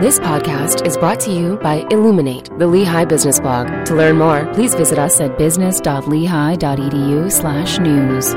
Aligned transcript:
This 0.00 0.20
podcast 0.20 0.86
is 0.86 0.96
brought 0.96 1.18
to 1.22 1.32
you 1.32 1.56
by 1.56 1.84
Illuminate, 1.90 2.56
the 2.56 2.68
Lehigh 2.68 3.04
Business 3.04 3.40
Blog. 3.40 3.84
To 3.86 3.96
learn 3.96 4.16
more, 4.16 4.46
please 4.54 4.72
visit 4.72 4.96
us 4.96 5.20
at 5.20 5.36
business.lehigh.edu 5.36 7.32
slash 7.32 7.80
news. 7.80 8.32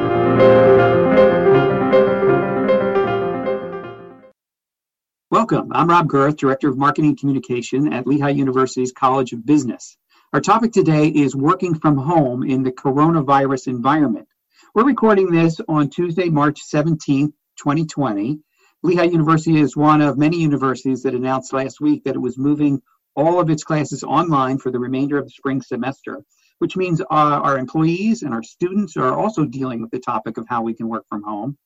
Welcome. 5.30 5.72
I'm 5.72 5.88
Rob 5.88 6.08
Girth, 6.08 6.38
Director 6.38 6.68
of 6.68 6.80
Marketing 6.80 7.16
Communication 7.16 7.94
at 7.94 8.08
Lehigh 8.08 8.30
University's 8.30 8.92
College 8.92 9.34
of 9.34 9.46
Business. 9.46 9.98
Our 10.34 10.42
topic 10.42 10.72
today 10.72 11.10
is 11.10 11.36
working 11.36 11.76
from 11.76 11.96
home 11.96 12.42
in 12.42 12.64
the 12.64 12.72
coronavirus 12.72 13.68
environment. 13.68 14.28
We're 14.74 14.86
recording 14.86 15.30
this 15.30 15.62
on 15.68 15.92
Tuesday, 15.92 16.30
March 16.30 16.62
17th, 16.68 17.34
2020. 17.58 18.40
Lehigh 18.84 19.04
University 19.04 19.60
is 19.60 19.78
one 19.78 20.02
of 20.02 20.18
many 20.18 20.40
universities 20.40 21.04
that 21.04 21.14
announced 21.14 21.54
last 21.54 21.80
week 21.80 22.04
that 22.04 22.16
it 22.16 22.22
was 22.22 22.40
moving 22.40 22.82
all 23.16 23.40
of 23.40 23.52
its 23.52 23.64
classes 23.64 24.04
online 24.04 24.58
for 24.58 24.72
the 24.72 24.80
remainder 24.80 25.20
of 25.20 25.26
the 25.26 25.32
spring 25.32 25.62
semester, 25.62 26.24
which 26.58 26.76
means 26.76 27.00
uh, 27.00 27.06
our 27.10 27.60
employees 27.60 28.24
and 28.24 28.34
our 28.34 28.42
students 28.42 28.98
are 28.98 29.14
also 29.14 29.46
dealing 29.46 29.82
with 29.82 29.92
the 29.92 30.00
topic 30.00 30.38
of 30.38 30.48
how 30.50 30.64
we 30.64 30.74
can 30.74 30.88
work 30.88 31.06
from 31.10 31.22
home. 31.22 31.58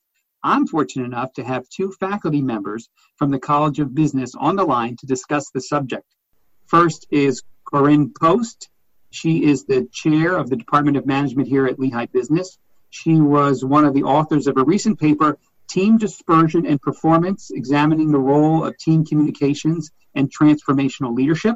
I'm 0.43 0.67
fortunate 0.67 1.05
enough 1.05 1.31
to 1.33 1.43
have 1.45 1.69
two 1.69 1.93
faculty 2.01 2.41
members 2.41 2.89
from 3.15 3.31
the 3.31 3.39
College 3.39 3.79
of 3.79 3.95
Business 3.95 4.35
on 4.35 4.57
the 4.57 4.65
line 4.65 4.97
to 4.97 5.05
discuss 5.05 5.49
the 5.51 5.61
subject. 5.61 6.05
First 6.65 7.07
is 7.11 7.43
Corinne 7.63 8.11
Post. 8.19 8.67
She 9.09 9.45
is 9.45 9.63
the 9.63 9.87
chair 9.93 10.35
of 10.35 10.49
the 10.49 10.57
Department 10.57 10.97
of 10.97 11.05
Management 11.05 11.47
here 11.47 11.65
at 11.65 11.79
Lehigh 11.79 12.07
Business. 12.07 12.57
She 12.89 13.21
was 13.21 13.63
one 13.63 13.85
of 13.85 13.93
the 13.93 14.03
authors 14.03 14.47
of 14.47 14.57
a 14.57 14.65
recent 14.65 14.99
paper 14.99 15.37
Team 15.67 15.97
Dispersion 15.97 16.65
and 16.65 16.81
Performance, 16.81 17.51
examining 17.51 18.11
the 18.11 18.19
role 18.19 18.63
of 18.63 18.77
team 18.77 19.05
communications 19.05 19.91
and 20.13 20.31
transformational 20.31 21.15
leadership. 21.15 21.55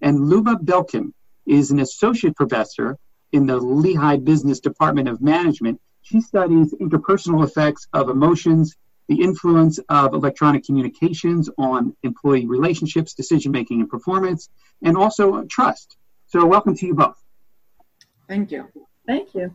And 0.00 0.28
Luba 0.28 0.56
Belkin 0.56 1.12
is 1.46 1.70
an 1.70 1.80
associate 1.80 2.36
professor 2.36 2.98
in 3.32 3.46
the 3.46 3.56
Lehigh 3.56 4.16
Business 4.16 4.60
Department 4.60 5.08
of 5.08 5.20
Management. 5.20 5.80
She 6.02 6.20
studies 6.20 6.74
interpersonal 6.80 7.44
effects 7.44 7.88
of 7.92 8.08
emotions, 8.08 8.76
the 9.08 9.20
influence 9.22 9.78
of 9.88 10.14
electronic 10.14 10.64
communications 10.64 11.50
on 11.58 11.96
employee 12.02 12.46
relationships, 12.46 13.14
decision 13.14 13.52
making, 13.52 13.80
and 13.80 13.88
performance, 13.88 14.48
and 14.82 14.96
also 14.96 15.44
trust. 15.44 15.96
So, 16.26 16.46
welcome 16.46 16.74
to 16.76 16.86
you 16.86 16.94
both. 16.94 17.16
Thank 18.28 18.50
you. 18.50 18.68
Thank 19.06 19.34
you. 19.34 19.54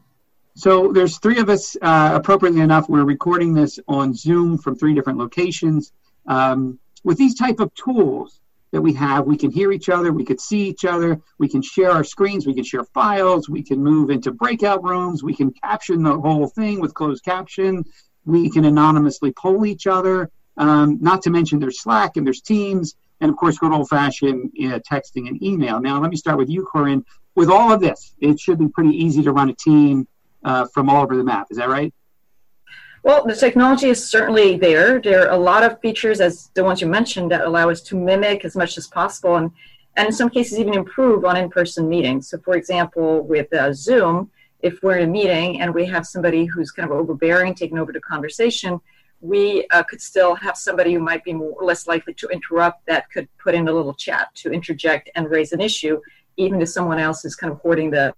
So 0.60 0.92
there's 0.92 1.20
three 1.20 1.40
of 1.40 1.48
us. 1.48 1.78
Uh, 1.82 2.12
appropriately 2.16 2.60
enough, 2.60 2.90
we're 2.90 3.06
recording 3.06 3.54
this 3.54 3.80
on 3.88 4.14
Zoom 4.14 4.58
from 4.58 4.76
three 4.76 4.94
different 4.94 5.18
locations. 5.18 5.94
Um, 6.28 6.80
with 7.06 7.18
these 7.18 7.36
type 7.36 7.62
of 7.62 7.74
tools 7.76 8.42
that 8.72 8.82
we 8.82 8.92
have, 8.96 9.26
we 9.26 9.38
can 9.38 9.52
hear 9.52 9.72
each 9.72 9.88
other, 9.88 10.12
we 10.12 10.26
can 10.26 10.38
see 10.38 10.68
each 10.68 10.84
other, 10.84 11.22
we 11.38 11.48
can 11.48 11.62
share 11.62 11.92
our 11.92 12.04
screens, 12.04 12.46
we 12.46 12.54
can 12.54 12.66
share 12.66 12.84
files, 12.84 13.48
we 13.48 13.64
can 13.64 13.82
move 13.82 14.10
into 14.10 14.34
breakout 14.34 14.84
rooms, 14.84 15.24
we 15.24 15.34
can 15.34 15.54
caption 15.64 16.04
the 16.04 16.20
whole 16.20 16.48
thing 16.48 16.82
with 16.82 16.94
closed 16.94 17.24
caption, 17.24 17.86
we 18.26 18.50
can 18.50 18.66
anonymously 18.66 19.32
poll 19.32 19.66
each 19.66 19.88
other. 19.88 20.30
Um, 20.58 20.98
not 21.00 21.22
to 21.22 21.30
mention 21.30 21.60
there's 21.60 21.82
Slack 21.82 22.18
and 22.18 22.26
there's 22.28 22.42
Teams, 22.42 22.96
and 23.22 23.32
of 23.32 23.38
course 23.38 23.58
good 23.58 23.72
old-fashioned 23.72 24.52
uh, 24.60 24.80
texting 24.80 25.30
and 25.30 25.42
email. 25.42 25.80
Now 25.80 26.02
let 26.02 26.12
me 26.12 26.18
start 26.18 26.38
with 26.38 26.50
you, 26.50 26.68
Corinne. 26.70 27.06
With 27.34 27.50
all 27.50 27.72
of 27.72 27.80
this, 27.80 28.14
it 28.20 28.42
should 28.42 28.60
be 28.60 28.68
pretty 28.68 28.92
easy 29.06 29.24
to 29.24 29.32
run 29.32 29.50
a 29.50 29.56
team 29.56 30.06
uh, 30.44 30.66
from 30.74 30.90
all 30.90 31.04
over 31.04 31.16
the 31.16 31.24
map. 31.24 31.48
Is 31.50 31.58
that 31.58 31.70
right? 31.70 31.94
Well, 33.04 33.26
the 33.26 33.36
technology 33.36 33.90
is 33.90 34.04
certainly 34.04 34.58
there. 34.58 35.00
There 35.00 35.26
are 35.26 35.34
a 35.34 35.38
lot 35.38 35.64
of 35.64 35.80
features, 35.80 36.20
as 36.20 36.50
the 36.54 36.64
ones 36.64 36.82
you 36.82 36.88
mentioned, 36.88 37.32
that 37.32 37.42
allow 37.42 37.70
us 37.70 37.82
to 37.84 37.96
mimic 37.96 38.44
as 38.44 38.56
much 38.56 38.78
as 38.78 38.88
possible 38.88 39.38
and, 39.38 39.52
and 39.96 40.08
in 40.08 40.14
some 40.14 40.30
cases 40.30 40.60
even 40.60 40.74
improve 40.74 41.24
on 41.24 41.38
in 41.38 41.50
person 41.50 41.88
meetings. 41.88 42.30
So, 42.30 42.40
for 42.40 42.56
example, 42.56 43.22
with 43.22 43.54
uh, 43.54 43.72
Zoom, 43.74 44.30
if 44.60 44.84
we're 44.84 44.98
in 44.98 45.10
a 45.10 45.12
meeting 45.12 45.62
and 45.62 45.74
we 45.74 45.86
have 45.86 46.06
somebody 46.06 46.46
who's 46.46 46.72
kind 46.72 46.90
of 46.90 46.98
overbearing 46.98 47.56
taking 47.56 47.80
over 47.80 47.94
the 47.94 48.02
conversation, 48.02 48.82
we 49.22 49.66
uh, 49.72 49.84
could 49.84 50.02
still 50.02 50.36
have 50.36 50.58
somebody 50.58 50.94
who 50.94 51.00
might 51.00 51.24
be 51.24 51.34
more, 51.34 51.56
less 51.62 51.88
likely 51.88 52.14
to 52.16 52.28
interrupt 52.28 52.86
that 52.86 53.10
could 53.12 53.28
put 53.38 53.56
in 53.56 53.68
a 53.68 53.72
little 53.72 53.94
chat 53.94 54.28
to 54.36 54.52
interject 54.52 55.10
and 55.16 55.30
raise 55.30 55.52
an 55.52 55.62
issue, 55.62 56.00
even 56.38 56.62
if 56.62 56.70
someone 56.70 57.00
else 57.00 57.26
is 57.26 57.36
kind 57.36 57.52
of 57.52 57.60
hoarding 57.60 57.90
the 57.90 58.14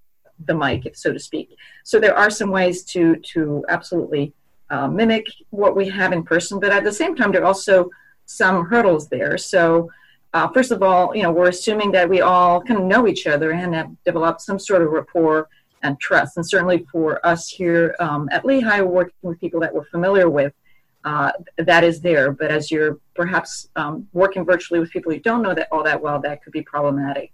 the 0.45 0.55
mic, 0.55 0.95
so 0.95 1.11
to 1.11 1.19
speak. 1.19 1.55
So 1.83 1.99
there 1.99 2.17
are 2.17 2.29
some 2.29 2.49
ways 2.49 2.83
to 2.85 3.15
to 3.33 3.65
absolutely 3.69 4.33
uh, 4.69 4.87
mimic 4.87 5.27
what 5.49 5.75
we 5.75 5.87
have 5.89 6.13
in 6.13 6.23
person, 6.23 6.59
but 6.59 6.71
at 6.71 6.83
the 6.83 6.91
same 6.91 7.15
time, 7.15 7.31
there 7.31 7.41
are 7.41 7.45
also 7.45 7.89
some 8.25 8.65
hurdles 8.65 9.09
there. 9.09 9.37
So 9.37 9.89
uh, 10.33 10.47
first 10.49 10.71
of 10.71 10.81
all, 10.81 11.15
you 11.15 11.23
know, 11.23 11.31
we're 11.31 11.49
assuming 11.49 11.91
that 11.91 12.09
we 12.09 12.21
all 12.21 12.61
kind 12.61 12.79
of 12.79 12.85
know 12.85 13.07
each 13.07 13.27
other 13.27 13.51
and 13.51 13.75
have 13.75 13.91
developed 14.05 14.41
some 14.41 14.57
sort 14.57 14.81
of 14.81 14.89
rapport 14.91 15.49
and 15.83 15.99
trust. 15.99 16.37
And 16.37 16.47
certainly 16.47 16.85
for 16.91 17.25
us 17.25 17.49
here 17.49 17.95
um, 17.99 18.29
at 18.31 18.45
Lehigh, 18.45 18.81
working 18.81 19.13
with 19.23 19.39
people 19.39 19.59
that 19.59 19.73
we're 19.73 19.85
familiar 19.85 20.29
with, 20.29 20.53
uh, 21.03 21.31
that 21.57 21.83
is 21.83 21.99
there. 21.99 22.31
But 22.31 22.51
as 22.51 22.71
you're 22.71 22.99
perhaps 23.15 23.67
um, 23.75 24.07
working 24.13 24.45
virtually 24.45 24.79
with 24.79 24.91
people 24.91 25.11
you 25.11 25.19
don't 25.19 25.41
know 25.41 25.53
that 25.53 25.67
all 25.71 25.83
that 25.83 26.01
well, 26.01 26.21
that 26.21 26.43
could 26.43 26.53
be 26.53 26.61
problematic. 26.61 27.31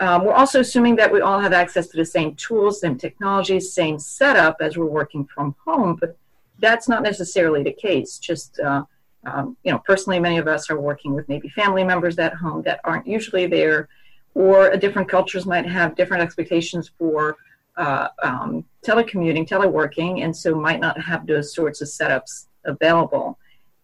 Um, 0.00 0.24
we're 0.24 0.34
also 0.34 0.60
assuming 0.60 0.96
that 0.96 1.12
we 1.12 1.20
all 1.20 1.40
have 1.40 1.52
access 1.52 1.88
to 1.88 1.96
the 1.96 2.04
same 2.04 2.34
tools, 2.36 2.80
same 2.80 2.96
technologies, 2.96 3.72
same 3.72 3.98
setup 3.98 4.58
as 4.60 4.76
we're 4.76 4.86
working 4.86 5.24
from 5.26 5.56
home, 5.64 5.96
but 6.00 6.16
that's 6.60 6.88
not 6.88 7.02
necessarily 7.02 7.62
the 7.62 7.72
case. 7.72 8.18
Just, 8.18 8.60
uh, 8.60 8.84
um, 9.26 9.56
you 9.64 9.72
know, 9.72 9.78
personally, 9.84 10.20
many 10.20 10.38
of 10.38 10.46
us 10.46 10.70
are 10.70 10.78
working 10.78 11.14
with 11.14 11.28
maybe 11.28 11.48
family 11.48 11.82
members 11.82 12.18
at 12.18 12.34
home 12.34 12.62
that 12.62 12.80
aren't 12.84 13.06
usually 13.06 13.46
there, 13.46 13.88
or 14.34 14.76
different 14.76 15.08
cultures 15.08 15.46
might 15.46 15.66
have 15.66 15.96
different 15.96 16.22
expectations 16.22 16.90
for 16.96 17.36
uh, 17.76 18.08
um, 18.22 18.64
telecommuting, 18.86 19.48
teleworking, 19.48 20.22
and 20.22 20.36
so 20.36 20.54
might 20.54 20.80
not 20.80 21.00
have 21.00 21.26
those 21.26 21.54
sorts 21.54 21.80
of 21.80 21.88
setups 21.88 22.46
available. 22.64 23.36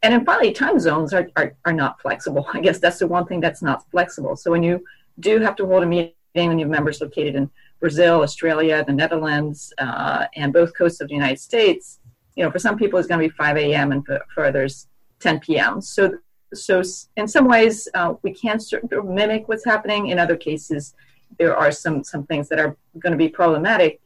And 0.02 0.12
then 0.12 0.24
finally, 0.24 0.52
time 0.52 0.78
zones 0.78 1.12
are, 1.12 1.28
are, 1.36 1.54
are 1.64 1.72
not 1.72 2.00
flexible. 2.00 2.46
I 2.54 2.60
guess 2.60 2.78
that's 2.78 2.98
the 2.98 3.06
one 3.08 3.26
thing 3.26 3.40
that's 3.40 3.62
not 3.62 3.88
flexible. 3.90 4.36
So 4.36 4.52
when 4.52 4.62
you 4.62 4.84
do 5.20 5.40
have 5.40 5.56
to 5.56 5.66
hold 5.66 5.82
a 5.82 5.86
meeting 5.86 6.14
and 6.34 6.58
you 6.58 6.66
have 6.66 6.70
members 6.70 7.00
located 7.00 7.34
in 7.34 7.50
Brazil, 7.80 8.22
Australia, 8.22 8.84
the 8.84 8.92
Netherlands, 8.92 9.72
uh, 9.78 10.26
and 10.34 10.52
both 10.52 10.76
coasts 10.76 11.00
of 11.00 11.08
the 11.08 11.14
United 11.14 11.38
States, 11.38 12.00
you 12.34 12.44
know, 12.44 12.50
for 12.50 12.58
some 12.58 12.76
people 12.76 12.98
it's 12.98 13.08
going 13.08 13.20
to 13.20 13.28
be 13.28 13.34
5 13.34 13.56
a.m. 13.56 13.92
and 13.92 14.04
for, 14.04 14.20
for 14.34 14.44
others 14.44 14.88
10 15.20 15.40
p.m. 15.40 15.80
So, 15.80 16.18
so 16.52 16.82
in 17.16 17.28
some 17.28 17.46
ways 17.46 17.88
uh, 17.94 18.14
we 18.22 18.32
can 18.32 18.60
sort 18.60 18.90
of 18.92 19.04
mimic 19.04 19.48
what's 19.48 19.64
happening. 19.64 20.08
In 20.08 20.18
other 20.18 20.36
cases, 20.36 20.94
there 21.38 21.56
are 21.56 21.72
some 21.72 22.04
some 22.04 22.24
things 22.26 22.48
that 22.48 22.60
are 22.60 22.76
going 22.98 23.12
to 23.12 23.18
be 23.18 23.28
problematic, 23.28 24.00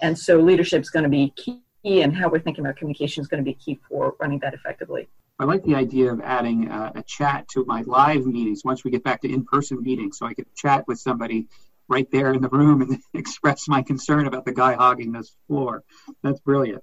and 0.00 0.18
so 0.18 0.38
leadership 0.38 0.82
is 0.82 0.90
going 0.90 1.04
to 1.04 1.08
be 1.08 1.32
key, 1.36 1.62
and 2.02 2.14
how 2.14 2.28
we're 2.28 2.40
thinking 2.40 2.64
about 2.64 2.76
communication 2.76 3.22
is 3.22 3.28
going 3.28 3.42
to 3.42 3.44
be 3.44 3.54
key 3.54 3.78
for 3.88 4.14
running 4.20 4.38
that 4.40 4.52
effectively. 4.52 5.08
I 5.38 5.44
like 5.44 5.64
the 5.64 5.74
idea 5.74 6.12
of 6.12 6.20
adding 6.22 6.70
uh, 6.70 6.92
a 6.94 7.02
chat 7.02 7.46
to 7.48 7.64
my 7.66 7.82
live 7.82 8.24
meetings 8.24 8.62
once 8.64 8.84
we 8.84 8.90
get 8.90 9.04
back 9.04 9.20
to 9.20 9.30
in-person 9.30 9.82
meetings, 9.82 10.18
so 10.18 10.26
I 10.26 10.32
could 10.32 10.46
chat 10.56 10.88
with 10.88 10.98
somebody 10.98 11.48
right 11.88 12.10
there 12.10 12.32
in 12.32 12.40
the 12.40 12.48
room 12.48 12.80
and 12.80 12.98
express 13.14 13.68
my 13.68 13.82
concern 13.82 14.26
about 14.26 14.46
the 14.46 14.52
guy 14.52 14.74
hogging 14.74 15.12
this 15.12 15.36
floor. 15.46 15.84
That's 16.22 16.40
brilliant. 16.40 16.82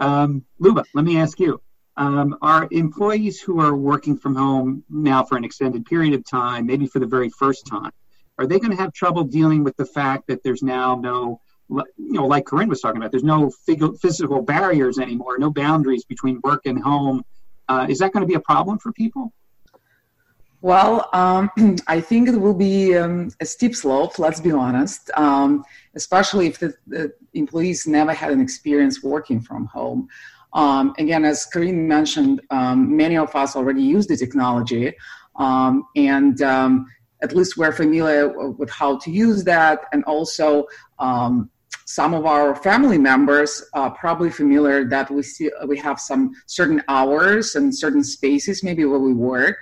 Um, 0.00 0.44
Luba, 0.58 0.84
let 0.94 1.04
me 1.04 1.18
ask 1.18 1.38
you: 1.38 1.60
um, 1.96 2.36
Are 2.42 2.66
employees 2.72 3.40
who 3.40 3.60
are 3.60 3.76
working 3.76 4.18
from 4.18 4.34
home 4.34 4.82
now 4.90 5.22
for 5.22 5.36
an 5.38 5.44
extended 5.44 5.86
period 5.86 6.14
of 6.14 6.24
time, 6.28 6.66
maybe 6.66 6.86
for 6.88 6.98
the 6.98 7.06
very 7.06 7.30
first 7.30 7.68
time, 7.68 7.92
are 8.36 8.48
they 8.48 8.58
going 8.58 8.76
to 8.76 8.82
have 8.82 8.92
trouble 8.92 9.22
dealing 9.22 9.62
with 9.62 9.76
the 9.76 9.86
fact 9.86 10.26
that 10.26 10.42
there's 10.42 10.62
now 10.62 10.96
no 10.96 11.40
you 11.68 12.12
know, 12.12 12.26
like 12.26 12.46
Corinne 12.46 12.68
was 12.68 12.80
talking 12.80 12.98
about, 12.98 13.10
there's 13.10 13.24
no 13.24 13.50
physical 13.50 14.40
barriers 14.40 15.00
anymore, 15.00 15.36
no 15.36 15.50
boundaries 15.50 16.04
between 16.04 16.40
work 16.44 16.64
and 16.64 16.80
home 16.80 17.24
uh, 17.68 17.86
is 17.88 17.98
that 17.98 18.12
going 18.12 18.22
to 18.22 18.26
be 18.26 18.34
a 18.34 18.40
problem 18.40 18.78
for 18.78 18.92
people? 18.92 19.32
Well, 20.60 21.08
um, 21.12 21.50
I 21.86 22.00
think 22.00 22.28
it 22.28 22.36
will 22.36 22.54
be 22.54 22.96
um, 22.96 23.30
a 23.40 23.46
steep 23.46 23.74
slope, 23.74 24.18
let's 24.18 24.40
be 24.40 24.52
honest, 24.52 25.10
um, 25.14 25.64
especially 25.94 26.46
if 26.48 26.58
the, 26.58 26.74
the, 26.86 27.12
employees 27.34 27.86
never 27.86 28.14
had 28.14 28.30
an 28.32 28.40
experience 28.40 29.02
working 29.02 29.40
from 29.40 29.66
home. 29.66 30.08
Um, 30.54 30.94
again, 30.98 31.24
as 31.24 31.44
Corinne 31.44 31.86
mentioned, 31.86 32.40
um, 32.50 32.96
many 32.96 33.18
of 33.18 33.34
us 33.36 33.56
already 33.56 33.82
use 33.82 34.06
the 34.06 34.16
technology, 34.16 34.94
um, 35.36 35.84
and 35.96 36.40
at 37.22 37.34
least 37.34 37.56
we're 37.58 37.72
familiar 37.72 38.28
with 38.52 38.70
how 38.70 38.98
to 38.98 39.10
use 39.10 39.44
that, 39.44 39.80
and 39.92 40.02
also 40.04 40.66
some 41.86 42.14
of 42.14 42.26
our 42.26 42.56
family 42.56 42.98
members 42.98 43.62
are 43.72 43.92
probably 43.92 44.28
familiar 44.28 44.84
that 44.84 45.08
we 45.08 45.22
see 45.22 45.48
we 45.68 45.78
have 45.78 46.00
some 46.00 46.32
certain 46.46 46.82
hours 46.88 47.54
and 47.54 47.72
certain 47.74 48.02
spaces 48.02 48.64
maybe 48.64 48.84
where 48.84 48.98
we 48.98 49.14
work. 49.14 49.56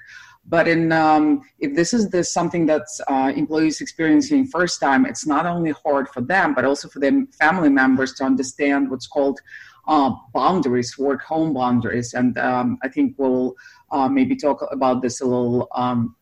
But 0.46 0.66
in 0.66 0.90
um, 0.90 1.42
if 1.58 1.74
this 1.74 1.92
is 1.92 2.08
this 2.08 2.32
something 2.32 2.64
that's 2.64 2.98
uh, 3.08 3.30
employees 3.36 3.82
experiencing 3.82 4.46
first 4.46 4.80
time 4.80 5.04
it's 5.04 5.26
not 5.26 5.44
only 5.44 5.72
hard 5.72 6.08
for 6.08 6.22
them 6.22 6.54
but 6.54 6.64
also 6.64 6.88
for 6.88 6.98
their 6.98 7.12
family 7.38 7.68
members 7.68 8.14
to 8.14 8.24
understand 8.24 8.90
what's 8.90 9.06
called 9.06 9.38
uh, 9.86 10.10
boundaries 10.32 10.96
work 10.96 11.22
home 11.22 11.52
boundaries. 11.52 12.14
And 12.14 12.38
um, 12.38 12.78
i 12.82 12.88
think 12.88 13.16
we'll 13.18 13.54
uh, 13.90 14.08
maybe 14.08 14.34
talk 14.34 14.66
about 14.70 15.02
this 15.02 15.20
a 15.20 15.26
little 15.26 15.68
um, 15.74 16.16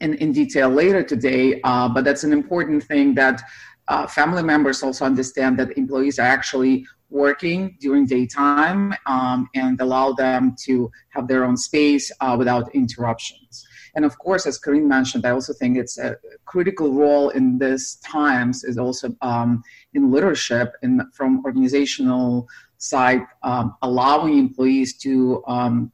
in, 0.00 0.14
in 0.14 0.32
detail 0.32 0.68
later 0.68 1.02
today, 1.02 1.60
uh, 1.64 1.88
but 1.88 2.04
that's 2.04 2.24
an 2.24 2.32
important 2.32 2.84
thing 2.84 3.14
that 3.14 3.42
uh, 3.88 4.06
family 4.06 4.42
members 4.42 4.82
also 4.82 5.04
understand 5.04 5.58
that 5.58 5.76
employees 5.76 6.18
are 6.18 6.26
actually 6.26 6.86
working 7.10 7.76
during 7.80 8.06
daytime 8.06 8.94
um, 9.06 9.48
and 9.54 9.80
allow 9.80 10.12
them 10.12 10.54
to 10.64 10.90
have 11.10 11.28
their 11.28 11.44
own 11.44 11.56
space 11.56 12.10
uh, 12.20 12.34
without 12.38 12.74
interruptions. 12.74 13.66
And 13.94 14.04
of 14.04 14.18
course, 14.18 14.46
as 14.46 14.58
Corinne 14.58 14.88
mentioned, 14.88 15.26
I 15.26 15.30
also 15.30 15.52
think 15.52 15.76
it's 15.76 15.98
a 15.98 16.16
critical 16.46 16.94
role 16.94 17.28
in 17.30 17.58
these 17.58 17.96
times 17.96 18.64
is 18.64 18.78
also 18.78 19.14
um, 19.20 19.62
in 19.92 20.10
leadership 20.10 20.72
and 20.82 21.02
from 21.12 21.44
organizational 21.44 22.48
side, 22.78 23.20
um, 23.42 23.76
allowing 23.82 24.38
employees 24.38 24.96
to 24.98 25.42
um, 25.46 25.92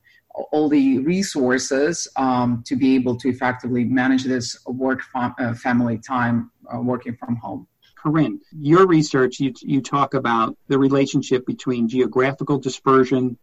all 0.52 0.68
the 0.68 1.00
resources 1.00 2.06
um, 2.16 2.62
to 2.66 2.76
be 2.76 2.94
able 2.94 3.16
to 3.16 3.28
effectively 3.28 3.84
manage 3.84 4.24
this 4.24 4.56
work 4.66 5.02
fam- 5.12 5.34
uh, 5.40 5.54
family 5.54 5.98
time 5.98 6.52
uh, 6.72 6.80
working 6.80 7.16
from 7.16 7.34
home. 7.36 7.66
Corinne, 8.02 8.40
your 8.52 8.86
research, 8.86 9.40
you, 9.40 9.52
you 9.60 9.80
talk 9.80 10.14
about 10.14 10.56
the 10.68 10.78
relationship 10.78 11.44
between 11.46 11.88
geographical 11.88 12.58
dispersion, 12.58 13.36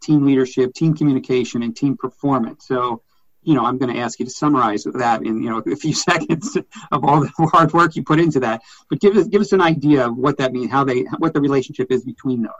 team 0.00 0.24
leadership, 0.24 0.74
team 0.74 0.94
communication, 0.94 1.62
and 1.62 1.76
team 1.76 1.96
performance. 1.96 2.66
So, 2.66 3.02
you 3.42 3.54
know, 3.54 3.64
I'm 3.64 3.78
going 3.78 3.94
to 3.94 4.00
ask 4.00 4.18
you 4.18 4.26
to 4.26 4.30
summarize 4.30 4.84
that 4.84 5.22
in, 5.22 5.42
you 5.42 5.50
know, 5.50 5.58
a 5.58 5.76
few 5.76 5.94
seconds 6.08 6.56
of 6.92 7.04
all 7.04 7.20
the 7.20 7.48
hard 7.52 7.72
work 7.72 7.96
you 7.96 8.04
put 8.04 8.20
into 8.20 8.40
that. 8.40 8.62
But 8.88 9.00
give 9.00 9.16
us, 9.16 9.26
give 9.26 9.40
us 9.40 9.52
an 9.52 9.60
idea 9.60 10.06
of 10.06 10.16
what 10.16 10.38
that 10.38 10.52
means, 10.52 10.70
how 10.70 10.84
they, 10.84 11.02
what 11.18 11.32
the 11.32 11.40
relationship 11.40 11.90
is 11.90 12.04
between 12.04 12.42
those. 12.42 12.52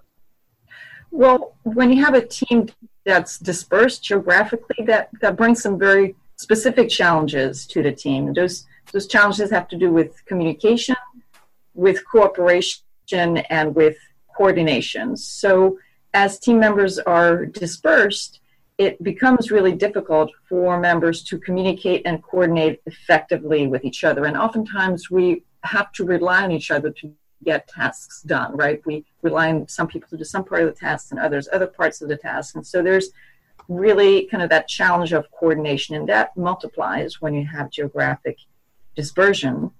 Well, 1.10 1.56
when 1.62 1.92
you 1.92 2.04
have 2.04 2.14
a 2.14 2.26
team 2.26 2.68
that's 3.04 3.38
dispersed 3.38 4.02
geographically, 4.02 4.84
that, 4.86 5.10
that 5.20 5.36
brings 5.36 5.62
some 5.62 5.78
very 5.78 6.16
specific 6.36 6.88
challenges 6.90 7.66
to 7.66 7.82
the 7.82 7.92
team. 7.92 8.32
Those, 8.34 8.66
those 8.92 9.06
challenges 9.06 9.50
have 9.50 9.68
to 9.68 9.76
do 9.76 9.90
with 9.92 10.24
communication, 10.26 10.96
with 11.76 12.04
cooperation 12.10 12.82
and 13.12 13.74
with 13.74 13.96
coordination. 14.36 15.16
So, 15.16 15.78
as 16.14 16.38
team 16.38 16.58
members 16.58 16.98
are 16.98 17.44
dispersed, 17.44 18.40
it 18.78 19.02
becomes 19.02 19.50
really 19.50 19.72
difficult 19.72 20.30
for 20.48 20.80
members 20.80 21.22
to 21.24 21.38
communicate 21.38 22.02
and 22.04 22.22
coordinate 22.22 22.80
effectively 22.86 23.66
with 23.66 23.84
each 23.84 24.04
other. 24.04 24.24
And 24.24 24.36
oftentimes, 24.36 25.10
we 25.10 25.44
have 25.62 25.92
to 25.92 26.04
rely 26.04 26.44
on 26.44 26.52
each 26.52 26.70
other 26.70 26.90
to 26.90 27.12
get 27.44 27.68
tasks 27.68 28.22
done, 28.22 28.56
right? 28.56 28.80
We 28.86 29.04
rely 29.22 29.50
on 29.50 29.68
some 29.68 29.88
people 29.88 30.08
to 30.10 30.16
do 30.16 30.24
some 30.24 30.44
part 30.44 30.62
of 30.62 30.68
the 30.68 30.78
task 30.78 31.08
and 31.10 31.20
others 31.20 31.48
other 31.52 31.66
parts 31.66 32.00
of 32.00 32.08
the 32.08 32.16
task. 32.16 32.56
And 32.56 32.66
so, 32.66 32.82
there's 32.82 33.10
really 33.68 34.26
kind 34.26 34.42
of 34.42 34.50
that 34.50 34.68
challenge 34.68 35.12
of 35.12 35.30
coordination, 35.32 35.96
and 35.96 36.08
that 36.08 36.36
multiplies 36.36 37.20
when 37.20 37.34
you 37.34 37.46
have 37.46 37.70
geographic 37.70 38.38
dispersion. 38.94 39.70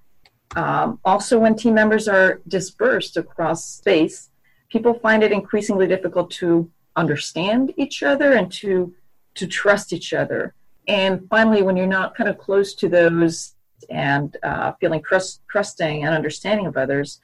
Um, 0.57 0.99
also, 1.05 1.39
when 1.39 1.55
team 1.55 1.75
members 1.75 2.09
are 2.09 2.41
dispersed 2.49 3.17
across 3.19 3.65
space, 3.65 4.31
people 4.71 4.95
find 4.95 5.23
it 5.23 5.31
increasingly 5.31 5.87
difficult 5.87 6.31
to 6.33 6.71
understand 6.97 7.75
each 7.77 8.03
other 8.03 8.33
and 8.33 8.51
to 8.51 8.95
to 9.35 9.47
trust 9.47 9.93
each 9.93 10.15
other. 10.15 10.55
And 10.89 11.29
finally, 11.29 11.61
when 11.63 11.77
you're 11.77 11.87
not 11.87 12.15
kind 12.15 12.31
of 12.31 12.39
close 12.39 12.75
to 12.77 12.89
those 12.89 13.55
and 13.91 14.35
uh, 14.43 14.73
feeling 14.81 15.03
trust, 15.03 15.43
trusting 15.47 16.05
and 16.05 16.15
understanding 16.15 16.67
of 16.67 16.79
others, 16.79 17.21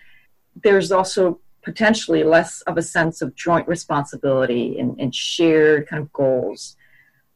there's 0.63 0.93
also 0.93 1.41
potentially 1.63 2.23
less 2.23 2.61
of 2.63 2.77
a 2.77 2.83
sense 2.83 3.23
of 3.23 3.35
joint 3.35 3.67
responsibility 3.67 4.79
and, 4.79 5.01
and 5.01 5.15
shared 5.15 5.89
kind 5.89 6.03
of 6.03 6.13
goals. 6.13 6.77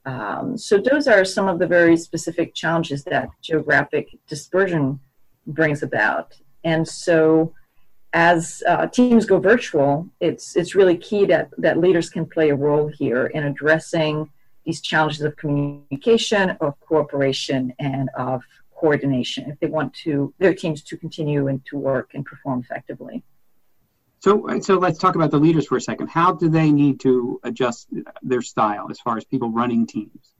Um, 0.04 0.58
so 0.58 0.78
those 0.78 1.08
are 1.08 1.24
some 1.24 1.48
of 1.48 1.58
the 1.58 1.66
very 1.66 1.96
specific 1.96 2.54
challenges 2.54 3.02
that 3.04 3.30
geographic 3.40 4.08
dispersion 4.28 5.00
brings 5.46 5.82
about. 5.82 6.34
And 6.64 6.86
so, 6.86 7.54
as 8.12 8.62
uh, 8.66 8.86
teams 8.86 9.26
go 9.26 9.38
virtual, 9.38 10.08
it's 10.20 10.56
it's 10.56 10.74
really 10.74 10.96
key 10.96 11.26
that 11.26 11.50
that 11.58 11.78
leaders 11.78 12.08
can 12.10 12.26
play 12.26 12.50
a 12.50 12.54
role 12.54 12.88
here 12.88 13.26
in 13.26 13.44
addressing 13.44 14.30
these 14.64 14.80
challenges 14.80 15.22
of 15.22 15.36
communication, 15.36 16.50
of 16.60 16.78
cooperation, 16.80 17.72
and 17.78 18.10
of 18.16 18.42
coordination 18.74 19.50
if 19.50 19.58
they 19.60 19.66
want 19.66 19.94
to 19.94 20.34
their 20.38 20.54
teams 20.54 20.82
to 20.82 20.96
continue 20.96 21.48
and 21.48 21.64
to 21.66 21.78
work 21.78 22.10
and 22.14 22.24
perform 22.24 22.60
effectively. 22.60 23.22
So, 24.20 24.46
so 24.60 24.78
let's 24.78 24.98
talk 24.98 25.14
about 25.14 25.30
the 25.30 25.38
leaders 25.38 25.66
for 25.66 25.76
a 25.76 25.80
second. 25.80 26.08
How 26.08 26.32
do 26.32 26.48
they 26.48 26.72
need 26.72 27.00
to 27.00 27.40
adjust 27.44 27.88
their 28.22 28.42
style 28.42 28.88
as 28.90 28.98
far 28.98 29.16
as 29.16 29.24
people 29.24 29.50
running 29.50 29.86
teams? 29.86 30.34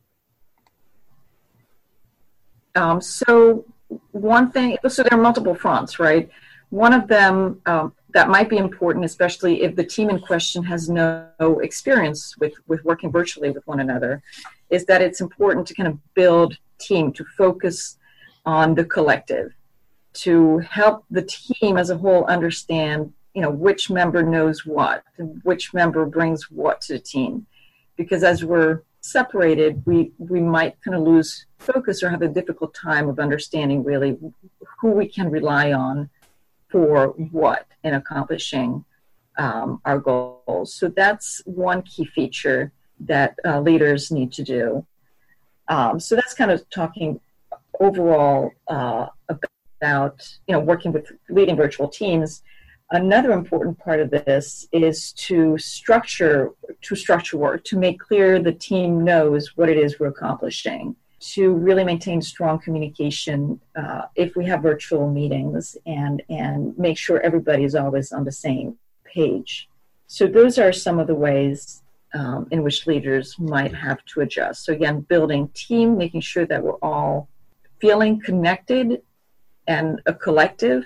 Um, 2.74 3.00
so 3.00 3.64
one 4.12 4.50
thing, 4.50 4.76
so 4.88 5.02
there 5.02 5.18
are 5.18 5.22
multiple 5.22 5.54
fronts, 5.54 5.98
right? 5.98 6.28
One 6.70 6.92
of 6.92 7.06
them 7.06 7.60
um, 7.66 7.92
that 8.14 8.28
might 8.28 8.48
be 8.48 8.56
important, 8.56 9.04
especially 9.04 9.62
if 9.62 9.76
the 9.76 9.84
team 9.84 10.10
in 10.10 10.18
question 10.18 10.62
has 10.64 10.88
no 10.88 11.30
experience 11.62 12.36
with, 12.38 12.54
with 12.66 12.84
working 12.84 13.12
virtually 13.12 13.50
with 13.50 13.66
one 13.66 13.80
another, 13.80 14.22
is 14.70 14.84
that 14.86 15.02
it's 15.02 15.20
important 15.20 15.66
to 15.66 15.74
kind 15.74 15.88
of 15.88 15.98
build 16.14 16.56
team, 16.78 17.12
to 17.12 17.24
focus 17.36 17.98
on 18.44 18.74
the 18.74 18.84
collective, 18.84 19.52
to 20.14 20.58
help 20.58 21.04
the 21.10 21.22
team 21.22 21.76
as 21.76 21.90
a 21.90 21.96
whole 21.98 22.24
understand, 22.24 23.12
you 23.34 23.42
know, 23.42 23.50
which 23.50 23.90
member 23.90 24.22
knows 24.22 24.64
what, 24.64 25.04
which 25.42 25.74
member 25.74 26.06
brings 26.06 26.50
what 26.50 26.80
to 26.80 26.94
the 26.94 26.98
team. 26.98 27.46
Because 27.96 28.24
as 28.24 28.44
we're 28.44 28.82
separated, 29.06 29.82
we, 29.86 30.12
we 30.18 30.40
might 30.40 30.80
kind 30.82 30.96
of 30.96 31.02
lose 31.02 31.46
focus 31.58 32.02
or 32.02 32.10
have 32.10 32.22
a 32.22 32.28
difficult 32.28 32.74
time 32.74 33.08
of 33.08 33.18
understanding 33.18 33.84
really 33.84 34.18
who 34.80 34.90
we 34.90 35.06
can 35.06 35.30
rely 35.30 35.72
on 35.72 36.10
for 36.68 37.08
what 37.30 37.66
in 37.84 37.94
accomplishing 37.94 38.84
um, 39.38 39.80
our 39.84 39.98
goals. 39.98 40.74
So 40.74 40.88
that's 40.88 41.42
one 41.44 41.82
key 41.82 42.04
feature 42.04 42.72
that 43.00 43.36
uh, 43.44 43.60
leaders 43.60 44.10
need 44.10 44.32
to 44.32 44.42
do. 44.42 44.86
Um, 45.68 46.00
so 46.00 46.14
that's 46.14 46.34
kind 46.34 46.50
of 46.50 46.68
talking 46.70 47.20
overall 47.80 48.52
uh, 48.68 49.06
about 49.80 50.26
you 50.46 50.52
know 50.52 50.60
working 50.60 50.92
with 50.92 51.12
leading 51.28 51.56
virtual 51.56 51.88
teams 51.88 52.42
Another 52.90 53.32
important 53.32 53.78
part 53.78 54.00
of 54.00 54.10
this 54.10 54.68
is 54.70 55.12
to 55.12 55.58
structure 55.58 56.52
to 56.82 56.94
structure 56.94 57.36
work 57.36 57.64
to 57.64 57.76
make 57.76 57.98
clear 57.98 58.38
the 58.38 58.52
team 58.52 59.02
knows 59.02 59.56
what 59.56 59.68
it 59.68 59.76
is 59.76 59.98
we're 59.98 60.06
accomplishing. 60.08 60.94
To 61.32 61.52
really 61.54 61.82
maintain 61.82 62.22
strong 62.22 62.60
communication 62.60 63.60
uh, 63.74 64.02
if 64.14 64.36
we 64.36 64.44
have 64.46 64.62
virtual 64.62 65.10
meetings 65.10 65.76
and 65.84 66.22
and 66.28 66.78
make 66.78 66.96
sure 66.96 67.20
everybody 67.20 67.64
is 67.64 67.74
always 67.74 68.12
on 68.12 68.24
the 68.24 68.30
same 68.30 68.78
page. 69.04 69.68
So 70.06 70.28
those 70.28 70.56
are 70.56 70.72
some 70.72 71.00
of 71.00 71.08
the 71.08 71.14
ways 71.14 71.82
um, 72.14 72.46
in 72.52 72.62
which 72.62 72.86
leaders 72.86 73.36
might 73.38 73.74
have 73.74 74.04
to 74.04 74.20
adjust. 74.20 74.64
So 74.64 74.72
again, 74.72 75.00
building 75.00 75.48
team, 75.54 75.98
making 75.98 76.20
sure 76.20 76.46
that 76.46 76.62
we're 76.62 76.82
all 76.82 77.28
feeling 77.80 78.20
connected 78.20 79.02
and 79.66 80.00
a 80.06 80.14
collective 80.14 80.84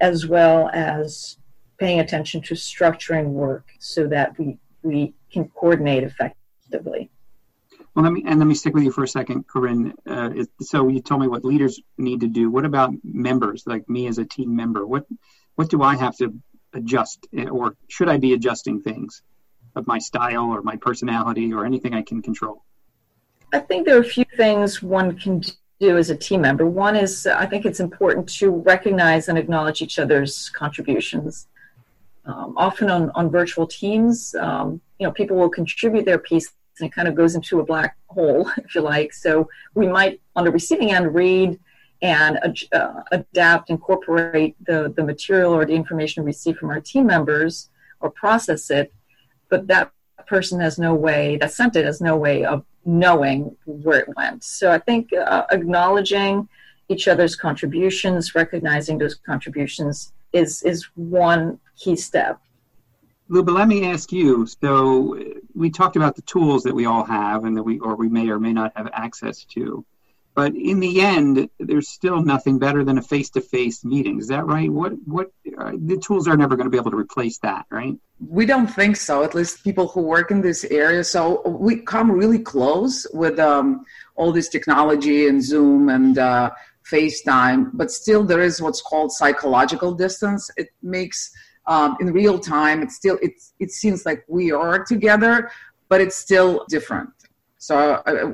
as 0.00 0.26
well 0.26 0.70
as 0.72 1.38
paying 1.78 2.00
attention 2.00 2.40
to 2.42 2.54
structuring 2.54 3.26
work 3.26 3.66
so 3.78 4.06
that 4.06 4.38
we, 4.38 4.58
we 4.82 5.14
can 5.32 5.48
coordinate 5.48 6.02
effectively. 6.02 7.10
Well, 7.94 8.02
let 8.02 8.12
me 8.12 8.24
and 8.26 8.40
let 8.40 8.46
me 8.46 8.56
stick 8.56 8.74
with 8.74 8.82
you 8.82 8.90
for 8.90 9.04
a 9.04 9.08
second, 9.08 9.46
Corinne. 9.46 9.94
Uh, 10.04 10.30
so 10.60 10.88
you 10.88 11.00
told 11.00 11.20
me 11.20 11.28
what 11.28 11.44
leaders 11.44 11.80
need 11.96 12.20
to 12.20 12.26
do. 12.26 12.50
What 12.50 12.64
about 12.64 12.92
members, 13.04 13.62
like 13.66 13.88
me 13.88 14.08
as 14.08 14.18
a 14.18 14.24
team 14.24 14.56
member? 14.56 14.84
What 14.84 15.06
what 15.54 15.70
do 15.70 15.80
I 15.82 15.94
have 15.94 16.16
to 16.16 16.34
adjust, 16.72 17.28
or 17.52 17.76
should 17.86 18.08
I 18.08 18.16
be 18.16 18.32
adjusting 18.32 18.80
things 18.80 19.22
of 19.76 19.86
my 19.86 19.98
style 19.98 20.50
or 20.50 20.62
my 20.62 20.74
personality 20.76 21.52
or 21.52 21.64
anything 21.64 21.94
I 21.94 22.02
can 22.02 22.20
control? 22.20 22.64
I 23.52 23.60
think 23.60 23.86
there 23.86 23.96
are 23.96 24.00
a 24.00 24.04
few 24.04 24.24
things 24.36 24.82
one 24.82 25.16
can 25.16 25.42
do 25.84 25.98
as 25.98 26.10
a 26.10 26.16
team 26.16 26.40
member. 26.40 26.66
One 26.66 26.96
is 26.96 27.26
I 27.26 27.46
think 27.46 27.64
it's 27.64 27.80
important 27.80 28.28
to 28.40 28.50
recognize 28.50 29.28
and 29.28 29.38
acknowledge 29.38 29.82
each 29.82 29.98
other's 29.98 30.50
contributions. 30.50 31.48
Um, 32.26 32.54
often 32.56 32.90
on, 32.90 33.10
on 33.14 33.30
virtual 33.30 33.66
teams, 33.66 34.34
um, 34.36 34.80
you 34.98 35.06
know, 35.06 35.12
people 35.12 35.36
will 35.36 35.50
contribute 35.50 36.04
their 36.06 36.18
piece 36.18 36.52
and 36.80 36.88
it 36.88 36.92
kind 36.92 37.06
of 37.06 37.14
goes 37.14 37.34
into 37.34 37.60
a 37.60 37.64
black 37.64 37.96
hole, 38.08 38.50
if 38.56 38.74
you 38.74 38.80
like. 38.80 39.12
So 39.12 39.48
we 39.74 39.86
might, 39.86 40.20
on 40.34 40.44
the 40.44 40.50
receiving 40.50 40.92
end, 40.92 41.14
read 41.14 41.58
and 42.02 42.38
uh, 42.72 43.02
adapt, 43.12 43.70
incorporate 43.70 44.56
the, 44.66 44.92
the 44.96 45.04
material 45.04 45.52
or 45.54 45.64
the 45.64 45.74
information 45.74 46.22
we 46.22 46.28
receive 46.28 46.56
from 46.56 46.70
our 46.70 46.80
team 46.80 47.06
members 47.06 47.70
or 48.00 48.10
process 48.10 48.70
it, 48.70 48.92
but 49.48 49.66
that 49.68 49.90
person 50.26 50.60
has 50.60 50.78
no 50.78 50.94
way, 50.94 51.36
that 51.36 51.52
sent 51.52 51.76
it 51.76 51.84
has 51.84 52.00
no 52.00 52.16
way 52.16 52.44
of 52.44 52.64
knowing 52.84 53.56
where 53.64 54.00
it 54.00 54.08
went. 54.16 54.44
So 54.44 54.70
I 54.70 54.78
think 54.78 55.12
uh, 55.12 55.44
acknowledging 55.50 56.48
each 56.88 57.08
other's 57.08 57.34
contributions, 57.36 58.34
recognizing 58.34 58.98
those 58.98 59.14
contributions 59.14 60.12
is 60.32 60.62
is 60.62 60.88
one 60.94 61.58
key 61.78 61.96
step. 61.96 62.38
Luba, 63.28 63.50
let 63.50 63.68
me 63.68 63.86
ask 63.86 64.12
you. 64.12 64.46
So 64.46 65.18
we 65.54 65.70
talked 65.70 65.96
about 65.96 66.14
the 66.14 66.22
tools 66.22 66.62
that 66.64 66.74
we 66.74 66.84
all 66.84 67.04
have 67.04 67.44
and 67.44 67.56
that 67.56 67.62
we 67.62 67.78
or 67.78 67.96
we 67.96 68.08
may 68.08 68.28
or 68.28 68.38
may 68.38 68.52
not 68.52 68.72
have 68.76 68.90
access 68.92 69.44
to. 69.44 69.84
But 70.34 70.54
in 70.56 70.80
the 70.80 71.00
end, 71.00 71.48
there's 71.60 71.88
still 71.88 72.20
nothing 72.20 72.58
better 72.58 72.82
than 72.82 72.98
a 72.98 73.02
face-to-face 73.02 73.84
meeting. 73.84 74.18
Is 74.18 74.28
that 74.28 74.44
right? 74.46 74.70
What 74.70 74.92
what 75.06 75.30
uh, 75.56 75.72
the 75.90 75.96
tools 75.96 76.26
are 76.26 76.36
never 76.36 76.56
going 76.56 76.66
to 76.66 76.70
be 76.70 76.76
able 76.76 76.90
to 76.90 76.96
replace 76.96 77.38
that, 77.38 77.66
right? 77.70 77.94
We 78.28 78.44
don't 78.44 78.66
think 78.66 78.96
so. 78.96 79.22
At 79.22 79.34
least 79.34 79.62
people 79.62 79.86
who 79.88 80.02
work 80.02 80.30
in 80.32 80.40
this 80.40 80.64
area. 80.64 81.04
So 81.04 81.42
we 81.46 81.76
come 81.76 82.10
really 82.10 82.40
close 82.40 83.06
with 83.12 83.38
um, 83.38 83.84
all 84.16 84.32
this 84.32 84.48
technology 84.48 85.28
and 85.28 85.42
Zoom 85.42 85.88
and 85.88 86.18
uh, 86.18 86.50
FaceTime, 86.90 87.70
but 87.74 87.90
still 87.90 88.24
there 88.24 88.42
is 88.42 88.60
what's 88.60 88.82
called 88.82 89.12
psychological 89.12 89.94
distance. 89.94 90.50
It 90.56 90.68
makes 90.82 91.30
um, 91.66 91.96
in 92.00 92.12
real 92.12 92.38
time. 92.38 92.82
It 92.82 92.90
still 92.90 93.18
it 93.22 93.34
it 93.60 93.70
seems 93.70 94.04
like 94.04 94.24
we 94.28 94.52
are 94.52 94.84
together, 94.84 95.50
but 95.88 96.00
it's 96.00 96.16
still 96.16 96.66
different. 96.68 97.13
So 97.64 98.02
uh, 98.04 98.30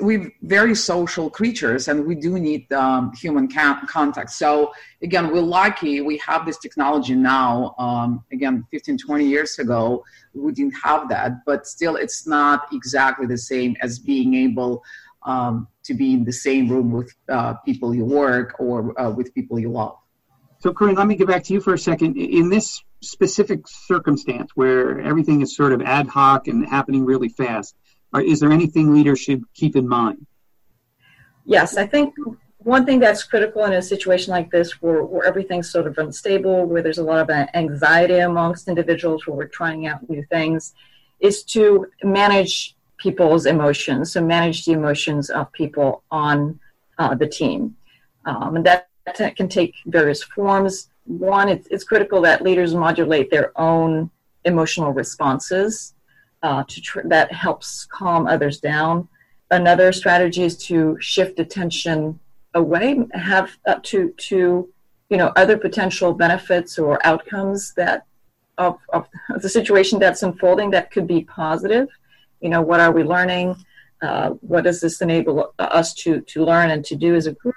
we, 0.00 0.18
are 0.18 0.32
very 0.42 0.76
social 0.76 1.28
creatures, 1.28 1.88
and 1.88 2.06
we 2.06 2.14
do 2.14 2.38
need 2.38 2.72
um, 2.72 3.12
human 3.12 3.48
contact. 3.48 4.30
So 4.30 4.72
again, 5.02 5.32
we're 5.32 5.40
lucky 5.40 6.00
we 6.00 6.16
have 6.18 6.46
this 6.46 6.58
technology 6.58 7.16
now. 7.16 7.74
Um, 7.76 8.24
again, 8.30 8.64
15, 8.70 8.98
20 8.98 9.26
years 9.26 9.58
ago, 9.58 10.04
we 10.32 10.52
didn't 10.52 10.76
have 10.84 11.08
that, 11.08 11.44
but 11.44 11.66
still, 11.66 11.96
it's 11.96 12.24
not 12.24 12.68
exactly 12.72 13.26
the 13.26 13.36
same 13.36 13.74
as 13.82 13.98
being 13.98 14.34
able 14.34 14.84
um, 15.24 15.66
to 15.82 15.92
be 15.92 16.12
in 16.14 16.24
the 16.24 16.32
same 16.32 16.68
room 16.68 16.92
with 16.92 17.12
uh, 17.28 17.54
people 17.66 17.92
you 17.92 18.04
work 18.04 18.54
or 18.60 18.96
uh, 19.00 19.10
with 19.10 19.34
people 19.34 19.58
you 19.58 19.72
love. 19.72 19.96
So, 20.60 20.72
Corinne, 20.72 20.94
let 20.94 21.08
me 21.08 21.16
get 21.16 21.26
back 21.26 21.42
to 21.46 21.52
you 21.52 21.60
for 21.60 21.74
a 21.74 21.78
second. 21.78 22.16
In 22.16 22.48
this 22.48 22.80
specific 23.00 23.66
circumstance 23.66 24.52
where 24.54 25.00
everything 25.00 25.40
is 25.40 25.56
sort 25.56 25.72
of 25.72 25.82
ad 25.82 26.06
hoc 26.06 26.46
and 26.46 26.64
happening 26.64 27.04
really 27.04 27.28
fast, 27.28 27.74
is 28.20 28.40
there 28.40 28.52
anything 28.52 28.92
leaders 28.92 29.20
should 29.20 29.42
keep 29.54 29.76
in 29.76 29.88
mind? 29.88 30.26
Yes, 31.44 31.76
I 31.76 31.86
think 31.86 32.14
one 32.58 32.86
thing 32.86 33.00
that's 33.00 33.24
critical 33.24 33.64
in 33.64 33.72
a 33.72 33.82
situation 33.82 34.30
like 34.30 34.50
this 34.50 34.82
where, 34.82 35.02
where 35.02 35.24
everything's 35.24 35.70
sort 35.70 35.86
of 35.86 35.98
unstable, 35.98 36.66
where 36.66 36.82
there's 36.82 36.98
a 36.98 37.02
lot 37.02 37.18
of 37.18 37.30
anxiety 37.54 38.18
amongst 38.18 38.68
individuals, 38.68 39.26
where 39.26 39.36
we're 39.36 39.48
trying 39.48 39.86
out 39.86 40.08
new 40.08 40.22
things, 40.30 40.74
is 41.20 41.42
to 41.44 41.86
manage 42.02 42.76
people's 42.98 43.46
emotions. 43.46 44.12
So 44.12 44.24
manage 44.24 44.64
the 44.64 44.72
emotions 44.72 45.30
of 45.30 45.50
people 45.52 46.04
on 46.10 46.60
uh, 46.98 47.14
the 47.14 47.26
team. 47.26 47.76
Um, 48.24 48.56
and 48.56 48.66
that, 48.66 48.88
that, 49.18 49.36
can 49.36 49.48
take 49.48 49.74
various 49.86 50.22
forms. 50.22 50.88
One, 51.06 51.48
it's, 51.48 51.66
it's 51.68 51.84
critical 51.84 52.20
that 52.22 52.42
leaders 52.42 52.74
modulate 52.74 53.30
their 53.30 53.58
own 53.60 54.10
emotional 54.44 54.92
responses 54.92 55.94
uh, 56.42 56.64
to 56.68 56.80
tr- 56.80 57.00
that 57.04 57.32
helps 57.32 57.86
calm 57.86 58.26
others 58.26 58.60
down. 58.60 59.08
Another 59.50 59.92
strategy 59.92 60.42
is 60.42 60.56
to 60.68 60.96
shift 61.00 61.38
attention 61.38 62.18
away, 62.54 62.98
have 63.12 63.56
uh, 63.66 63.76
to 63.84 64.10
to 64.28 64.68
you 65.10 65.16
know 65.16 65.32
other 65.36 65.56
potential 65.56 66.12
benefits 66.12 66.78
or 66.78 67.04
outcomes 67.06 67.74
that 67.74 68.06
of, 68.58 68.78
of 68.92 69.06
the 69.40 69.48
situation 69.48 69.98
that's 69.98 70.22
unfolding 70.22 70.70
that 70.70 70.90
could 70.90 71.06
be 71.06 71.24
positive. 71.24 71.88
You 72.40 72.50
know, 72.50 72.62
what 72.62 72.80
are 72.80 72.92
we 72.92 73.02
learning? 73.02 73.56
Uh, 74.02 74.30
what 74.40 74.64
does 74.64 74.80
this 74.80 75.00
enable 75.00 75.54
us 75.58 75.94
to 75.94 76.20
to 76.22 76.44
learn 76.44 76.70
and 76.70 76.84
to 76.86 76.96
do 76.96 77.14
as 77.14 77.26
a 77.26 77.32
group? 77.32 77.54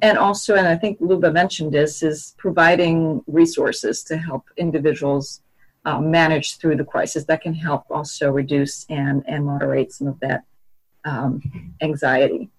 And 0.00 0.16
also, 0.16 0.54
and 0.54 0.68
I 0.68 0.76
think 0.76 0.98
Luba 1.00 1.32
mentioned 1.32 1.72
this, 1.72 2.02
is 2.02 2.34
providing 2.38 3.22
resources 3.26 4.04
to 4.04 4.16
help 4.16 4.44
individuals 4.56 5.40
uh, 5.84 6.00
manage 6.00 6.56
through 6.58 6.76
the 6.76 6.84
crisis 6.84 7.24
that 7.24 7.40
can 7.40 7.54
help 7.54 7.84
also 7.90 8.30
reduce 8.30 8.84
and, 8.88 9.22
and 9.26 9.44
moderate 9.44 9.92
some 9.92 10.08
of 10.08 10.18
that 10.20 10.44
um, 11.04 11.40
anxiety. 11.82 12.50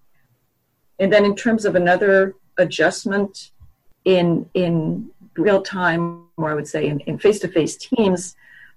And 1.00 1.12
then 1.12 1.26
in 1.26 1.36
terms 1.36 1.66
of 1.66 1.76
another 1.76 2.36
adjustment 2.58 3.52
in, 4.06 4.50
in 4.54 5.10
real 5.38 5.62
time, 5.62 6.26
or 6.38 6.50
I 6.50 6.54
would 6.54 6.68
say 6.68 6.88
in, 6.88 7.00
in 7.02 7.18
face-to-face 7.18 7.78
teams, 7.78 8.36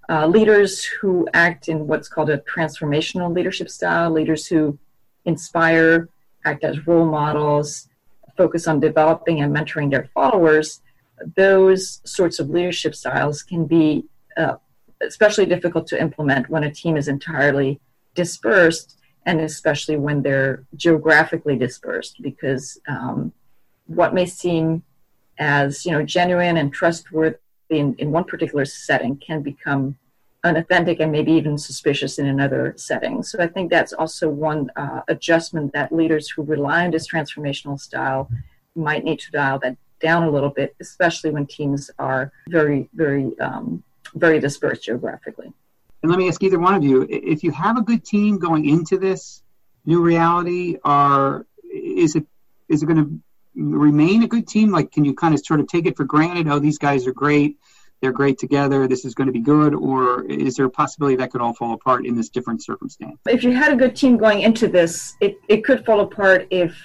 uh, 0.08 0.26
leaders 0.26 0.84
who 0.84 1.26
act 1.32 1.68
in 1.68 1.86
what's 1.86 2.08
called 2.08 2.30
a 2.30 2.38
transformational 2.38 3.34
leadership 3.34 3.70
style, 3.70 4.10
leaders 4.10 4.46
who 4.46 4.78
inspire, 5.24 6.08
act 6.44 6.64
as 6.64 6.86
role 6.86 7.06
models, 7.06 7.88
focus 8.36 8.66
on 8.66 8.80
developing 8.80 9.42
and 9.42 9.54
mentoring 9.54 9.90
their 9.90 10.08
followers, 10.12 10.82
those 11.36 12.00
sorts 12.04 12.38
of 12.38 12.50
leadership 12.50 12.94
styles 12.94 13.42
can 13.42 13.64
be 13.64 14.04
uh, 14.36 14.56
especially 15.02 15.46
difficult 15.46 15.86
to 15.88 16.00
implement 16.00 16.48
when 16.48 16.64
a 16.64 16.72
team 16.72 16.96
is 16.96 17.08
entirely 17.08 17.80
dispersed 18.14 18.98
and 19.26 19.40
especially 19.40 19.96
when 19.96 20.22
they're 20.22 20.64
geographically 20.76 21.56
dispersed 21.56 22.20
because 22.22 22.80
um, 22.88 23.32
what 23.86 24.14
may 24.14 24.26
seem 24.26 24.82
as 25.38 25.84
you 25.86 25.92
know 25.92 26.02
genuine 26.02 26.56
and 26.56 26.72
trustworthy 26.72 27.36
in, 27.70 27.94
in 27.98 28.10
one 28.10 28.24
particular 28.24 28.64
setting 28.64 29.16
can 29.16 29.42
become 29.42 29.96
unauthentic 30.44 30.98
and 31.00 31.12
maybe 31.12 31.32
even 31.32 31.56
suspicious 31.56 32.18
in 32.18 32.26
another 32.26 32.74
setting. 32.76 33.22
So 33.22 33.42
i 33.42 33.46
think 33.46 33.70
that's 33.70 33.92
also 33.92 34.28
one 34.28 34.70
uh, 34.76 35.02
adjustment 35.08 35.72
that 35.72 35.92
leaders 35.92 36.28
who 36.28 36.42
rely 36.42 36.84
on 36.84 36.90
this 36.90 37.08
transformational 37.08 37.80
style 37.80 38.28
might 38.74 39.04
need 39.04 39.20
to 39.20 39.30
dial 39.30 39.58
that 39.60 39.76
down 40.00 40.24
a 40.24 40.30
little 40.30 40.50
bit 40.50 40.74
especially 40.80 41.30
when 41.30 41.46
teams 41.46 41.90
are 41.98 42.32
very 42.48 42.88
very 42.94 43.38
um, 43.38 43.84
very 44.14 44.40
dispersed 44.40 44.84
geographically. 44.84 45.52
And 46.02 46.10
let 46.10 46.18
me 46.18 46.28
ask 46.28 46.42
either 46.42 46.58
one 46.58 46.74
of 46.74 46.82
you: 46.82 47.06
if 47.08 47.44
you 47.44 47.52
have 47.52 47.76
a 47.76 47.82
good 47.82 48.04
team 48.04 48.38
going 48.38 48.68
into 48.68 48.98
this 48.98 49.42
new 49.84 50.02
reality, 50.02 50.76
are 50.84 51.46
is 51.72 52.16
it 52.16 52.26
is 52.68 52.82
it 52.82 52.86
going 52.86 53.04
to 53.04 53.20
remain 53.54 54.22
a 54.22 54.28
good 54.28 54.48
team? 54.48 54.70
Like, 54.70 54.92
can 54.92 55.04
you 55.04 55.14
kind 55.14 55.34
of 55.34 55.44
sort 55.44 55.60
of 55.60 55.68
take 55.68 55.86
it 55.86 55.96
for 55.96 56.04
granted? 56.04 56.48
Oh, 56.48 56.58
these 56.58 56.78
guys 56.78 57.06
are 57.06 57.12
great; 57.12 57.58
they're 58.00 58.12
great 58.12 58.38
together. 58.38 58.88
This 58.88 59.04
is 59.04 59.14
going 59.14 59.26
to 59.26 59.32
be 59.32 59.40
good, 59.40 59.74
or 59.74 60.24
is 60.24 60.56
there 60.56 60.66
a 60.66 60.70
possibility 60.70 61.16
that 61.16 61.30
could 61.30 61.40
all 61.40 61.54
fall 61.54 61.72
apart 61.72 62.04
in 62.04 62.16
this 62.16 62.28
different 62.28 62.62
circumstance? 62.62 63.18
If 63.28 63.44
you 63.44 63.52
had 63.52 63.72
a 63.72 63.76
good 63.76 63.94
team 63.94 64.16
going 64.16 64.40
into 64.40 64.66
this, 64.68 65.14
it, 65.20 65.38
it 65.48 65.64
could 65.64 65.86
fall 65.86 66.00
apart 66.00 66.48
if 66.50 66.76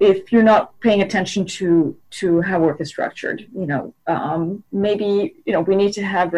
if 0.00 0.32
you're 0.32 0.42
not 0.42 0.80
paying 0.80 1.02
attention 1.02 1.46
to 1.46 1.96
to 2.10 2.40
how 2.40 2.58
work 2.58 2.80
is 2.80 2.88
structured. 2.88 3.46
You 3.54 3.66
know, 3.66 3.94
um, 4.06 4.64
maybe 4.72 5.34
you 5.44 5.52
know 5.52 5.60
we 5.60 5.76
need 5.76 5.92
to 5.92 6.02
have 6.02 6.32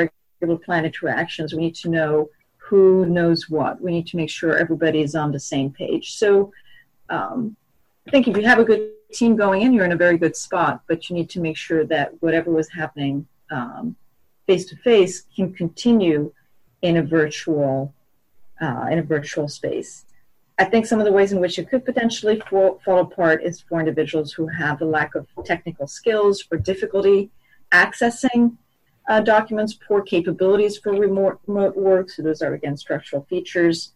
regular 0.45 0.59
plan 0.59 0.85
interactions. 0.85 1.53
We 1.53 1.61
need 1.61 1.75
to 1.77 1.89
know 1.89 2.31
who 2.57 3.07
knows 3.07 3.49
what. 3.49 3.81
We 3.81 3.93
need 3.93 4.07
to 4.09 4.17
make 4.17 4.31
sure 4.31 4.57
everybody 4.57 5.01
is 5.03 5.15
on 5.15 5.33
the 5.33 5.41
same 5.41 5.71
page. 5.71 6.17
So 6.17 6.53
um, 7.09 7.57
I 8.07 8.11
think 8.11 8.29
if 8.29 8.37
you 8.37 8.45
have 8.45 8.59
a 8.59 8.65
good 8.65 8.93
team 9.13 9.37
going 9.37 9.63
in, 9.63 9.73
you're 9.73 9.85
in 9.85 9.93
a 9.93 9.97
very 10.07 10.19
good 10.19 10.37
spot, 10.37 10.83
but 10.89 11.09
you 11.09 11.15
need 11.17 11.31
to 11.31 11.41
make 11.41 11.57
sure 11.57 11.85
that 11.85 12.07
whatever 12.23 12.51
was 12.51 12.69
happening 12.71 13.27
face 14.47 14.67
to 14.67 14.77
face 14.77 15.23
can 15.35 15.53
continue 15.53 16.33
in 16.83 16.97
a 16.99 17.03
virtual 17.03 17.95
uh, 18.61 18.87
in 18.91 18.99
a 18.99 19.03
virtual 19.03 19.49
space. 19.49 20.05
I 20.59 20.65
think 20.65 20.87
some 20.87 21.01
of 21.01 21.07
the 21.07 21.13
ways 21.13 21.33
in 21.33 21.41
which 21.41 21.59
it 21.59 21.69
could 21.69 21.85
potentially 21.85 22.41
fall, 22.49 22.81
fall 22.85 23.01
apart 23.01 23.43
is 23.43 23.61
for 23.61 23.81
individuals 23.81 24.33
who 24.33 24.47
have 24.47 24.81
a 24.81 24.85
lack 24.85 25.15
of 25.17 25.27
technical 25.45 25.87
skills 25.87 26.45
or 26.51 26.59
difficulty 26.59 27.31
accessing 27.73 28.57
uh, 29.09 29.21
documents, 29.21 29.75
poor 29.75 30.03
capabilities 30.03 30.79
for 30.79 30.93
remote, 30.93 31.41
remote 31.47 31.77
work. 31.77 32.11
So 32.11 32.23
those 32.23 32.43
are 32.43 32.55
again 32.55 32.77
structural 32.77 33.25
features. 33.25 33.93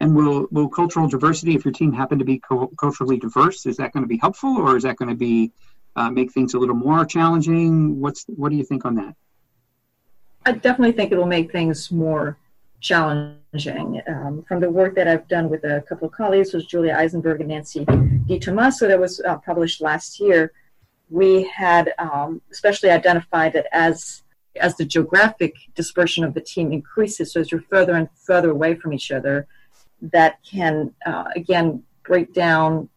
And 0.00 0.14
will 0.14 0.46
will 0.50 0.68
cultural 0.68 1.08
diversity, 1.08 1.54
if 1.54 1.64
your 1.64 1.72
team 1.72 1.92
happen 1.92 2.18
to 2.18 2.24
be 2.24 2.38
co- 2.38 2.72
culturally 2.78 3.18
diverse, 3.18 3.66
is 3.66 3.76
that 3.78 3.92
going 3.92 4.04
to 4.04 4.08
be 4.08 4.18
helpful, 4.18 4.56
or 4.56 4.76
is 4.76 4.84
that 4.84 4.96
going 4.96 5.08
to 5.08 5.16
be 5.16 5.52
uh, 5.96 6.10
make 6.10 6.32
things 6.32 6.54
a 6.54 6.58
little 6.58 6.76
more 6.76 7.04
challenging? 7.04 8.00
What's 8.00 8.24
what 8.28 8.50
do 8.50 8.56
you 8.56 8.64
think 8.64 8.84
on 8.84 8.94
that? 8.94 9.14
I 10.46 10.52
definitely 10.52 10.92
think 10.92 11.10
it 11.12 11.16
will 11.16 11.26
make 11.26 11.50
things 11.50 11.90
more 11.90 12.38
challenging. 12.80 14.00
Um, 14.06 14.44
from 14.46 14.60
the 14.60 14.70
work 14.70 14.94
that 14.94 15.08
I've 15.08 15.26
done 15.26 15.48
with 15.48 15.64
a 15.64 15.82
couple 15.88 16.06
of 16.06 16.14
colleagues, 16.14 16.52
was 16.52 16.64
Julia 16.64 16.94
Eisenberg 16.94 17.40
and 17.40 17.48
Nancy 17.48 17.84
DiTomaso, 17.84 18.86
that 18.88 19.00
was 19.00 19.20
uh, 19.20 19.38
published 19.38 19.80
last 19.80 20.20
year. 20.20 20.52
We 21.10 21.42
had 21.44 21.92
um, 21.98 22.40
especially 22.52 22.90
identified 22.90 23.54
that 23.54 23.66
as 23.72 24.22
as 24.58 24.76
the 24.76 24.84
geographic 24.84 25.54
dispersion 25.74 26.24
of 26.24 26.34
the 26.34 26.40
team 26.40 26.72
increases, 26.72 27.32
so 27.32 27.40
as 27.40 27.50
you're 27.50 27.62
further 27.62 27.94
and 27.94 28.08
further 28.26 28.50
away 28.50 28.74
from 28.74 28.92
each 28.92 29.10
other, 29.10 29.46
that 30.00 30.38
can 30.42 30.94
uh, 31.06 31.24
again 31.34 31.82
break 32.04 32.32
down, 32.32 32.88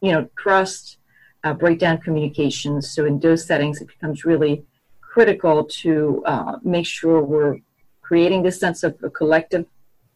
you 0.00 0.12
know, 0.12 0.28
trust, 0.38 0.98
uh, 1.44 1.52
break 1.52 1.78
down 1.78 1.98
communications. 1.98 2.90
So 2.90 3.04
in 3.04 3.20
those 3.20 3.46
settings, 3.46 3.80
it 3.80 3.88
becomes 3.88 4.24
really 4.24 4.64
critical 5.00 5.64
to 5.64 6.22
uh, 6.26 6.56
make 6.62 6.86
sure 6.86 7.22
we're 7.22 7.58
creating 8.02 8.42
this 8.42 8.58
sense 8.58 8.82
of 8.82 8.96
a 9.02 9.10
collective, 9.10 9.66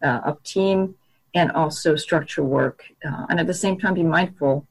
uh, 0.03 0.21
of 0.25 0.43
team, 0.43 0.95
and 1.35 1.53
also 1.53 1.95
structure 1.97 2.43
work, 2.43 2.85
uh, 3.05 3.27
and 3.29 3.39
at 3.39 3.47
the 3.47 3.55
same 3.55 3.79
time 3.79 3.95
be 3.95 4.03
mindful 4.03 4.67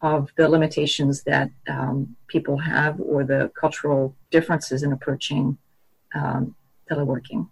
of 0.00 0.30
the 0.36 0.48
limitations 0.48 1.22
that 1.24 1.50
um, 1.68 2.16
people 2.26 2.56
have 2.58 3.00
or 3.00 3.24
the 3.24 3.50
cultural 3.58 4.14
differences 4.32 4.82
in 4.82 4.92
approaching 4.92 5.56
um, 6.14 6.56
teleworking. 6.90 7.48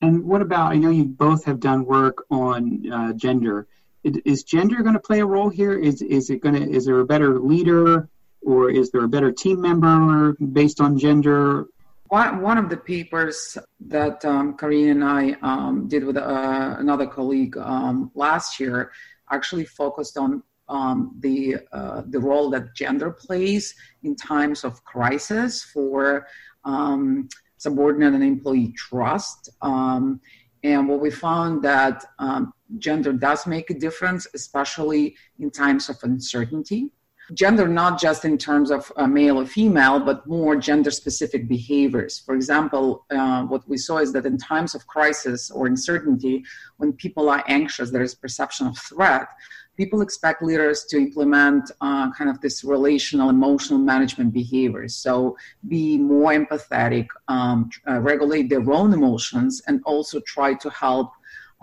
And 0.00 0.24
what 0.24 0.42
about? 0.42 0.72
I 0.72 0.76
know 0.76 0.90
you 0.90 1.06
both 1.06 1.44
have 1.46 1.58
done 1.60 1.84
work 1.84 2.24
on 2.30 2.92
uh, 2.92 3.12
gender. 3.14 3.66
Is 4.04 4.42
gender 4.42 4.82
going 4.82 4.94
to 4.94 5.00
play 5.00 5.20
a 5.20 5.26
role 5.26 5.48
here? 5.48 5.74
Is 5.78 6.02
is 6.02 6.28
it 6.28 6.42
going 6.42 6.56
to? 6.56 6.64
Is 6.70 6.84
there 6.84 7.00
a 7.00 7.06
better 7.06 7.38
leader, 7.40 8.08
or 8.42 8.70
is 8.70 8.90
there 8.90 9.04
a 9.04 9.08
better 9.08 9.32
team 9.32 9.62
member 9.62 10.34
based 10.34 10.78
on 10.80 10.98
gender? 10.98 11.66
One, 12.08 12.42
one 12.42 12.58
of 12.58 12.68
the 12.68 12.76
papers 12.76 13.56
that 13.88 14.22
um, 14.26 14.54
Corinne 14.58 14.90
and 14.90 15.04
I 15.04 15.22
um, 15.40 15.88
did 15.88 16.04
with 16.04 16.18
uh, 16.18 16.76
another 16.78 17.06
colleague 17.06 17.56
um, 17.56 18.10
last 18.14 18.60
year 18.60 18.92
actually 19.30 19.64
focused 19.64 20.18
on 20.18 20.42
um, 20.68 21.14
the 21.20 21.58
uh, 21.72 22.02
the 22.08 22.20
role 22.20 22.50
that 22.50 22.74
gender 22.74 23.10
plays 23.10 23.74
in 24.02 24.16
times 24.16 24.64
of 24.64 24.82
crisis 24.84 25.62
for 25.62 26.26
um, 26.64 27.28
subordinate 27.58 28.14
and 28.14 28.24
employee 28.24 28.72
trust. 28.76 29.50
Um, 29.62 30.20
and 30.62 30.88
what 30.88 31.00
we 31.00 31.10
found 31.10 31.62
that 31.62 32.04
um, 32.18 32.52
gender 32.78 33.12
does 33.12 33.46
make 33.46 33.68
a 33.70 33.74
difference, 33.74 34.26
especially 34.34 35.14
in 35.38 35.50
times 35.50 35.88
of 35.88 35.96
uncertainty. 36.02 36.90
Gender, 37.32 37.66
not 37.66 37.98
just 37.98 38.26
in 38.26 38.36
terms 38.36 38.70
of 38.70 38.92
uh, 38.96 39.06
male 39.06 39.40
or 39.40 39.46
female, 39.46 39.98
but 39.98 40.26
more 40.26 40.56
gender 40.56 40.90
specific 40.90 41.48
behaviors. 41.48 42.18
For 42.18 42.34
example, 42.34 43.06
uh, 43.10 43.44
what 43.44 43.66
we 43.66 43.78
saw 43.78 43.98
is 43.98 44.12
that 44.12 44.26
in 44.26 44.36
times 44.36 44.74
of 44.74 44.86
crisis 44.86 45.50
or 45.50 45.66
uncertainty, 45.66 46.44
when 46.76 46.92
people 46.92 47.30
are 47.30 47.42
anxious, 47.46 47.90
there 47.90 48.02
is 48.02 48.14
perception 48.14 48.66
of 48.66 48.76
threat 48.76 49.28
people 49.76 50.02
expect 50.02 50.42
leaders 50.42 50.84
to 50.84 50.96
implement 50.96 51.70
uh, 51.80 52.10
kind 52.12 52.30
of 52.30 52.40
this 52.40 52.64
relational 52.64 53.30
emotional 53.30 53.78
management 53.78 54.32
behaviors 54.32 54.94
so 54.94 55.36
be 55.68 55.98
more 55.98 56.32
empathetic 56.32 57.06
um, 57.28 57.70
uh, 57.88 58.00
regulate 58.00 58.48
their 58.48 58.70
own 58.70 58.92
emotions 58.92 59.62
and 59.66 59.80
also 59.84 60.20
try 60.20 60.54
to 60.54 60.70
help 60.70 61.12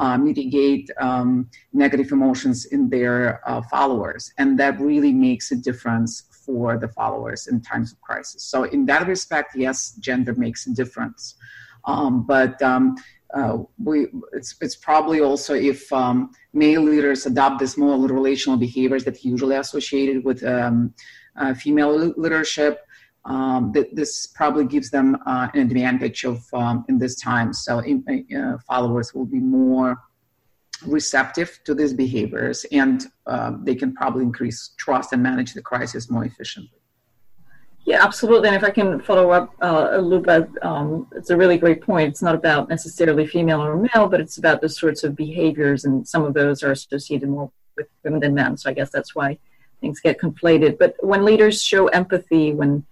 uh, 0.01 0.17
mitigate 0.17 0.89
um, 0.99 1.47
negative 1.73 2.11
emotions 2.11 2.65
in 2.65 2.89
their 2.89 3.47
uh, 3.47 3.61
followers. 3.69 4.33
And 4.39 4.57
that 4.59 4.79
really 4.81 5.13
makes 5.13 5.51
a 5.51 5.55
difference 5.55 6.23
for 6.31 6.77
the 6.77 6.87
followers 6.87 7.47
in 7.47 7.61
times 7.61 7.91
of 7.91 8.01
crisis. 8.01 8.41
So 8.43 8.63
in 8.63 8.85
that 8.87 9.07
respect 9.07 9.55
yes 9.55 9.91
gender 9.99 10.33
makes 10.33 10.65
a 10.65 10.73
difference. 10.73 11.35
Um, 11.85 12.23
but 12.23 12.59
um, 12.61 12.95
uh, 13.33 13.57
we 13.83 14.07
it's 14.33 14.55
it's 14.61 14.75
probably 14.75 15.21
also 15.21 15.53
if 15.53 15.91
um, 15.93 16.31
male 16.53 16.81
leaders 16.81 17.25
adopt 17.25 17.59
this 17.59 17.77
more 17.77 17.97
relational 18.07 18.57
behaviors 18.57 19.03
that 19.05 19.23
usually 19.23 19.55
associated 19.55 20.23
with 20.23 20.43
um, 20.43 20.93
uh, 21.37 21.53
female 21.53 22.13
leadership. 22.17 22.81
Um, 23.23 23.71
that 23.73 23.95
this 23.95 24.25
probably 24.25 24.65
gives 24.65 24.89
them 24.89 25.15
uh, 25.27 25.47
an 25.53 25.59
advantage 25.59 26.23
of 26.23 26.43
um, 26.53 26.83
in 26.89 26.97
this 26.97 27.15
time. 27.21 27.53
So 27.53 27.77
in, 27.77 28.03
uh, 28.35 28.57
followers 28.67 29.13
will 29.13 29.27
be 29.27 29.39
more 29.39 29.95
receptive 30.87 31.59
to 31.65 31.75
these 31.75 31.93
behaviors, 31.93 32.65
and 32.71 33.05
uh, 33.27 33.51
they 33.61 33.75
can 33.75 33.93
probably 33.93 34.23
increase 34.23 34.71
trust 34.77 35.13
and 35.13 35.21
manage 35.21 35.53
the 35.53 35.61
crisis 35.61 36.09
more 36.09 36.25
efficiently. 36.25 36.80
Yeah, 37.85 38.03
absolutely. 38.03 38.47
And 38.47 38.55
if 38.55 38.63
I 38.63 38.69
can 38.69 38.99
follow 39.01 39.31
up, 39.31 39.53
uh, 39.61 39.97
Luba, 39.97 40.47
um, 40.61 41.07
it's 41.15 41.31
a 41.31 41.37
really 41.37 41.57
great 41.57 41.81
point. 41.81 42.09
It's 42.09 42.21
not 42.21 42.35
about 42.35 42.69
necessarily 42.69 43.25
female 43.25 43.61
or 43.61 43.75
male, 43.75 44.07
but 44.07 44.21
it's 44.21 44.37
about 44.37 44.61
the 44.61 44.69
sorts 44.69 45.03
of 45.03 45.15
behaviors, 45.15 45.83
and 45.85 46.07
some 46.07 46.23
of 46.23 46.33
those 46.33 46.61
are 46.63 46.71
associated 46.71 47.29
more 47.29 47.51
with 47.75 47.87
women 48.03 48.19
than 48.19 48.35
men. 48.35 48.55
So 48.57 48.69
I 48.69 48.73
guess 48.73 48.91
that's 48.91 49.15
why 49.15 49.39
things 49.81 49.99
get 49.99 50.19
conflated. 50.19 50.77
But 50.77 50.95
when 51.01 51.25
leaders 51.25 51.63
show 51.63 51.87
empathy, 51.87 52.53
when 52.53 52.85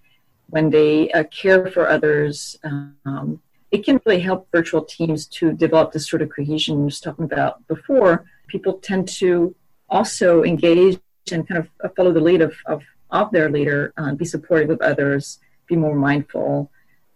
when 0.48 0.70
they 0.70 1.12
uh, 1.12 1.24
care 1.24 1.68
for 1.68 1.88
others, 1.88 2.58
um, 2.64 3.40
it 3.70 3.84
can 3.84 4.00
really 4.04 4.20
help 4.20 4.48
virtual 4.50 4.82
teams 4.82 5.26
to 5.26 5.52
develop 5.52 5.92
this 5.92 6.08
sort 6.08 6.22
of 6.22 6.30
cohesion 6.34 6.78
you 6.78 6.84
were 6.84 6.90
talking 6.90 7.24
about 7.24 7.64
before. 7.68 8.24
People 8.48 8.74
tend 8.74 9.06
to 9.20 9.54
also 9.88 10.42
engage 10.42 10.98
and 11.30 11.46
kind 11.46 11.64
of 11.64 11.94
follow 11.94 12.12
the 12.12 12.20
lead 12.20 12.42
of, 12.42 12.54
of 12.66 12.82
of 13.12 13.30
their 13.30 13.50
leader, 13.50 13.92
uh, 13.96 14.14
be 14.14 14.24
supportive 14.24 14.70
of 14.70 14.80
others, 14.80 15.38
be 15.66 15.76
more 15.76 15.94
mindful, 15.94 16.70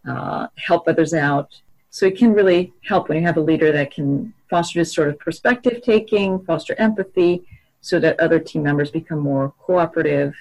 uh, 0.08 0.46
help 0.56 0.86
others 0.88 1.14
out. 1.14 1.60
So 1.90 2.06
it 2.06 2.18
can 2.18 2.32
really 2.32 2.72
help 2.84 3.08
when 3.08 3.18
you 3.18 3.24
have 3.24 3.36
a 3.36 3.40
leader 3.40 3.70
that 3.72 3.92
can 3.92 4.34
foster 4.50 4.80
this 4.80 4.92
sort 4.92 5.08
of 5.08 5.18
perspective 5.18 5.82
taking, 5.82 6.44
foster 6.44 6.74
empathy, 6.78 7.44
so 7.80 8.00
that 8.00 8.18
other 8.18 8.38
team 8.38 8.62
members 8.62 8.90
become 8.90 9.18
more 9.18 9.52
cooperative, 9.60 10.34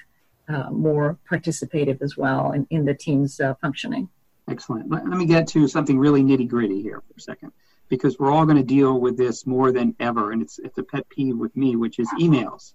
uh, 0.48 0.70
more 0.70 1.18
participative 1.30 2.02
as 2.02 2.16
well 2.16 2.52
in, 2.52 2.66
in 2.70 2.84
the 2.84 2.94
team's 2.94 3.40
uh, 3.40 3.54
functioning. 3.60 4.08
Excellent. 4.48 4.90
Let, 4.90 5.08
let 5.08 5.18
me 5.18 5.26
get 5.26 5.46
to 5.48 5.68
something 5.68 5.98
really 5.98 6.22
nitty 6.22 6.48
gritty 6.48 6.82
here 6.82 7.00
for 7.06 7.14
a 7.16 7.20
second, 7.20 7.52
because 7.88 8.18
we're 8.18 8.30
all 8.30 8.44
going 8.44 8.58
to 8.58 8.62
deal 8.62 9.00
with 9.00 9.16
this 9.16 9.46
more 9.46 9.72
than 9.72 9.94
ever, 10.00 10.32
and 10.32 10.42
it's 10.42 10.58
it's 10.58 10.78
a 10.78 10.82
pet 10.82 11.08
peeve 11.08 11.36
with 11.36 11.56
me, 11.56 11.76
which 11.76 11.98
is 11.98 12.08
emails. 12.20 12.74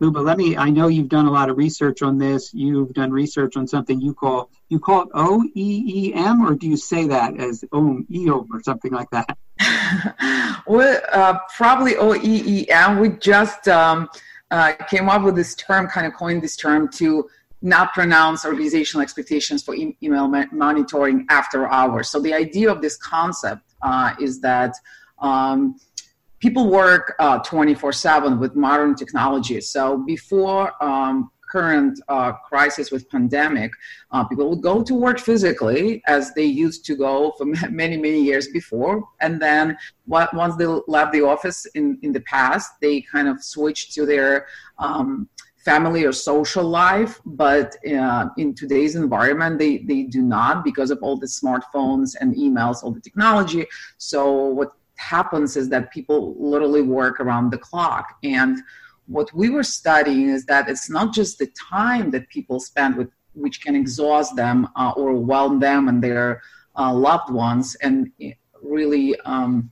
Luba, 0.00 0.18
let 0.18 0.38
me. 0.38 0.56
I 0.56 0.70
know 0.70 0.88
you've 0.88 1.08
done 1.08 1.26
a 1.26 1.30
lot 1.30 1.50
of 1.50 1.56
research 1.56 2.02
on 2.02 2.18
this. 2.18 2.52
You've 2.52 2.92
done 2.94 3.10
research 3.12 3.56
on 3.56 3.66
something 3.66 4.00
you 4.00 4.14
call 4.14 4.50
you 4.68 4.80
call 4.80 5.02
it 5.02 5.08
O 5.14 5.44
E 5.54 5.84
E 5.86 6.14
M, 6.14 6.44
or 6.44 6.54
do 6.54 6.68
you 6.68 6.76
say 6.76 7.06
that 7.06 7.38
as 7.38 7.64
OM 7.72 8.06
EOM 8.10 8.46
or 8.52 8.62
something 8.62 8.92
like 8.92 9.08
that? 9.10 9.36
well, 10.66 11.00
uh, 11.12 11.38
probably 11.54 11.96
O 11.96 12.14
E 12.14 12.20
E 12.22 12.70
M. 12.70 12.98
We 12.98 13.10
just 13.10 13.68
um, 13.68 14.08
uh, 14.50 14.72
came 14.88 15.08
up 15.08 15.22
with 15.22 15.36
this 15.36 15.54
term, 15.54 15.86
kind 15.86 16.06
of 16.06 16.14
coined 16.14 16.42
this 16.42 16.56
term 16.56 16.88
to 16.92 17.28
not 17.62 17.94
pronounce 17.94 18.44
organizational 18.44 19.02
expectations 19.02 19.62
for 19.62 19.74
e- 19.74 19.96
email 20.02 20.28
ma- 20.28 20.44
monitoring 20.52 21.24
after 21.30 21.68
hours. 21.68 22.08
So 22.08 22.20
the 22.20 22.34
idea 22.34 22.70
of 22.70 22.82
this 22.82 22.96
concept 22.96 23.62
uh, 23.82 24.14
is 24.20 24.40
that. 24.40 24.74
Um, 25.20 25.76
people 26.44 26.68
work 26.68 27.14
uh, 27.20 27.38
24 27.38 27.90
7 27.90 28.38
with 28.38 28.54
modern 28.54 28.94
technology. 28.94 29.62
So 29.62 29.96
before 29.96 30.72
um, 30.84 31.30
current 31.50 31.98
uh, 32.08 32.32
crisis 32.32 32.90
with 32.90 33.08
pandemic 33.08 33.70
uh, 34.10 34.24
people 34.24 34.50
would 34.50 34.60
go 34.60 34.82
to 34.82 34.94
work 34.94 35.18
physically 35.18 36.02
as 36.06 36.34
they 36.34 36.44
used 36.44 36.84
to 36.84 36.96
go 36.96 37.32
for 37.38 37.46
many 37.70 37.96
many 37.96 38.20
years 38.22 38.48
before. 38.48 39.02
And 39.22 39.40
then 39.40 39.78
once 40.06 40.54
they 40.56 40.66
left 40.96 41.12
the 41.12 41.22
office 41.22 41.64
in, 41.74 41.98
in 42.02 42.12
the 42.12 42.24
past 42.36 42.72
they 42.82 43.00
kind 43.00 43.26
of 43.26 43.42
switched 43.42 43.94
to 43.94 44.04
their 44.04 44.46
um, 44.78 45.26
family 45.64 46.04
or 46.04 46.12
social 46.12 46.66
life. 46.84 47.22
But 47.24 47.74
uh, 47.90 48.26
in 48.36 48.54
today's 48.54 48.96
environment 48.96 49.58
they, 49.58 49.78
they 49.78 50.02
do 50.02 50.20
not 50.20 50.62
because 50.62 50.90
of 50.90 50.98
all 51.04 51.16
the 51.16 51.32
smartphones 51.40 52.16
and 52.20 52.36
emails 52.36 52.82
all 52.82 52.92
the 52.92 53.00
technology. 53.08 53.64
So 53.96 54.20
what 54.58 54.72
happens 54.96 55.56
is 55.56 55.68
that 55.70 55.90
people 55.90 56.34
literally 56.38 56.82
work 56.82 57.20
around 57.20 57.50
the 57.50 57.58
clock. 57.58 58.16
And 58.22 58.58
what 59.06 59.32
we 59.34 59.50
were 59.50 59.62
studying 59.62 60.28
is 60.28 60.46
that 60.46 60.68
it's 60.68 60.88
not 60.88 61.12
just 61.12 61.38
the 61.38 61.48
time 61.70 62.10
that 62.12 62.28
people 62.28 62.60
spend 62.60 62.96
with, 62.96 63.10
which 63.34 63.60
can 63.60 63.74
exhaust 63.74 64.36
them 64.36 64.68
uh, 64.76 64.92
or 64.96 65.10
overwhelm 65.10 65.60
them 65.60 65.88
and 65.88 66.02
their 66.02 66.42
uh, 66.76 66.92
loved 66.92 67.30
ones, 67.32 67.76
and 67.82 68.10
really 68.62 69.18
um, 69.20 69.70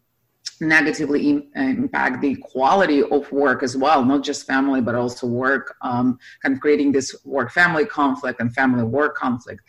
negatively 0.61 1.31
in, 1.31 1.51
impact 1.55 2.21
the 2.21 2.37
quality 2.37 3.03
of 3.03 3.31
work 3.33 3.63
as 3.63 3.77
well, 3.77 4.05
not 4.05 4.23
just 4.23 4.47
family, 4.47 4.81
but 4.81 4.95
also 4.95 5.27
work, 5.27 5.77
um, 5.83 6.19
kind 6.43 6.55
of 6.55 6.61
creating 6.61 6.93
this 6.93 7.15
work 7.25 7.51
family 7.51 7.85
conflict 7.85 8.41
and 8.41 8.55
family 8.55 8.85
work 8.85 9.17
conflict. 9.17 9.63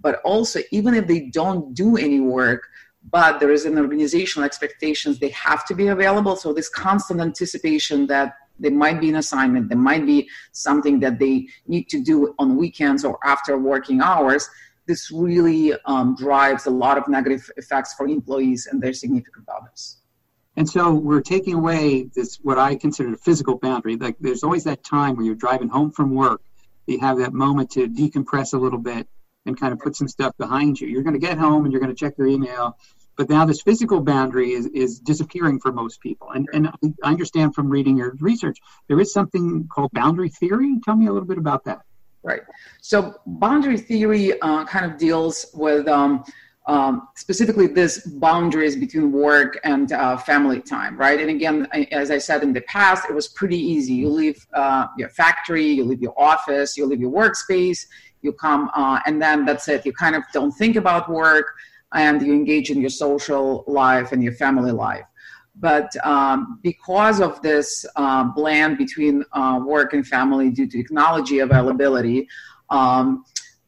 But 0.00 0.20
also, 0.22 0.60
even 0.70 0.94
if 0.94 1.06
they 1.06 1.20
don't 1.20 1.74
do 1.74 1.96
any 1.96 2.20
work, 2.20 2.68
but 3.10 3.38
there 3.38 3.52
is 3.52 3.64
an 3.64 3.78
organizational 3.78 4.44
expectations 4.44 5.18
they 5.18 5.28
have 5.30 5.64
to 5.66 5.74
be 5.74 5.88
available. 5.88 6.36
So 6.36 6.52
this 6.52 6.68
constant 6.68 7.20
anticipation 7.20 8.06
that 8.08 8.34
there 8.58 8.70
might 8.70 9.00
be 9.00 9.08
an 9.08 9.16
assignment 9.16 9.68
there 9.68 9.76
might 9.76 10.06
be 10.06 10.28
something 10.52 11.00
that 11.00 11.18
they 11.18 11.44
need 11.66 11.88
to 11.88 12.00
do 12.00 12.36
on 12.38 12.56
weekends 12.56 13.04
or 13.04 13.18
after 13.24 13.58
working 13.58 14.00
hours 14.00 14.48
this 14.86 15.10
really 15.10 15.72
um, 15.86 16.14
drives 16.14 16.66
a 16.66 16.70
lot 16.70 16.96
of 16.96 17.08
negative 17.08 17.50
effects 17.56 17.94
for 17.94 18.06
employees 18.06 18.68
and 18.70 18.80
their 18.80 18.92
significant 18.92 19.48
others. 19.48 19.96
And 20.56 20.68
so 20.68 20.92
we're 20.92 21.22
taking 21.22 21.54
away 21.54 22.10
this 22.14 22.38
what 22.42 22.58
i 22.58 22.76
consider 22.76 23.14
a 23.14 23.16
physical 23.16 23.58
boundary. 23.58 23.96
Like 23.96 24.16
there's 24.20 24.44
always 24.44 24.62
that 24.64 24.84
time 24.84 25.16
where 25.16 25.26
you're 25.26 25.34
driving 25.34 25.68
home 25.68 25.90
from 25.90 26.14
work 26.14 26.42
you 26.86 27.00
have 27.00 27.18
that 27.18 27.32
moment 27.32 27.70
to 27.70 27.88
decompress 27.88 28.54
a 28.54 28.58
little 28.58 28.78
bit 28.78 29.08
and 29.46 29.58
kind 29.58 29.72
of 29.72 29.78
put 29.78 29.96
some 29.96 30.08
stuff 30.08 30.36
behind 30.38 30.80
you. 30.80 30.88
You're 30.88 31.02
going 31.02 31.14
to 31.14 31.26
get 31.26 31.38
home 31.38 31.64
and 31.64 31.72
you're 31.72 31.80
going 31.80 31.94
to 31.94 31.98
check 31.98 32.14
your 32.18 32.26
email, 32.26 32.76
but 33.16 33.28
now 33.28 33.44
this 33.44 33.62
physical 33.62 34.00
boundary 34.00 34.52
is, 34.52 34.66
is 34.66 34.98
disappearing 34.98 35.60
for 35.60 35.72
most 35.72 36.00
people. 36.00 36.30
And, 36.30 36.48
and 36.52 36.70
I 37.02 37.10
understand 37.10 37.54
from 37.54 37.68
reading 37.68 37.96
your 37.96 38.14
research, 38.20 38.58
there 38.88 39.00
is 39.00 39.12
something 39.12 39.68
called 39.68 39.92
boundary 39.92 40.30
theory. 40.30 40.76
Tell 40.84 40.96
me 40.96 41.06
a 41.06 41.12
little 41.12 41.28
bit 41.28 41.38
about 41.38 41.64
that. 41.64 41.82
Right. 42.22 42.40
So 42.80 43.14
boundary 43.26 43.78
theory 43.78 44.40
uh, 44.40 44.64
kind 44.64 44.90
of 44.90 44.98
deals 44.98 45.46
with 45.54 45.86
um, 45.88 46.24
um, 46.66 47.08
specifically 47.14 47.66
this 47.66 48.06
boundaries 48.06 48.76
between 48.76 49.12
work 49.12 49.60
and 49.64 49.92
uh, 49.92 50.16
family 50.16 50.62
time, 50.62 50.96
right? 50.96 51.20
And 51.20 51.28
again, 51.28 51.68
as 51.92 52.10
I 52.10 52.16
said 52.18 52.42
in 52.42 52.54
the 52.54 52.62
past, 52.62 53.04
it 53.08 53.14
was 53.14 53.28
pretty 53.28 53.58
easy. 53.58 53.92
You 53.92 54.08
leave 54.08 54.46
uh, 54.54 54.86
your 54.96 55.10
factory, 55.10 55.66
you 55.66 55.84
leave 55.84 56.00
your 56.00 56.18
office, 56.18 56.76
you 56.76 56.86
leave 56.86 57.00
your 57.00 57.12
workspace, 57.12 57.86
you 58.24 58.32
come, 58.32 58.70
uh, 58.74 58.98
and 59.06 59.20
then 59.24 59.44
that's 59.44 59.68
it. 59.68 59.86
You 59.86 59.92
kind 59.92 60.16
of 60.16 60.22
don't 60.32 60.52
think 60.52 60.74
about 60.76 61.04
work. 61.08 61.46
and 61.94 62.20
you 62.26 62.32
engage 62.32 62.70
in 62.70 62.80
your 62.80 62.90
social 62.90 63.64
life 63.66 64.08
and 64.12 64.20
your 64.26 64.32
family 64.44 64.72
life. 64.72 65.06
But 65.68 65.94
um, 66.04 66.58
because 66.62 67.20
of 67.20 67.40
this 67.48 67.86
uh, 67.94 68.24
blend 68.24 68.78
between 68.78 69.24
uh, 69.32 69.60
work 69.64 69.92
and 69.92 70.04
family 70.16 70.50
due 70.50 70.66
to 70.66 70.76
technology 70.82 71.38
availability, 71.38 72.28
um, 72.70 73.24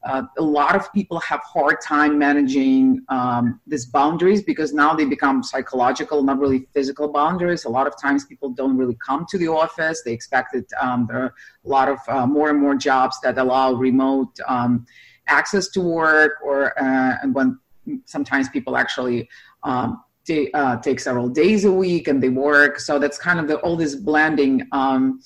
uh, 0.07 0.23
a 0.37 0.41
lot 0.41 0.75
of 0.75 0.91
people 0.93 1.19
have 1.19 1.41
hard 1.41 1.81
time 1.81 2.17
managing 2.17 3.01
um, 3.09 3.59
these 3.67 3.85
boundaries 3.85 4.41
because 4.41 4.73
now 4.73 4.93
they 4.93 5.05
become 5.05 5.43
psychological 5.43 6.23
not 6.23 6.39
really 6.39 6.67
physical 6.73 7.11
boundaries. 7.11 7.65
A 7.65 7.69
lot 7.69 7.87
of 7.87 7.99
times 8.01 8.25
people 8.25 8.49
don't 8.49 8.77
really 8.77 8.97
come 9.05 9.25
to 9.29 9.37
the 9.37 9.49
office. 9.49 10.01
They 10.03 10.13
expect 10.13 10.53
that 10.53 10.65
um, 10.81 11.07
there 11.07 11.19
are 11.23 11.33
a 11.65 11.69
lot 11.69 11.89
of 11.89 11.99
uh, 12.07 12.25
more 12.25 12.49
and 12.49 12.59
more 12.59 12.75
jobs 12.75 13.19
that 13.21 13.37
allow 13.37 13.73
remote 13.73 14.33
um, 14.47 14.85
access 15.27 15.67
to 15.69 15.81
work 15.81 16.33
or 16.43 16.77
uh, 16.81 17.17
and 17.21 17.35
when 17.35 17.59
sometimes 18.05 18.49
people 18.49 18.77
actually 18.77 19.29
um, 19.63 20.03
t- 20.25 20.51
uh, 20.53 20.77
take 20.77 20.99
several 20.99 21.29
days 21.29 21.65
a 21.65 21.71
week 21.71 22.07
and 22.07 22.21
they 22.23 22.29
work. 22.29 22.79
So 22.79 22.99
that's 22.99 23.17
kind 23.17 23.39
of 23.39 23.47
the 23.47 23.57
all 23.57 23.75
this 23.75 23.95
blending 23.95 24.67
um, 24.71 25.19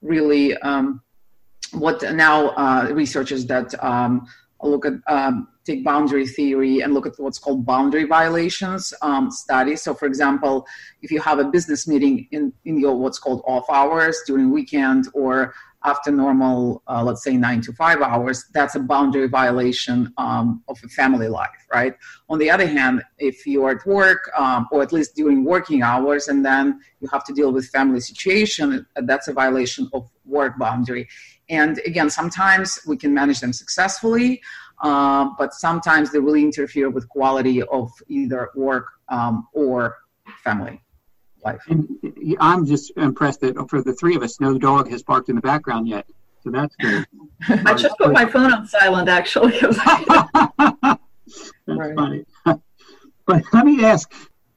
really 0.00 0.56
um, 0.58 1.00
what 1.72 2.02
now 2.14 2.48
uh, 2.50 2.88
researchers 2.92 3.46
that 3.46 3.72
um, 3.82 4.26
look 4.62 4.86
at 4.86 4.94
um, 5.06 5.48
take 5.64 5.84
boundary 5.84 6.26
theory 6.26 6.80
and 6.80 6.94
look 6.94 7.06
at 7.06 7.12
what's 7.18 7.38
called 7.38 7.64
boundary 7.64 8.04
violations 8.04 8.92
um, 9.02 9.30
studies. 9.30 9.82
So, 9.82 9.94
for 9.94 10.06
example, 10.06 10.66
if 11.02 11.10
you 11.10 11.20
have 11.20 11.38
a 11.38 11.44
business 11.44 11.86
meeting 11.86 12.26
in 12.32 12.52
in 12.64 12.78
your 12.78 12.96
what's 12.96 13.18
called 13.18 13.42
off 13.46 13.66
hours 13.70 14.20
during 14.26 14.50
weekend 14.50 15.08
or 15.14 15.54
after 15.84 16.10
normal, 16.10 16.82
uh, 16.88 17.04
let's 17.04 17.22
say 17.22 17.36
nine 17.36 17.60
to 17.62 17.72
five 17.72 18.00
hours, 18.02 18.44
that's 18.52 18.74
a 18.74 18.80
boundary 18.80 19.28
violation 19.28 20.12
um, 20.18 20.62
of 20.68 20.76
a 20.84 20.88
family 20.88 21.28
life, 21.28 21.66
right? 21.72 21.94
On 22.28 22.38
the 22.38 22.50
other 22.50 22.66
hand, 22.66 23.02
if 23.18 23.46
you're 23.46 23.70
at 23.70 23.86
work 23.86 24.28
um, 24.36 24.66
or 24.72 24.82
at 24.82 24.92
least 24.92 25.14
during 25.14 25.44
working 25.44 25.82
hours 25.82 26.26
and 26.26 26.44
then 26.44 26.80
you 27.00 27.08
have 27.12 27.24
to 27.24 27.32
deal 27.32 27.52
with 27.52 27.68
family 27.68 28.00
situation, 28.00 28.84
that's 28.96 29.28
a 29.28 29.32
violation 29.32 29.88
of 29.92 30.10
work 30.24 30.58
boundary. 30.58 31.08
And 31.48 31.80
again, 31.86 32.10
sometimes 32.10 32.78
we 32.86 32.96
can 32.96 33.14
manage 33.14 33.40
them 33.40 33.52
successfully, 33.52 34.42
uh, 34.82 35.30
but 35.38 35.54
sometimes 35.54 36.12
they 36.12 36.18
really 36.18 36.42
interfere 36.42 36.90
with 36.90 37.08
quality 37.08 37.62
of 37.62 37.90
either 38.08 38.50
work 38.54 38.86
um, 39.08 39.48
or 39.52 39.96
family 40.44 40.82
life. 41.44 41.62
And 41.68 41.88
I'm 42.40 42.66
just 42.66 42.92
impressed 42.96 43.40
that 43.40 43.68
for 43.68 43.82
the 43.82 43.94
three 43.94 44.16
of 44.16 44.22
us, 44.22 44.40
no 44.40 44.58
dog 44.58 44.90
has 44.90 45.02
barked 45.02 45.28
in 45.28 45.36
the 45.36 45.42
background 45.42 45.88
yet. 45.88 46.06
So 46.44 46.50
that's 46.50 46.74
good. 46.76 47.06
I 47.48 47.74
just 47.74 47.96
put 47.98 48.12
my 48.12 48.26
phone 48.26 48.52
on 48.52 48.66
silent, 48.66 49.08
actually. 49.08 49.58
that's 49.60 50.98
right. 51.66 51.94
funny. 51.94 52.24
but 52.44 53.42
let 53.52 53.66
me 53.66 53.84
ask, 53.84 54.12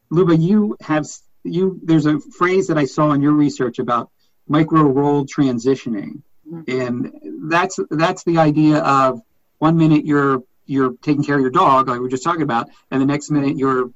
Luba, 0.10 0.36
you 0.36 0.78
have 0.82 1.08
you. 1.44 1.80
There's 1.84 2.06
a 2.06 2.20
phrase 2.20 2.68
that 2.68 2.78
I 2.78 2.86
saw 2.86 3.12
in 3.14 3.22
your 3.22 3.32
research 3.32 3.80
about 3.80 4.12
micro 4.48 4.84
role 4.84 5.26
transitioning 5.26 6.22
Mm-hmm. 6.52 6.82
and 6.82 7.50
that's 7.50 7.80
that's 7.90 8.24
the 8.24 8.40
idea 8.40 8.80
of 8.80 9.22
one 9.60 9.78
minute 9.78 10.06
you're 10.06 10.44
you're 10.66 10.94
taking 11.02 11.24
care 11.24 11.36
of 11.36 11.42
your 11.42 11.52
dog 11.52 11.88
like 11.88 12.00
we 12.00 12.06
are 12.06 12.10
just 12.10 12.24
talking 12.24 12.42
about 12.42 12.68
and 12.90 13.02
the 13.02 13.06
next 13.06 13.32
minute 13.32 13.58
you're 13.58 13.92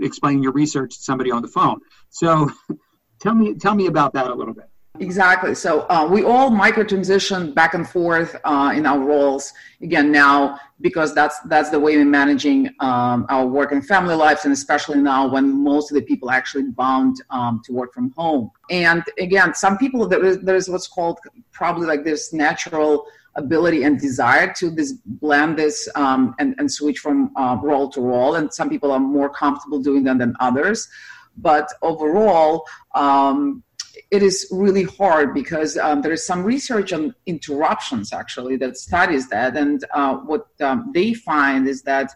explaining 0.00 0.42
your 0.42 0.52
research 0.52 0.96
to 0.96 1.02
somebody 1.02 1.30
on 1.30 1.42
the 1.42 1.48
phone. 1.48 1.80
So 2.10 2.50
tell 3.20 3.34
me 3.34 3.54
tell 3.54 3.74
me 3.74 3.86
about 3.86 4.14
that 4.14 4.30
a 4.30 4.34
little 4.34 4.54
bit 4.54 4.66
Exactly. 5.00 5.54
So 5.54 5.86
uh, 5.88 6.08
we 6.10 6.24
all 6.24 6.50
micro 6.50 6.82
transition 6.82 7.52
back 7.52 7.74
and 7.74 7.88
forth 7.88 8.36
uh, 8.44 8.72
in 8.74 8.84
our 8.84 8.98
roles 8.98 9.52
again 9.80 10.10
now 10.10 10.58
because 10.80 11.14
that's 11.14 11.38
that's 11.46 11.70
the 11.70 11.78
way 11.78 11.96
we're 11.96 12.04
managing 12.04 12.68
um, 12.80 13.26
our 13.28 13.46
work 13.46 13.72
and 13.72 13.84
family 13.86 14.14
lives, 14.14 14.44
and 14.44 14.52
especially 14.52 15.00
now 15.00 15.28
when 15.28 15.62
most 15.62 15.90
of 15.90 15.94
the 15.94 16.02
people 16.02 16.30
actually 16.30 16.64
bound 16.64 17.16
um, 17.30 17.60
to 17.64 17.72
work 17.72 17.92
from 17.94 18.10
home. 18.12 18.50
And 18.70 19.04
again, 19.18 19.54
some 19.54 19.78
people 19.78 20.06
there 20.06 20.24
is, 20.24 20.38
there 20.40 20.56
is 20.56 20.68
what's 20.68 20.88
called 20.88 21.18
probably 21.52 21.86
like 21.86 22.04
this 22.04 22.32
natural 22.32 23.06
ability 23.36 23.84
and 23.84 24.00
desire 24.00 24.52
to 24.52 24.68
this 24.68 24.92
blend 25.04 25.58
this 25.58 25.88
um, 25.94 26.34
and, 26.40 26.56
and 26.58 26.70
switch 26.70 26.98
from 26.98 27.30
uh, 27.36 27.56
role 27.62 27.88
to 27.90 28.00
role, 28.00 28.34
and 28.36 28.52
some 28.52 28.68
people 28.68 28.90
are 28.90 29.00
more 29.00 29.30
comfortable 29.30 29.80
doing 29.80 30.02
that 30.04 30.18
than 30.18 30.34
others. 30.40 30.88
But 31.36 31.72
overall, 31.82 32.66
um, 32.94 33.62
it 34.10 34.22
is 34.22 34.48
really 34.50 34.84
hard 34.84 35.34
because 35.34 35.76
um, 35.76 36.00
there 36.00 36.12
is 36.12 36.26
some 36.26 36.42
research 36.42 36.92
on 36.92 37.14
interruptions 37.26 38.12
actually 38.12 38.56
that 38.56 38.76
studies 38.76 39.28
that. 39.28 39.56
And 39.56 39.84
uh, 39.92 40.16
what 40.16 40.46
um, 40.60 40.90
they 40.94 41.12
find 41.12 41.68
is 41.68 41.82
that 41.82 42.10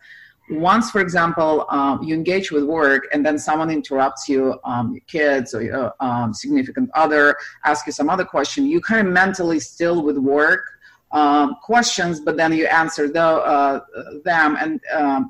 once 0.51 0.91
for 0.91 1.01
example 1.01 1.67
um, 1.71 2.03
you 2.03 2.15
engage 2.15 2.51
with 2.51 2.65
work 2.65 3.09
and 3.13 3.25
then 3.25 3.39
someone 3.39 3.71
interrupts 3.71 4.29
you 4.29 4.59
um, 4.65 4.93
your 4.93 5.03
kids 5.07 5.55
or 5.55 5.63
your 5.63 5.95
um, 6.01 6.35
significant 6.35 6.91
other 6.95 7.37
ask 7.65 7.87
you 7.87 7.93
some 7.93 8.11
other 8.11 8.25
question 8.25 8.67
you 8.67 8.81
kind 8.81 9.07
of 9.07 9.13
mentally 9.13 9.61
still 9.61 10.03
with 10.03 10.19
work 10.19 10.65
um, 11.13 11.57
questions 11.63 12.21
but 12.21 12.37
then 12.37 12.53
you 12.53 12.67
answer 12.67 13.09
the, 13.09 13.23
uh, 13.23 13.81
them 14.25 14.57
and 14.61 14.81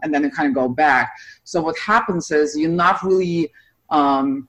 and 0.02 0.14
then 0.14 0.24
you 0.24 0.30
kind 0.30 0.48
of 0.48 0.54
go 0.54 0.68
back. 0.68 1.12
So 1.44 1.60
what 1.60 1.78
happens 1.78 2.30
is 2.30 2.56
you're 2.56 2.70
not 2.70 3.02
really 3.02 3.52
um, 3.90 4.48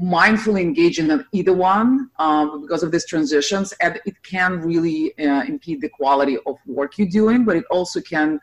mindfully 0.00 0.60
engage 0.60 0.98
in 0.98 1.24
either 1.32 1.52
one 1.52 2.10
um, 2.18 2.62
because 2.62 2.82
of 2.82 2.92
these 2.92 3.06
transitions 3.06 3.72
and 3.80 4.00
it 4.06 4.22
can 4.22 4.60
really 4.60 5.18
uh, 5.18 5.42
impede 5.44 5.80
the 5.80 5.88
quality 5.88 6.38
of 6.46 6.56
work 6.66 6.98
you're 6.98 7.08
doing 7.08 7.44
but 7.44 7.56
it 7.56 7.64
also 7.70 8.00
can 8.00 8.38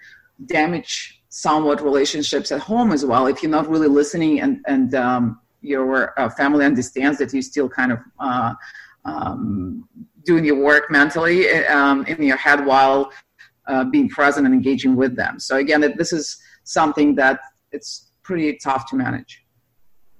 damage 0.47 1.21
somewhat 1.29 1.81
relationships 1.81 2.51
at 2.51 2.59
home 2.59 2.91
as 2.91 3.05
well. 3.05 3.27
If 3.27 3.41
you're 3.41 3.51
not 3.51 3.69
really 3.69 3.87
listening 3.87 4.41
and, 4.41 4.63
and 4.67 4.95
um, 4.95 5.39
your 5.61 6.17
uh, 6.19 6.29
family 6.29 6.65
understands 6.65 7.17
that 7.19 7.33
you're 7.33 7.41
still 7.41 7.69
kind 7.69 7.91
of 7.91 7.99
uh, 8.19 8.53
um, 9.05 9.87
doing 10.25 10.43
your 10.43 10.61
work 10.61 10.91
mentally 10.91 11.49
um, 11.67 12.05
in 12.05 12.21
your 12.21 12.37
head 12.37 12.65
while 12.65 13.11
uh, 13.67 13.83
being 13.85 14.09
present 14.09 14.45
and 14.45 14.53
engaging 14.53 14.95
with 14.95 15.15
them. 15.15 15.39
So 15.39 15.57
again 15.57 15.81
this 15.97 16.11
is 16.11 16.37
something 16.63 17.15
that 17.15 17.39
it's 17.71 18.11
pretty 18.23 18.57
tough 18.57 18.89
to 18.89 18.95
manage 18.95 19.44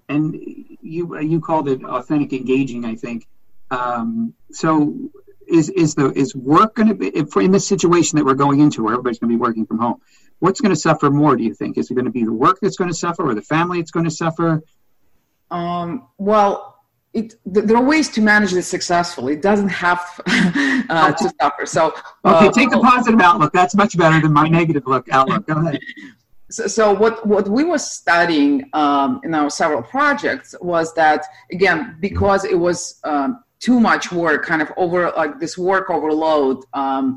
and 0.09 0.35
you 0.81 1.19
you 1.19 1.41
called 1.41 1.67
it 1.67 1.83
authentic 1.83 2.33
engaging, 2.33 2.85
I 2.85 2.95
think. 2.95 3.27
Um, 3.71 4.33
so 4.51 5.11
is 5.47 5.69
is 5.69 5.95
the 5.95 6.11
is 6.11 6.35
work 6.35 6.75
going 6.75 6.89
to 6.89 6.95
be 6.95 7.07
if 7.07 7.35
in 7.37 7.51
this 7.51 7.67
situation 7.67 8.17
that 8.17 8.25
we're 8.25 8.33
going 8.33 8.59
into 8.59 8.83
where 8.83 8.93
everybody's 8.93 9.19
going 9.19 9.31
to 9.31 9.37
be 9.37 9.41
working 9.41 9.65
from 9.65 9.79
home? 9.79 10.01
What's 10.39 10.61
going 10.61 10.73
to 10.73 10.79
suffer 10.79 11.09
more? 11.09 11.35
Do 11.35 11.43
you 11.43 11.53
think 11.53 11.77
is 11.77 11.89
it 11.89 11.93
going 11.93 12.05
to 12.05 12.11
be 12.11 12.23
the 12.23 12.33
work 12.33 12.59
that's 12.61 12.77
going 12.77 12.89
to 12.89 12.95
suffer, 12.95 13.27
or 13.27 13.35
the 13.35 13.41
family 13.41 13.79
that's 13.79 13.91
going 13.91 14.05
to 14.05 14.11
suffer? 14.11 14.61
Um, 15.51 16.07
well. 16.17 16.71
It, 17.13 17.35
there 17.45 17.77
are 17.77 17.81
ways 17.81 18.09
to 18.09 18.19
manage 18.19 18.51
this 18.51 18.67
successfully. 18.67 19.35
It 19.35 19.41
doesn't 19.41 19.69
have 19.69 20.01
uh, 20.27 21.13
to 21.13 21.33
suffer. 21.39 21.65
So, 21.65 21.93
okay, 22.25 22.47
uh, 22.47 22.51
take 22.51 22.69
the 22.71 22.79
positive 22.79 23.21
outlook. 23.21 23.53
That's 23.53 23.73
much 23.73 23.97
better 23.97 24.19
than 24.19 24.33
my 24.33 24.49
negative 24.49 24.83
look 24.85 25.07
outlook. 25.09 25.47
Go 25.47 25.53
ahead. 25.53 25.79
So, 26.51 26.67
so, 26.67 26.93
what, 26.93 27.25
what 27.25 27.49
we 27.49 27.63
were 27.63 27.79
studying 27.79 28.69
um, 28.73 29.19
in 29.23 29.33
our 29.33 29.49
several 29.49 29.81
projects 29.81 30.53
was 30.61 30.93
that 30.93 31.25
again 31.51 31.97
because 31.99 32.45
it 32.45 32.59
was 32.59 32.99
um, 33.03 33.43
too 33.59 33.79
much 33.79 34.11
work 34.11 34.45
kind 34.45 34.61
of 34.61 34.71
over 34.77 35.11
like 35.17 35.39
this 35.39 35.57
work 35.57 35.89
overload 35.89 36.63
um, 36.73 37.15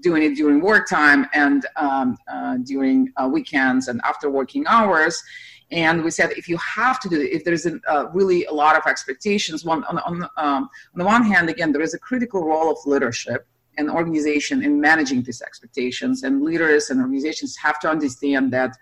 doing 0.00 0.22
it 0.22 0.34
during 0.34 0.60
work 0.60 0.86
time 0.86 1.26
and 1.32 1.64
um, 1.76 2.16
uh, 2.30 2.58
during 2.58 3.10
uh, 3.16 3.26
weekends 3.32 3.88
and 3.88 4.00
after 4.04 4.28
working 4.28 4.66
hours. 4.66 5.22
And 5.70 6.04
we 6.04 6.10
said 6.10 6.32
if 6.32 6.46
you 6.46 6.58
have 6.58 7.00
to 7.00 7.08
do 7.08 7.20
it 7.20 7.30
if 7.32 7.44
there's 7.44 7.64
a, 7.64 7.80
uh, 7.88 8.10
really 8.12 8.44
a 8.46 8.52
lot 8.52 8.76
of 8.76 8.82
expectations 8.86 9.64
one 9.64 9.82
on, 9.84 9.98
on, 9.98 10.22
um, 10.36 10.68
on 10.94 10.96
the 10.96 11.04
one 11.04 11.22
hand 11.22 11.48
again 11.48 11.72
there 11.72 11.82
is 11.82 11.94
a 11.94 11.98
critical 11.98 12.44
role 12.44 12.70
of 12.70 12.78
leadership 12.84 13.46
an 13.78 13.88
organization 13.88 14.62
in 14.62 14.80
managing 14.80 15.22
these 15.22 15.40
expectations. 15.40 16.22
And 16.24 16.42
leaders 16.42 16.90
and 16.90 17.00
organizations 17.00 17.56
have 17.56 17.78
to 17.80 17.88
understand 17.88 18.52
that 18.52 18.76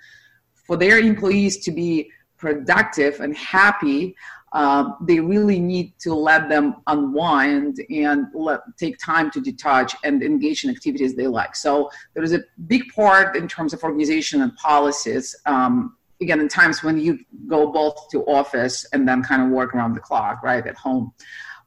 for 0.67 0.77
their 0.77 0.99
employees 0.99 1.59
to 1.65 1.71
be 1.71 2.11
productive 2.39 3.21
and 3.21 3.37
happy, 3.37 4.17
uh, 4.53 4.91
they 5.03 5.21
really 5.21 5.59
need 5.59 5.93
to 5.99 6.15
let 6.15 6.49
them 6.49 6.77
unwind 6.87 7.79
and 7.91 8.27
let, 8.35 8.61
take 8.79 8.97
time 8.99 9.31
to 9.31 9.41
detach 9.41 9.95
and 10.03 10.23
engage 10.23 10.65
in 10.65 10.71
activities 10.71 11.15
they 11.15 11.27
like. 11.27 11.55
So 11.55 11.91
there 12.15 12.23
is 12.23 12.33
a 12.33 12.41
big 12.67 12.85
part 12.95 13.37
in 13.37 13.49
terms 13.49 13.75
of 13.75 13.83
organization 13.83 14.43
and 14.43 14.55
policies. 14.57 15.37
Um, 15.45 15.97
again, 16.23 16.41
in 16.41 16.49
times 16.49 16.83
when 16.83 16.99
you 16.99 17.19
go 17.47 17.71
both 17.71 18.09
to 18.13 18.25
office 18.25 18.87
and 18.93 19.07
then 19.07 19.23
kind 19.23 19.43
of 19.43 19.49
work 19.51 19.75
around 19.75 19.95
the 19.95 20.01
clock, 20.01 20.43
right, 20.43 20.67
at 20.67 20.77
home. 20.77 21.13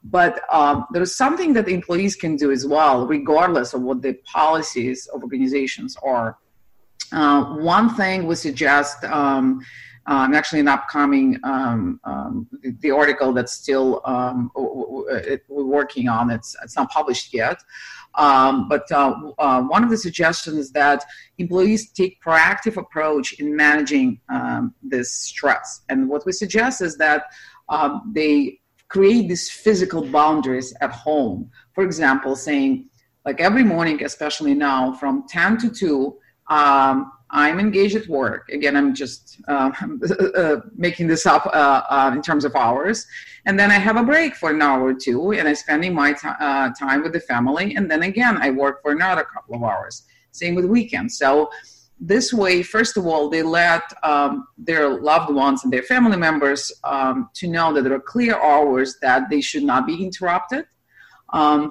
But 0.02 0.40
um, 0.50 0.86
there's 0.92 1.14
something 1.14 1.52
that 1.54 1.68
employees 1.68 2.16
can 2.16 2.36
do 2.36 2.50
as 2.50 2.66
well, 2.66 3.06
regardless 3.06 3.74
of 3.74 3.82
what 3.82 4.00
the 4.00 4.14
policies 4.24 5.06
of 5.08 5.22
organizations 5.22 5.96
are. 6.02 6.38
Uh, 7.12 7.56
one 7.56 7.94
thing 7.94 8.26
we 8.26 8.34
suggest 8.34 9.04
um, 9.04 9.60
um, 10.06 10.32
actually 10.34 10.60
an 10.60 10.68
upcoming 10.68 11.38
um, 11.44 12.00
um, 12.04 12.46
the, 12.62 12.70
the, 12.80 12.90
article 12.90 13.32
that's 13.32 13.52
still 13.52 14.00
um, 14.04 14.50
we're 14.54 15.64
working 15.64 16.08
on. 16.08 16.30
It's 16.30 16.56
it's 16.62 16.76
not 16.76 16.90
published 16.90 17.34
yet, 17.34 17.62
but 18.16 18.90
uh, 18.92 19.14
uh, 19.38 19.62
one 19.62 19.84
of 19.84 19.90
the 19.90 19.96
suggestions 19.96 20.56
is 20.56 20.72
that 20.72 21.04
employees 21.38 21.90
take 21.90 22.22
proactive 22.22 22.76
approach 22.76 23.34
in 23.34 23.54
managing 23.54 24.20
this 24.82 25.12
stress. 25.12 25.82
And 25.88 26.08
what 26.08 26.24
we 26.24 26.32
suggest 26.32 26.80
is 26.80 26.96
that 26.98 27.24
they 28.12 28.60
create 28.90 29.28
these 29.28 29.50
physical 29.50 30.04
boundaries 30.04 30.74
at 30.82 30.92
home. 30.92 31.50
For 31.74 31.82
example, 31.82 32.36
saying 32.36 32.90
like 33.24 33.40
every 33.40 33.64
morning, 33.64 34.02
especially 34.04 34.54
now, 34.54 34.92
from 34.94 35.26
10 35.28 35.58
to 35.58 35.70
2. 35.70 36.16
Um, 36.48 37.12
I'm 37.32 37.60
engaged 37.60 37.94
at 37.94 38.08
work. 38.08 38.48
Again, 38.48 38.76
I'm 38.76 38.92
just 38.92 39.40
uh, 39.46 39.70
uh, 40.36 40.56
making 40.74 41.06
this 41.06 41.26
up 41.26 41.46
uh, 41.46 41.82
uh, 41.88 42.10
in 42.14 42.22
terms 42.22 42.44
of 42.44 42.56
hours. 42.56 43.06
And 43.46 43.58
then 43.58 43.70
I 43.70 43.74
have 43.74 43.96
a 43.96 44.02
break 44.02 44.34
for 44.34 44.50
an 44.50 44.60
hour 44.60 44.84
or 44.84 44.94
two, 44.94 45.32
and 45.32 45.46
I'm 45.48 45.54
spending 45.54 45.94
my 45.94 46.12
t- 46.12 46.28
uh, 46.28 46.70
time 46.70 47.02
with 47.02 47.12
the 47.12 47.20
family. 47.20 47.76
And 47.76 47.90
then 47.90 48.02
again, 48.02 48.36
I 48.40 48.50
work 48.50 48.82
for 48.82 48.90
another 48.90 49.24
couple 49.24 49.54
of 49.54 49.62
hours. 49.62 50.02
Same 50.32 50.54
with 50.54 50.64
weekends. 50.64 51.16
So 51.16 51.50
this 52.00 52.32
way, 52.32 52.62
first 52.62 52.96
of 52.96 53.06
all, 53.06 53.28
they 53.28 53.42
let 53.42 53.82
um, 54.02 54.46
their 54.56 54.88
loved 54.88 55.32
ones 55.32 55.64
and 55.64 55.72
their 55.72 55.82
family 55.82 56.16
members 56.16 56.72
um, 56.82 57.28
to 57.34 57.46
know 57.46 57.74
that 57.74 57.82
there 57.82 57.92
are 57.92 58.00
clear 58.00 58.40
hours 58.40 58.96
that 59.02 59.28
they 59.28 59.42
should 59.42 59.62
not 59.62 59.86
be 59.86 60.02
interrupted. 60.02 60.64
Um, 61.28 61.70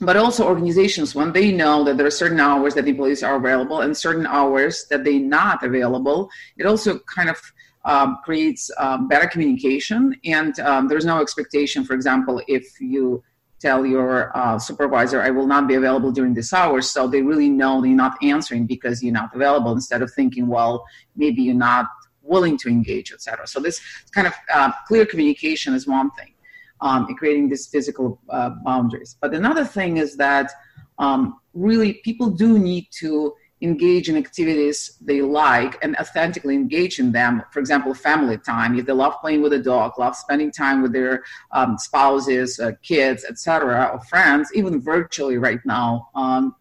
but 0.00 0.16
also 0.16 0.46
organizations 0.46 1.14
when 1.14 1.32
they 1.32 1.50
know 1.50 1.82
that 1.82 1.96
there 1.96 2.06
are 2.06 2.10
certain 2.10 2.38
hours 2.38 2.74
that 2.74 2.86
employees 2.86 3.22
are 3.22 3.36
available 3.36 3.80
and 3.80 3.96
certain 3.96 4.26
hours 4.26 4.86
that 4.90 5.04
they're 5.04 5.18
not 5.18 5.62
available 5.62 6.28
it 6.58 6.66
also 6.66 6.98
kind 7.00 7.30
of 7.30 7.40
um, 7.86 8.18
creates 8.22 8.70
um, 8.78 9.08
better 9.08 9.26
communication 9.26 10.14
and 10.24 10.60
um, 10.60 10.86
there's 10.86 11.06
no 11.06 11.20
expectation 11.20 11.82
for 11.82 11.94
example 11.94 12.42
if 12.46 12.78
you 12.78 13.22
tell 13.66 13.80
your 13.94 14.10
uh, 14.40 14.58
supervisor 14.58 15.18
i 15.28 15.30
will 15.36 15.48
not 15.54 15.64
be 15.70 15.74
available 15.82 16.12
during 16.18 16.34
this 16.40 16.50
hour 16.60 16.78
so 16.94 17.00
they 17.14 17.22
really 17.32 17.50
know 17.60 17.72
you're 17.84 18.04
not 18.06 18.16
answering 18.34 18.64
because 18.74 19.02
you're 19.02 19.18
not 19.22 19.30
available 19.38 19.72
instead 19.80 20.02
of 20.02 20.08
thinking 20.18 20.46
well 20.56 20.74
maybe 21.22 21.40
you're 21.46 21.64
not 21.72 21.86
willing 22.22 22.56
to 22.62 22.68
engage 22.68 23.08
etc 23.12 23.46
so 23.52 23.58
this 23.60 23.76
kind 24.14 24.26
of 24.30 24.34
uh, 24.56 24.70
clear 24.88 25.04
communication 25.12 25.70
is 25.74 25.86
one 26.00 26.10
thing 26.18 26.32
um, 26.80 27.06
and 27.06 27.16
creating 27.16 27.48
these 27.48 27.66
physical 27.66 28.20
uh, 28.28 28.50
boundaries. 28.64 29.16
But 29.20 29.34
another 29.34 29.64
thing 29.64 29.96
is 29.96 30.16
that 30.16 30.50
um, 30.98 31.38
really 31.54 31.94
people 32.04 32.30
do 32.30 32.58
need 32.58 32.88
to 33.00 33.34
engage 33.66 34.08
in 34.08 34.16
activities 34.16 34.96
they 35.00 35.20
like 35.22 35.72
and 35.82 35.96
authentically 35.96 36.54
engage 36.54 36.98
in 36.98 37.12
them. 37.12 37.42
For 37.52 37.60
example, 37.60 37.92
family 37.94 38.38
time. 38.38 38.78
If 38.78 38.86
they 38.86 38.92
love 38.92 39.14
playing 39.20 39.42
with 39.42 39.52
a 39.52 39.58
dog, 39.58 39.98
love 39.98 40.16
spending 40.16 40.50
time 40.50 40.82
with 40.82 40.92
their 40.92 41.24
um, 41.52 41.76
spouses, 41.78 42.60
uh, 42.60 42.72
kids, 42.82 43.24
etc., 43.24 43.90
or 43.92 44.00
friends, 44.12 44.50
even 44.54 44.80
virtually 44.80 45.38
right 45.38 45.60
now. 45.64 46.08
Um, 46.14 46.54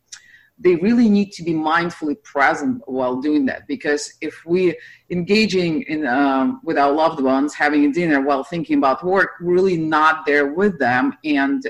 they 0.57 0.75
really 0.75 1.09
need 1.09 1.31
to 1.33 1.43
be 1.43 1.53
mindfully 1.53 2.21
present 2.23 2.81
while 2.85 3.19
doing 3.19 3.45
that 3.45 3.67
because 3.67 4.13
if 4.21 4.45
we 4.45 4.77
engaging 5.09 5.81
in 5.83 6.07
um, 6.07 6.61
with 6.63 6.77
our 6.77 6.91
loved 6.91 7.21
ones 7.21 7.53
having 7.53 7.85
a 7.85 7.91
dinner 7.91 8.21
while 8.21 8.43
thinking 8.43 8.77
about 8.77 9.03
work 9.03 9.31
really 9.41 9.75
not 9.75 10.25
there 10.25 10.53
with 10.53 10.79
them 10.79 11.13
and 11.25 11.69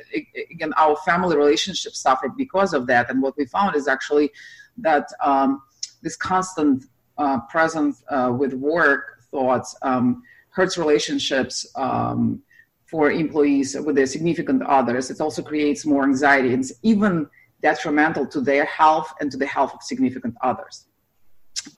again 0.51 0.71
our 0.77 0.95
family 0.97 1.35
relationships 1.35 1.99
suffer 1.99 2.29
because 2.29 2.73
of 2.73 2.85
that 2.85 3.09
and 3.09 3.21
what 3.21 3.35
we 3.37 3.45
found 3.45 3.75
is 3.75 3.87
actually 3.87 4.31
that 4.77 5.07
um, 5.23 5.61
this 6.01 6.15
constant 6.15 6.85
uh, 7.17 7.39
presence 7.49 8.03
uh, 8.09 8.33
with 8.37 8.53
work 8.53 9.21
thoughts 9.31 9.75
um, 9.81 10.23
hurts 10.49 10.77
relationships 10.77 11.65
um, 11.75 12.41
for 12.85 13.11
employees 13.11 13.75
with 13.85 13.95
their 13.95 14.05
significant 14.05 14.61
others 14.63 15.09
it 15.09 15.19
also 15.19 15.41
creates 15.41 15.85
more 15.85 16.03
anxiety 16.03 16.53
and 16.53 16.63
it's 16.63 16.73
even 16.83 17.27
detrimental 17.65 18.25
to 18.27 18.39
their 18.41 18.65
health 18.65 19.09
and 19.19 19.31
to 19.31 19.37
the 19.37 19.49
health 19.55 19.73
of 19.73 19.81
significant 19.81 20.35
others. 20.49 20.75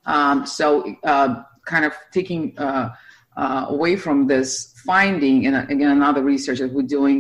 Um, 0.06 0.46
so, 0.46 0.66
uh, 1.04 1.44
kind 1.66 1.86
of 1.86 1.94
taking 2.12 2.42
uh, 2.58 2.90
uh, 3.38 3.66
away 3.70 3.96
from 3.96 4.28
this 4.28 4.74
finding, 4.86 5.38
and 5.46 5.56
again, 5.74 5.92
another 5.92 6.24
research 6.24 6.60
that 6.60 6.72
we're 6.74 6.92
doing, 7.00 7.20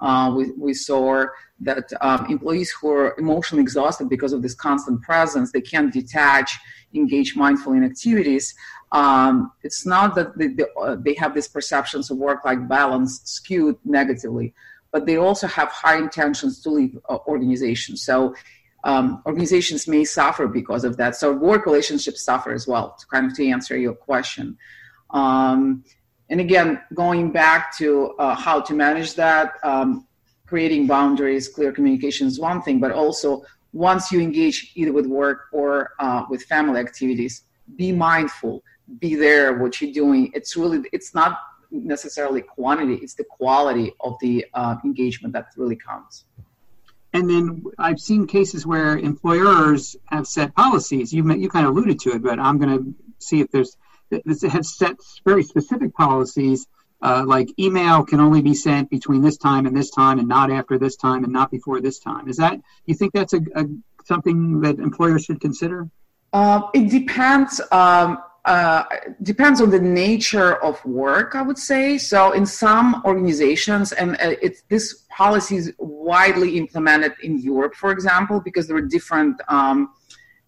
uh, 0.00 0.32
we, 0.36 0.50
we 0.52 0.74
saw 0.74 1.24
that 1.60 1.92
um, 2.00 2.26
employees 2.26 2.70
who 2.70 2.90
are 2.90 3.14
emotionally 3.18 3.62
exhausted 3.62 4.08
because 4.08 4.32
of 4.32 4.42
this 4.42 4.54
constant 4.54 5.02
presence, 5.02 5.50
they 5.50 5.60
can't 5.60 5.92
detach, 5.92 6.56
engage 6.94 7.34
mindfully 7.34 7.78
in 7.78 7.84
activities. 7.84 8.54
Um, 8.92 9.52
it's 9.62 9.84
not 9.84 10.14
that 10.14 10.38
they, 10.38 10.48
they, 10.48 10.64
uh, 10.80 10.96
they 10.98 11.14
have 11.14 11.34
these 11.34 11.48
perceptions 11.48 12.10
of 12.10 12.16
work-life 12.16 12.60
balance 12.68 13.20
skewed 13.24 13.76
negatively, 13.84 14.54
but 14.92 15.04
they 15.04 15.16
also 15.16 15.46
have 15.46 15.68
high 15.68 15.98
intentions 15.98 16.62
to 16.62 16.70
leave 16.70 16.98
uh, 17.08 17.18
organizations. 17.26 18.02
So 18.02 18.34
um, 18.84 19.22
organizations 19.26 19.88
may 19.88 20.04
suffer 20.04 20.46
because 20.46 20.84
of 20.84 20.96
that. 20.96 21.16
So 21.16 21.32
work 21.32 21.66
relationships 21.66 22.22
suffer 22.22 22.52
as 22.52 22.66
well. 22.66 22.96
To 22.98 23.06
kind 23.06 23.26
of 23.26 23.34
to 23.36 23.46
answer 23.48 23.76
your 23.76 23.94
question. 23.94 24.56
Um, 25.10 25.84
and 26.30 26.40
again, 26.40 26.80
going 26.94 27.32
back 27.32 27.76
to 27.78 28.10
uh, 28.18 28.34
how 28.34 28.60
to 28.60 28.74
manage 28.74 29.14
that, 29.14 29.54
um, 29.62 30.06
creating 30.46 30.86
boundaries, 30.86 31.48
clear 31.48 31.72
communication 31.72 32.26
is 32.26 32.38
one 32.38 32.62
thing, 32.62 32.80
but 32.80 32.92
also 32.92 33.44
once 33.72 34.10
you 34.12 34.20
engage 34.20 34.72
either 34.74 34.92
with 34.92 35.06
work 35.06 35.46
or 35.52 35.92
uh, 35.98 36.24
with 36.28 36.42
family 36.44 36.80
activities, 36.80 37.44
be 37.76 37.92
mindful, 37.92 38.62
be 38.98 39.14
there, 39.14 39.58
what 39.58 39.80
you're 39.80 39.92
doing. 39.92 40.30
It's 40.34 40.56
really, 40.56 40.82
it's 40.92 41.14
not 41.14 41.38
necessarily 41.70 42.42
quantity, 42.42 42.94
it's 42.94 43.14
the 43.14 43.24
quality 43.24 43.92
of 44.00 44.16
the 44.20 44.46
uh, 44.54 44.76
engagement 44.84 45.34
that 45.34 45.48
really 45.56 45.76
counts. 45.76 46.24
And 47.12 47.28
then 47.28 47.64
I've 47.78 48.00
seen 48.00 48.26
cases 48.26 48.66
where 48.66 48.96
employers 48.98 49.96
have 50.06 50.26
set 50.26 50.54
policies. 50.54 51.12
You 51.12 51.30
you 51.34 51.48
kind 51.48 51.66
of 51.66 51.72
alluded 51.72 51.98
to 52.00 52.10
it, 52.10 52.22
but 52.22 52.38
I'm 52.38 52.58
going 52.58 52.78
to 52.78 52.94
see 53.18 53.40
if 53.40 53.50
there's 53.50 53.78
have 54.50 54.66
set 54.66 54.96
very 55.24 55.42
specific 55.42 55.94
policies. 55.94 56.66
Uh, 57.00 57.24
like 57.26 57.48
email 57.60 58.04
can 58.04 58.18
only 58.18 58.42
be 58.42 58.54
sent 58.54 58.90
between 58.90 59.22
this 59.22 59.36
time 59.36 59.66
and 59.66 59.76
this 59.76 59.90
time, 59.90 60.18
and 60.18 60.26
not 60.26 60.50
after 60.50 60.78
this 60.78 60.96
time, 60.96 61.22
and 61.22 61.32
not 61.32 61.50
before 61.50 61.80
this 61.80 62.00
time. 62.00 62.28
Is 62.28 62.36
that 62.38 62.60
you 62.86 62.94
think 62.94 63.12
that's 63.12 63.34
a, 63.34 63.40
a 63.54 63.66
something 64.04 64.60
that 64.62 64.78
employers 64.78 65.24
should 65.24 65.40
consider? 65.40 65.88
Uh, 66.32 66.62
it 66.74 66.90
depends. 66.90 67.60
Um, 67.70 68.18
uh, 68.44 68.84
depends 69.22 69.60
on 69.60 69.68
the 69.68 69.78
nature 69.78 70.56
of 70.62 70.82
work, 70.86 71.34
I 71.34 71.42
would 71.42 71.58
say. 71.58 71.98
So, 71.98 72.32
in 72.32 72.46
some 72.46 73.02
organizations, 73.04 73.92
and 73.92 74.14
uh, 74.14 74.36
it's 74.40 74.62
this 74.68 75.04
policy 75.10 75.56
is 75.56 75.72
widely 75.78 76.56
implemented 76.56 77.12
in 77.22 77.38
Europe, 77.38 77.74
for 77.74 77.90
example, 77.92 78.40
because 78.40 78.66
there 78.66 78.76
are 78.76 78.88
different 78.96 79.40
um, 79.48 79.90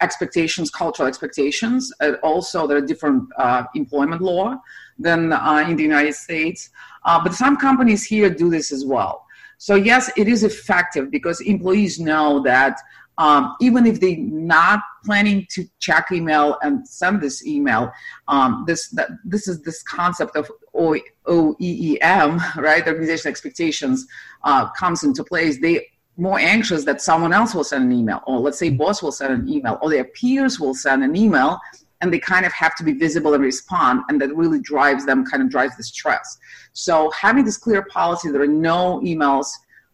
expectations, 0.00 0.70
cultural 0.70 1.08
expectations. 1.08 1.92
Also, 2.22 2.66
there 2.66 2.76
are 2.76 2.86
different 2.86 3.28
uh, 3.36 3.64
employment 3.74 4.22
law 4.22 4.60
than 4.98 5.32
uh, 5.32 5.64
in 5.68 5.76
the 5.76 5.82
United 5.82 6.14
States. 6.14 6.70
Uh, 7.04 7.22
but 7.22 7.34
some 7.34 7.56
companies 7.56 8.04
here 8.04 8.30
do 8.30 8.50
this 8.50 8.72
as 8.72 8.84
well. 8.84 9.26
So, 9.58 9.74
yes, 9.74 10.10
it 10.16 10.28
is 10.28 10.42
effective 10.42 11.10
because 11.10 11.40
employees 11.40 12.00
know 12.00 12.42
that 12.44 12.78
um, 13.18 13.54
even 13.60 13.84
if 13.84 14.00
they're 14.00 14.16
not 14.16 14.80
planning 15.04 15.46
to 15.50 15.66
check 15.78 16.06
email 16.10 16.56
and 16.62 16.88
send 16.88 17.20
this 17.20 17.46
email, 17.46 17.92
um, 18.28 18.64
this 18.66 18.88
that, 18.90 19.10
this 19.24 19.46
is 19.46 19.60
this 19.62 19.82
concept 19.82 20.36
of 20.36 20.50
OEEM, 20.74 22.56
right? 22.56 22.86
Organization 22.86 23.28
expectations 23.28 24.06
uh, 24.44 24.70
comes 24.70 25.04
into 25.04 25.22
place. 25.22 25.60
They 25.60 25.86
more 26.20 26.38
anxious 26.38 26.84
that 26.84 27.00
someone 27.00 27.32
else 27.32 27.54
will 27.54 27.64
send 27.64 27.84
an 27.84 27.92
email, 27.92 28.22
or 28.26 28.38
let's 28.38 28.58
say 28.58 28.70
boss 28.70 29.02
will 29.02 29.12
send 29.12 29.32
an 29.32 29.48
email, 29.48 29.78
or 29.80 29.90
their 29.90 30.04
peers 30.04 30.60
will 30.60 30.74
send 30.74 31.02
an 31.02 31.16
email, 31.16 31.58
and 32.00 32.12
they 32.12 32.18
kind 32.18 32.44
of 32.46 32.52
have 32.52 32.74
to 32.76 32.84
be 32.84 32.92
visible 32.92 33.34
and 33.34 33.42
respond, 33.42 34.02
and 34.08 34.20
that 34.20 34.34
really 34.34 34.60
drives 34.60 35.04
them, 35.06 35.24
kind 35.24 35.42
of 35.42 35.50
drives 35.50 35.76
the 35.76 35.82
stress. 35.82 36.38
So 36.72 37.10
having 37.10 37.44
this 37.44 37.56
clear 37.56 37.82
policy, 37.82 38.30
there 38.30 38.42
are 38.42 38.46
no 38.46 39.00
emails 39.00 39.48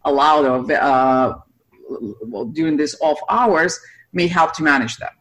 allowed 0.05 0.45
or 0.45 0.73
uh, 0.73 1.35
during 2.53 2.77
these 2.77 2.97
off 3.01 3.19
hours 3.29 3.79
may 4.13 4.27
help 4.27 4.53
to 4.55 4.63
manage 4.63 4.97
that. 4.99 5.13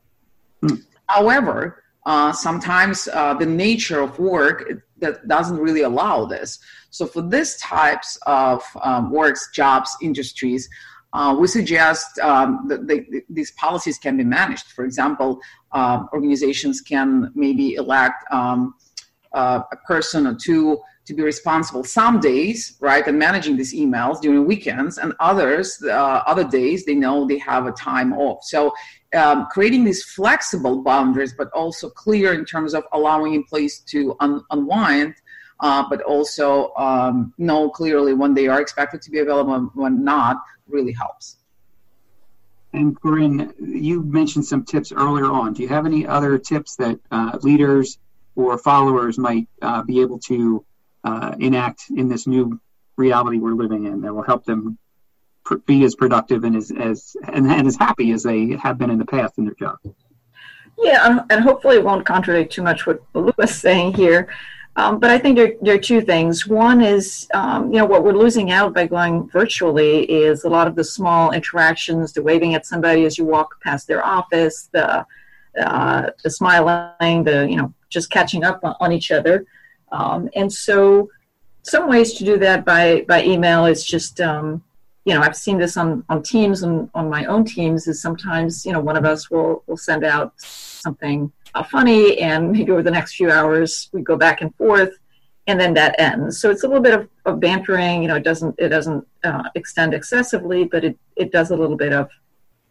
Mm. 0.64 0.84
However, 1.08 1.84
uh, 2.06 2.32
sometimes 2.32 3.08
uh, 3.08 3.34
the 3.34 3.46
nature 3.46 4.02
of 4.02 4.18
work 4.20 4.72
that 5.00 5.28
doesn't 5.28 5.58
really 5.58 5.82
allow 5.82 6.26
this. 6.26 6.60
So 6.92 7.06
for 7.06 7.22
these 7.22 7.58
types 7.58 8.18
of 8.28 8.64
um, 8.82 9.12
works, 9.12 9.50
jobs, 9.54 9.96
industries, 10.02 10.70
uh, 11.16 11.34
we 11.34 11.48
suggest 11.48 12.20
um, 12.20 12.66
that 12.68 12.88
they, 12.88 13.00
these 13.30 13.52
policies 13.52 13.98
can 13.98 14.18
be 14.18 14.24
managed. 14.24 14.68
For 14.78 14.84
example, 14.84 15.40
uh, 15.72 16.04
organizations 16.12 16.82
can 16.82 17.32
maybe 17.36 17.76
elect 17.76 18.20
um, 18.32 18.76
uh, 19.34 19.62
a 19.72 19.78
person 19.88 20.28
or 20.28 20.36
two 20.36 20.80
to 21.06 21.14
be 21.14 21.22
responsible 21.22 21.84
some 21.84 22.20
days, 22.20 22.78
right, 22.80 23.08
and 23.08 23.18
managing 23.18 23.56
these 23.56 23.74
emails 23.74 24.20
during 24.20 24.46
weekends, 24.46 24.98
and 24.98 25.14
others, 25.20 25.82
uh, 25.84 26.24
other 26.32 26.44
days, 26.44 26.84
they 26.86 26.96
know 26.96 27.26
they 27.26 27.38
have 27.38 27.66
a 27.68 27.72
time 27.72 28.12
off. 28.12 28.44
So 28.44 28.74
um, 29.16 29.48
creating 29.52 29.84
these 29.86 30.04
flexible 30.04 30.84
boundaries, 30.84 31.34
but 31.38 31.50
also 31.52 31.90
clear 31.90 32.34
in 32.34 32.44
terms 32.44 32.74
of 32.74 32.84
allowing 32.92 33.36
employees 33.36 33.80
to 33.92 34.16
un- 34.20 34.44
unwind, 34.50 35.14
uh, 35.60 35.84
but 35.90 36.02
also 36.02 36.74
um, 36.76 37.34
know 37.38 37.70
clearly 37.70 38.14
when 38.14 38.34
they 38.34 38.48
are 38.48 38.60
expected 38.60 39.02
to 39.04 39.12
be 39.12 39.20
available 39.20 39.54
and 39.54 39.70
when 39.76 40.04
not, 40.04 40.38
really 40.68 40.94
helps. 40.94 41.38
And 42.74 43.00
Corinne, 43.00 43.54
you 43.60 44.04
mentioned 44.04 44.46
some 44.46 44.66
tips 44.66 44.92
earlier 44.92 45.26
on. 45.26 45.54
Do 45.54 45.62
you 45.62 45.70
have 45.70 45.86
any 45.86 46.06
other 46.06 46.38
tips 46.38 46.76
that 46.76 47.00
uh, 47.10 47.38
leaders 47.42 47.98
or 48.36 48.58
followers 48.58 49.18
might 49.18 49.48
uh, 49.62 49.82
be 49.84 50.02
able 50.02 50.20
to 50.20 50.66
uh, 51.04 51.36
enact 51.40 51.84
in 51.96 52.10
this 52.10 52.28
new 52.28 52.60
reality 52.98 53.38
we're 53.38 53.54
living 53.54 53.86
in 53.86 54.02
that 54.02 54.14
will 54.14 54.24
help 54.24 54.46
them 54.46 54.78
pr- 55.46 55.56
be 55.66 55.84
as 55.86 55.96
productive 55.96 56.44
and 56.44 56.56
as, 56.56 56.72
as 56.72 57.16
and, 57.32 57.50
and, 57.50 57.68
as 57.68 57.78
happy 57.78 58.12
as 58.12 58.24
they 58.24 58.58
have 58.62 58.78
been 58.78 58.90
in 58.90 58.98
the 58.98 59.06
past 59.06 59.38
in 59.38 59.46
their 59.46 59.54
job. 59.54 59.78
Yeah, 60.78 61.20
and 61.30 61.42
hopefully 61.42 61.78
it 61.78 61.84
won't 61.84 62.06
contradict 62.06 62.52
too 62.52 62.62
much 62.62 62.86
what 62.86 63.02
Lou 63.14 63.32
was 63.38 63.56
saying 63.56 63.94
here. 63.94 64.28
Um, 64.78 65.00
but 65.00 65.10
I 65.10 65.18
think 65.18 65.38
there, 65.38 65.54
there, 65.62 65.76
are 65.76 65.80
two 65.80 66.02
things. 66.02 66.48
One 66.48 66.82
is, 66.82 67.30
um, 67.34 67.72
you 67.72 67.80
know, 67.80 67.86
what 67.86 68.04
we're 68.04 68.12
losing 68.12 68.52
out 68.52 68.74
by 68.74 68.88
going 68.88 69.30
virtually 69.30 70.04
is 70.04 70.44
a 70.44 70.50
lot 70.50 70.68
of 70.68 70.76
the 70.76 70.84
small 70.84 71.32
interactions, 71.32 72.12
the 72.12 72.22
waving 72.22 72.56
at 72.56 72.66
somebody 72.66 73.06
as 73.06 73.18
you 73.18 73.24
walk 73.24 73.62
past 73.62 73.88
their 73.88 74.06
office, 74.06 74.70
the, 74.74 75.06
uh, 75.62 76.10
the 76.24 76.30
smiling, 76.30 77.24
the, 77.24 77.48
you 77.50 77.56
know, 77.56 77.74
just 77.90 78.12
catching 78.12 78.44
up 78.44 78.60
on, 78.64 78.76
on 78.82 78.92
each 78.92 79.12
other. 79.12 79.46
Um, 79.94 80.30
and 80.36 80.52
so, 80.52 81.10
some 81.66 81.90
ways 81.90 82.14
to 82.14 82.24
do 82.24 82.38
that 82.38 82.64
by 82.64 83.02
by 83.08 83.24
email 83.24 83.66
is 83.66 83.84
just 83.84 84.22
um, 84.22 84.64
you 85.04 85.14
know 85.14 85.22
I've 85.22 85.36
seen 85.36 85.58
this 85.58 85.78
on 85.78 86.04
on 86.10 86.22
teams 86.22 86.64
and 86.64 86.90
on 86.94 87.10
my 87.10 87.26
own 87.26 87.44
teams 87.44 87.88
is 87.88 88.02
sometimes 88.02 88.66
you 88.66 88.72
know 88.72 88.80
one 88.80 88.98
of 88.98 89.06
us 89.06 89.32
will 89.32 89.64
will 89.66 89.78
send 89.78 90.04
out 90.04 90.34
something 90.38 91.32
funny 91.64 92.20
and 92.20 92.52
maybe 92.52 92.72
over 92.72 92.84
the 92.84 92.92
next 92.92 93.16
few 93.16 93.32
hours 93.32 93.90
we 93.94 94.02
go 94.02 94.16
back 94.16 94.42
and 94.42 94.54
forth 94.56 94.98
and 95.48 95.60
then 95.60 95.74
that 95.76 95.96
ends. 96.00 96.40
So 96.40 96.50
it's 96.50 96.64
a 96.64 96.68
little 96.68 96.82
bit 96.82 96.94
of, 96.94 97.08
of 97.26 97.40
bantering 97.40 98.02
you 98.02 98.08
know 98.08 98.16
it 98.16 98.24
doesn't 98.24 98.56
it 98.58 98.70
doesn't 98.70 99.08
uh, 99.24 99.44
extend 99.56 99.94
excessively 99.94 100.66
but 100.66 100.84
it 100.84 100.98
it 101.16 101.32
does 101.32 101.52
a 101.52 101.56
little 101.56 101.78
bit 101.78 101.94
of 101.94 102.10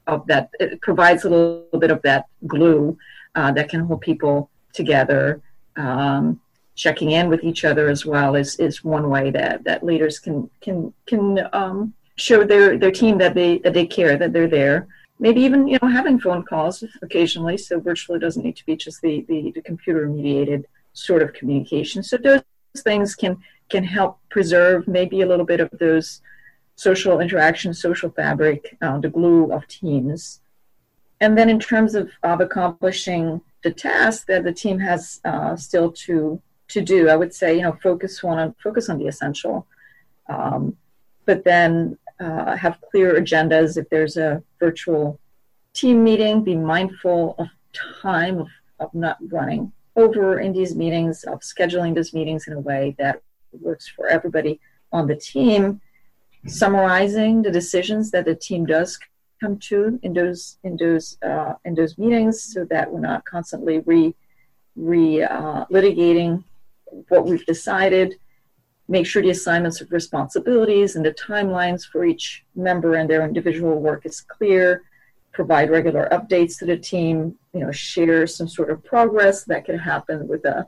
of 0.07 0.27
that 0.27 0.51
it 0.61 0.81
provides 0.81 1.25
a 1.25 1.31
little 1.31 1.79
bit 1.79 1.91
of 1.91 2.03
that 2.03 2.27
glue 2.47 2.97
uh, 3.35 3.51
that 3.53 3.69
can 3.69 3.81
hold 3.81 4.01
people 4.01 4.51
together. 4.73 5.41
Um, 5.77 6.41
checking 6.77 7.13
in 7.13 7.29
with 7.29 7.45
each 7.45 7.65
other 7.65 7.89
as 7.89 8.05
well 8.05 8.35
is, 8.35 8.57
is 8.57 8.83
one 8.83 9.09
way 9.09 9.31
that, 9.31 9.63
that 9.65 9.85
leaders 9.85 10.19
can 10.19 10.51
can 10.61 10.93
can 11.07 11.49
um, 11.53 11.95
show 12.17 12.45
their, 12.45 12.77
their 12.79 12.91
team 12.91 13.19
that 13.19 13.35
they 13.35 13.59
that 13.59 13.75
they 13.75 13.87
care 13.87 14.17
that 14.17 14.33
they're 14.33 14.49
there 14.49 14.89
maybe 15.19 15.41
even 15.41 15.67
you 15.69 15.79
know 15.81 15.89
having 15.89 16.19
phone 16.19 16.43
calls 16.43 16.85
occasionally 17.03 17.57
so 17.57 17.81
virtually 17.81 18.19
doesn't 18.19 18.43
need 18.43 18.57
to 18.57 18.67
be 18.67 18.77
just 18.77 19.01
the, 19.01 19.25
the, 19.29 19.53
the 19.53 19.63
computer 19.63 20.09
mediated 20.09 20.67
sort 20.93 21.23
of 21.23 21.33
communication 21.33 22.03
so 22.03 22.17
those 22.17 22.43
things 22.79 23.15
can 23.15 23.37
can 23.69 23.85
help 23.85 24.19
preserve 24.29 24.87
maybe 24.87 25.21
a 25.23 25.27
little 25.27 25.47
bit 25.47 25.61
of 25.61 25.71
those 25.79 26.21
social 26.77 27.21
interaction 27.21 27.73
social 27.73 28.11
fabric 28.11 28.77
uh, 28.83 28.99
the 28.99 29.09
glue 29.09 29.53
of 29.53 29.67
teams 29.69 30.41
and 31.21 31.39
then 31.39 31.49
in 31.49 31.61
terms 31.61 31.95
of, 31.95 32.11
of 32.23 32.41
accomplishing 32.41 33.41
the 33.63 33.73
task 33.73 34.27
that 34.27 34.45
the 34.45 34.53
team 34.53 34.79
has 34.79 35.21
uh, 35.25 35.57
still 35.57 35.91
to 35.91 36.41
to 36.69 36.81
do. 36.81 37.09
I 37.09 37.17
would 37.17 37.35
say, 37.35 37.57
you 37.57 37.63
know, 37.63 37.77
focus 37.83 38.23
on 38.23 38.55
focus 38.63 38.89
on 38.89 38.99
the 38.99 39.07
essential, 39.07 39.67
um, 40.29 40.77
but 41.25 41.45
then 41.45 41.99
uh, 42.21 42.57
have 42.57 42.81
clear 42.91 43.15
agendas. 43.21 43.77
If 43.77 43.89
there's 43.91 44.17
a 44.17 44.43
virtual 44.61 45.19
team 45.73 46.05
meeting, 46.05 46.45
be 46.45 46.55
mindful 46.57 47.35
of 47.39 47.49
time 48.01 48.39
of, 48.39 48.49
of 48.81 48.95
not 48.95 49.19
running 49.31 49.73
over 49.97 50.41
in 50.41 50.53
these 50.53 50.75
meetings, 50.75 51.25
of 51.25 51.41
scheduling 51.41 51.95
these 51.95 52.13
meetings 52.13 52.47
in 52.47 52.55
a 52.55 52.61
way 52.61 52.95
that 52.99 53.23
works 53.61 53.89
for 53.89 54.09
everybody 54.09 54.61
on 54.93 55.07
the 55.07 55.17
team. 55.17 55.81
Summarizing 56.47 57.41
the 57.43 57.51
decisions 57.51 58.11
that 58.11 58.27
the 58.27 58.35
team 58.35 58.67
does 58.67 58.99
come 59.41 59.59
to 59.59 59.99
in 60.03 60.13
those 60.13 60.59
in 60.63 60.77
those 60.77 61.17
uh, 61.23 61.55
in 61.65 61.75
those 61.75 61.97
meetings, 61.97 62.43
so 62.43 62.65
that 62.67 62.93
we're 62.93 63.01
not 63.01 63.25
constantly 63.25 63.79
re 63.81 64.15
re 64.77 65.23
uh, 65.23 65.65
litigating 65.71 66.45
what 67.09 67.25
we've 67.25 67.47
decided, 67.47 68.17
make 68.89 69.07
sure 69.07 69.23
the 69.23 69.31
assignments 69.31 69.81
of 69.81 69.91
responsibilities 69.93 70.97
and 70.97 71.05
the 71.05 71.13
timelines 71.13 71.87
for 71.87 72.05
each 72.05 72.45
member 72.55 72.95
and 72.95 73.09
their 73.09 73.25
individual 73.25 73.81
work 73.81 74.05
is 74.05 74.21
clear, 74.21 74.83
provide 75.33 75.71
regular 75.71 76.09
updates 76.13 76.59
to 76.59 76.67
the 76.67 76.77
team, 76.77 77.37
you 77.53 77.61
know, 77.61 77.73
share 77.73 78.27
some 78.27 78.49
sort 78.49 78.71
of 78.71 78.85
progress 78.85 79.45
that 79.45 79.65
can 79.65 79.79
happen 79.79 80.29
with 80.29 80.45
a, 80.45 80.67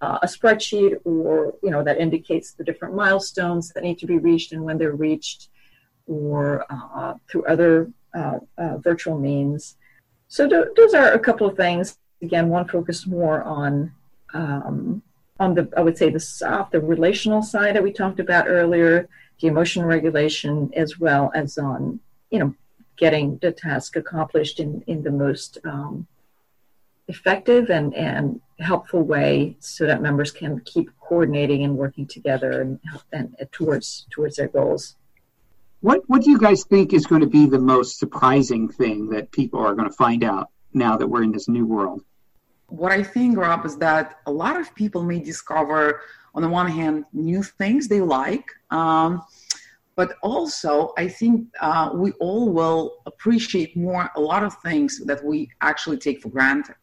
uh, 0.00 0.18
a 0.22 0.26
spreadsheet 0.26 0.96
or, 1.04 1.54
you 1.62 1.70
know, 1.70 1.82
that 1.82 1.98
indicates 1.98 2.52
the 2.52 2.64
different 2.64 2.94
milestones 2.94 3.70
that 3.70 3.82
need 3.82 3.98
to 3.98 4.06
be 4.06 4.18
reached 4.18 4.52
and 4.52 4.62
when 4.62 4.76
they're 4.76 4.92
reached 4.92 5.48
or 6.06 6.66
uh, 6.70 7.14
through 7.28 7.44
other 7.46 7.90
uh, 8.14 8.38
uh 8.58 8.76
virtual 8.78 9.18
means. 9.18 9.76
So 10.28 10.48
th- 10.48 10.66
those 10.76 10.94
are 10.94 11.12
a 11.12 11.18
couple 11.18 11.46
of 11.46 11.56
things. 11.56 11.98
Again, 12.22 12.48
one 12.48 12.68
focused 12.68 13.06
more 13.06 13.42
on 13.42 13.92
um, 14.34 15.02
on 15.40 15.54
the, 15.54 15.68
I 15.76 15.80
would 15.80 15.98
say, 15.98 16.10
the 16.10 16.20
soft, 16.20 16.72
the 16.72 16.80
relational 16.80 17.42
side 17.42 17.74
that 17.74 17.82
we 17.82 17.92
talked 17.92 18.20
about 18.20 18.46
earlier, 18.48 19.08
the 19.40 19.48
emotion 19.48 19.84
regulation, 19.84 20.70
as 20.74 20.98
well 20.98 21.32
as 21.34 21.58
on, 21.58 21.98
you 22.30 22.38
know, 22.38 22.54
getting 22.96 23.38
the 23.38 23.50
task 23.50 23.96
accomplished 23.96 24.60
in, 24.60 24.82
in 24.86 25.02
the 25.02 25.10
most 25.10 25.58
um, 25.64 26.06
effective 27.08 27.68
and, 27.70 27.92
and 27.94 28.40
helpful 28.60 29.02
way 29.02 29.56
so 29.58 29.86
that 29.86 30.00
members 30.00 30.30
can 30.30 30.60
keep 30.60 30.88
coordinating 31.00 31.64
and 31.64 31.76
working 31.76 32.06
together 32.06 32.60
and, 32.60 32.78
and 33.12 33.36
towards 33.50 34.06
towards 34.10 34.36
their 34.36 34.48
goals. 34.48 34.94
What 35.80 36.02
what 36.06 36.22
do 36.22 36.30
you 36.30 36.38
guys 36.38 36.64
think 36.64 36.92
is 36.92 37.06
going 37.06 37.20
to 37.22 37.26
be 37.26 37.46
the 37.46 37.58
most 37.58 37.98
surprising 37.98 38.68
thing 38.68 39.10
that 39.10 39.32
people 39.32 39.58
are 39.60 39.74
going 39.74 39.90
to 39.90 39.96
find 39.96 40.22
out 40.22 40.50
now 40.72 40.96
that 40.96 41.08
we're 41.08 41.24
in 41.24 41.32
this 41.32 41.48
new 41.48 41.66
world? 41.66 42.02
What 42.76 42.92
I 42.92 43.02
think, 43.02 43.36
Rob, 43.36 43.64
is 43.64 43.76
that 43.78 44.18
a 44.26 44.32
lot 44.32 44.58
of 44.60 44.74
people 44.74 45.02
may 45.02 45.20
discover, 45.20 46.00
on 46.34 46.42
the 46.42 46.48
one 46.48 46.70
hand, 46.70 47.04
new 47.12 47.42
things 47.42 47.88
they 47.88 48.00
like. 48.00 48.46
Um, 48.70 49.22
but 49.96 50.16
also, 50.22 50.92
I 50.98 51.06
think 51.08 51.46
uh, 51.60 51.90
we 51.94 52.10
all 52.12 52.50
will 52.50 53.02
appreciate 53.06 53.76
more 53.76 54.10
a 54.16 54.20
lot 54.20 54.42
of 54.42 54.56
things 54.62 55.00
that 55.04 55.24
we 55.24 55.50
actually 55.60 55.98
take 55.98 56.20
for 56.20 56.30
granted. 56.30 56.74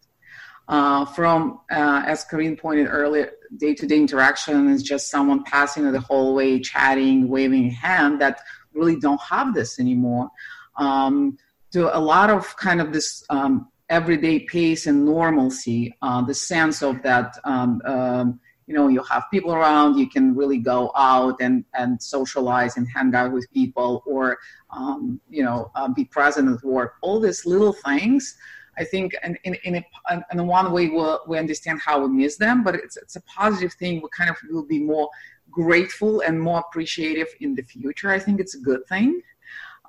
Uh, 0.67 1.03
from, 1.03 1.59
uh, 1.69 2.03
as 2.05 2.23
Corinne 2.23 2.55
pointed 2.55 2.87
earlier, 2.87 3.31
day 3.57 3.73
to 3.75 3.85
day 3.85 3.97
interaction 3.97 4.69
is 4.69 4.81
just 4.81 5.09
someone 5.09 5.43
passing 5.43 5.85
in 5.85 5.91
the 5.91 5.99
hallway, 5.99 6.59
chatting, 6.59 7.27
waving 7.27 7.65
a 7.67 7.73
hand 7.73 8.21
that 8.21 8.39
really 8.73 8.97
don't 8.97 9.19
have 9.21 9.53
this 9.53 9.79
anymore. 9.79 10.29
Um, 10.77 11.37
to 11.71 11.95
a 11.95 11.99
lot 11.99 12.29
of 12.29 12.55
kind 12.55 12.79
of 12.79 12.93
this 12.93 13.25
um, 13.29 13.67
everyday 13.91 14.39
pace 14.39 14.87
and 14.87 15.05
normalcy, 15.05 15.93
uh, 16.01 16.21
the 16.21 16.33
sense 16.33 16.81
of 16.81 17.03
that, 17.03 17.37
um, 17.43 17.81
um, 17.85 18.39
you 18.65 18.73
know, 18.73 18.87
you 18.87 19.03
have 19.03 19.25
people 19.29 19.53
around, 19.53 19.99
you 19.99 20.09
can 20.09 20.33
really 20.33 20.57
go 20.57 20.91
out 20.95 21.35
and, 21.41 21.65
and 21.73 22.01
socialize 22.01 22.77
and 22.77 22.87
hang 22.87 23.13
out 23.13 23.33
with 23.33 23.51
people 23.51 24.01
or, 24.05 24.37
um, 24.69 25.19
you 25.29 25.43
know, 25.43 25.69
uh, 25.75 25.89
be 25.89 26.05
present 26.05 26.47
at 26.49 26.63
work. 26.63 26.93
All 27.01 27.19
these 27.19 27.45
little 27.45 27.73
things, 27.73 28.37
I 28.77 28.85
think, 28.85 29.13
in, 29.25 29.37
in, 29.43 29.55
in, 29.65 29.75
a, 29.75 30.23
in 30.31 30.47
one 30.47 30.71
way, 30.71 30.87
we'll, 30.87 31.19
we 31.27 31.37
understand 31.37 31.81
how 31.81 31.99
we 32.01 32.07
miss 32.07 32.37
them, 32.37 32.63
but 32.63 32.75
it's, 32.75 32.95
it's 32.95 33.17
a 33.17 33.21
positive 33.23 33.73
thing. 33.73 34.01
We 34.01 34.07
kind 34.17 34.29
of 34.29 34.37
will 34.49 34.65
be 34.65 34.79
more 34.79 35.09
grateful 35.49 36.21
and 36.21 36.39
more 36.39 36.59
appreciative 36.59 37.27
in 37.41 37.55
the 37.55 37.63
future. 37.63 38.09
I 38.09 38.19
think 38.19 38.39
it's 38.39 38.55
a 38.55 38.59
good 38.59 38.87
thing. 38.87 39.21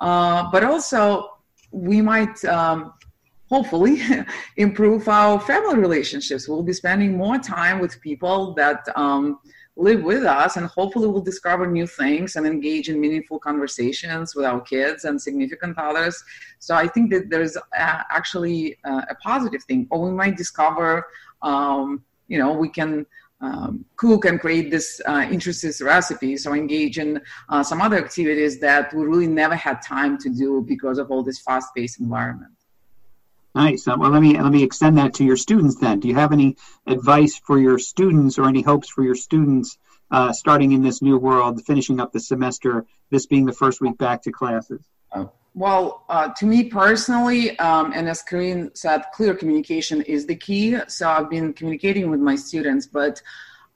Uh, 0.01 0.51
but 0.51 0.65
also, 0.65 1.37
we 1.71 2.01
might 2.01 2.43
um, 2.45 2.93
hopefully 3.53 4.01
improve 4.57 5.07
our 5.07 5.39
family 5.39 5.77
relationships. 5.87 6.47
We'll 6.47 6.69
be 6.73 6.77
spending 6.83 7.11
more 7.25 7.37
time 7.37 7.77
with 7.83 8.01
people 8.01 8.37
that 8.55 8.79
um, 8.95 9.25
live 9.75 10.01
with 10.11 10.23
us, 10.23 10.57
and 10.57 10.65
hopefully, 10.65 11.07
we'll 11.07 11.29
discover 11.33 11.63
new 11.79 11.87
things 12.01 12.35
and 12.35 12.43
engage 12.47 12.85
in 12.91 12.95
meaningful 13.05 13.37
conversations 13.49 14.35
with 14.35 14.45
our 14.51 14.61
kids 14.73 14.99
and 15.07 15.21
significant 15.27 15.77
others. 15.77 16.15
So, 16.65 16.71
I 16.83 16.87
think 16.93 17.05
that 17.13 17.29
there's 17.31 17.55
uh, 17.57 18.01
actually 18.19 18.61
uh, 18.89 19.03
a 19.13 19.15
positive 19.29 19.63
thing, 19.69 19.81
or 19.91 19.97
we 20.07 20.11
might 20.21 20.35
discover, 20.43 21.05
um, 21.51 22.03
you 22.27 22.39
know, 22.41 22.51
we 22.65 22.69
can. 22.79 23.05
Um, 23.49 23.83
cook 23.97 24.23
and 24.23 24.39
create 24.39 24.71
this 24.71 25.01
uh, 25.05 25.25
interesting 25.29 25.73
recipes 25.85 26.47
or 26.47 26.55
engage 26.55 26.97
in 26.97 27.09
uh, 27.49 27.61
some 27.61 27.81
other 27.81 27.97
activities 27.97 28.57
that 28.61 28.93
we 28.93 29.03
really 29.03 29.27
never 29.27 29.57
had 29.67 29.81
time 29.81 30.17
to 30.19 30.29
do 30.29 30.63
because 30.65 30.97
of 30.97 31.11
all 31.11 31.23
this 31.23 31.39
fast-paced 31.41 31.99
environment. 31.99 32.53
Nice. 33.55 33.87
Uh, 33.87 33.95
well, 33.97 34.09
let 34.09 34.21
me 34.21 34.39
let 34.39 34.51
me 34.51 34.63
extend 34.63 34.97
that 34.97 35.13
to 35.15 35.23
your 35.23 35.37
students. 35.37 35.75
Then, 35.75 35.99
do 35.99 36.07
you 36.07 36.15
have 36.15 36.33
any 36.33 36.57
advice 36.87 37.37
for 37.37 37.59
your 37.59 37.77
students 37.77 38.39
or 38.39 38.47
any 38.47 38.61
hopes 38.61 38.89
for 38.89 39.03
your 39.03 39.15
students 39.15 39.77
uh, 40.09 40.31
starting 40.33 40.71
in 40.71 40.81
this 40.81 41.01
new 41.01 41.17
world, 41.17 41.63
finishing 41.65 41.99
up 41.99 42.11
the 42.11 42.19
semester, 42.19 42.85
this 43.11 43.25
being 43.25 43.45
the 43.45 43.53
first 43.53 43.79
week 43.81 43.97
back 43.97 44.23
to 44.23 44.31
classes? 44.31 44.81
Uh, 45.11 45.25
well, 45.53 46.05
uh, 46.09 46.29
to 46.37 46.45
me 46.47 46.63
personally, 46.63 47.57
um, 47.59 47.93
and 47.93 48.09
as 48.09 48.23
Corinne 48.23 48.71
said, 48.73 49.03
clear 49.13 49.35
communication 49.35 50.01
is 50.01 50.25
the 50.25 50.35
key. 50.35 50.77
So 50.87 51.07
I've 51.07 51.29
been 51.29 51.53
communicating 51.53 52.09
with 52.09 52.19
my 52.19 52.35
students, 52.35 52.87
but 52.87 53.21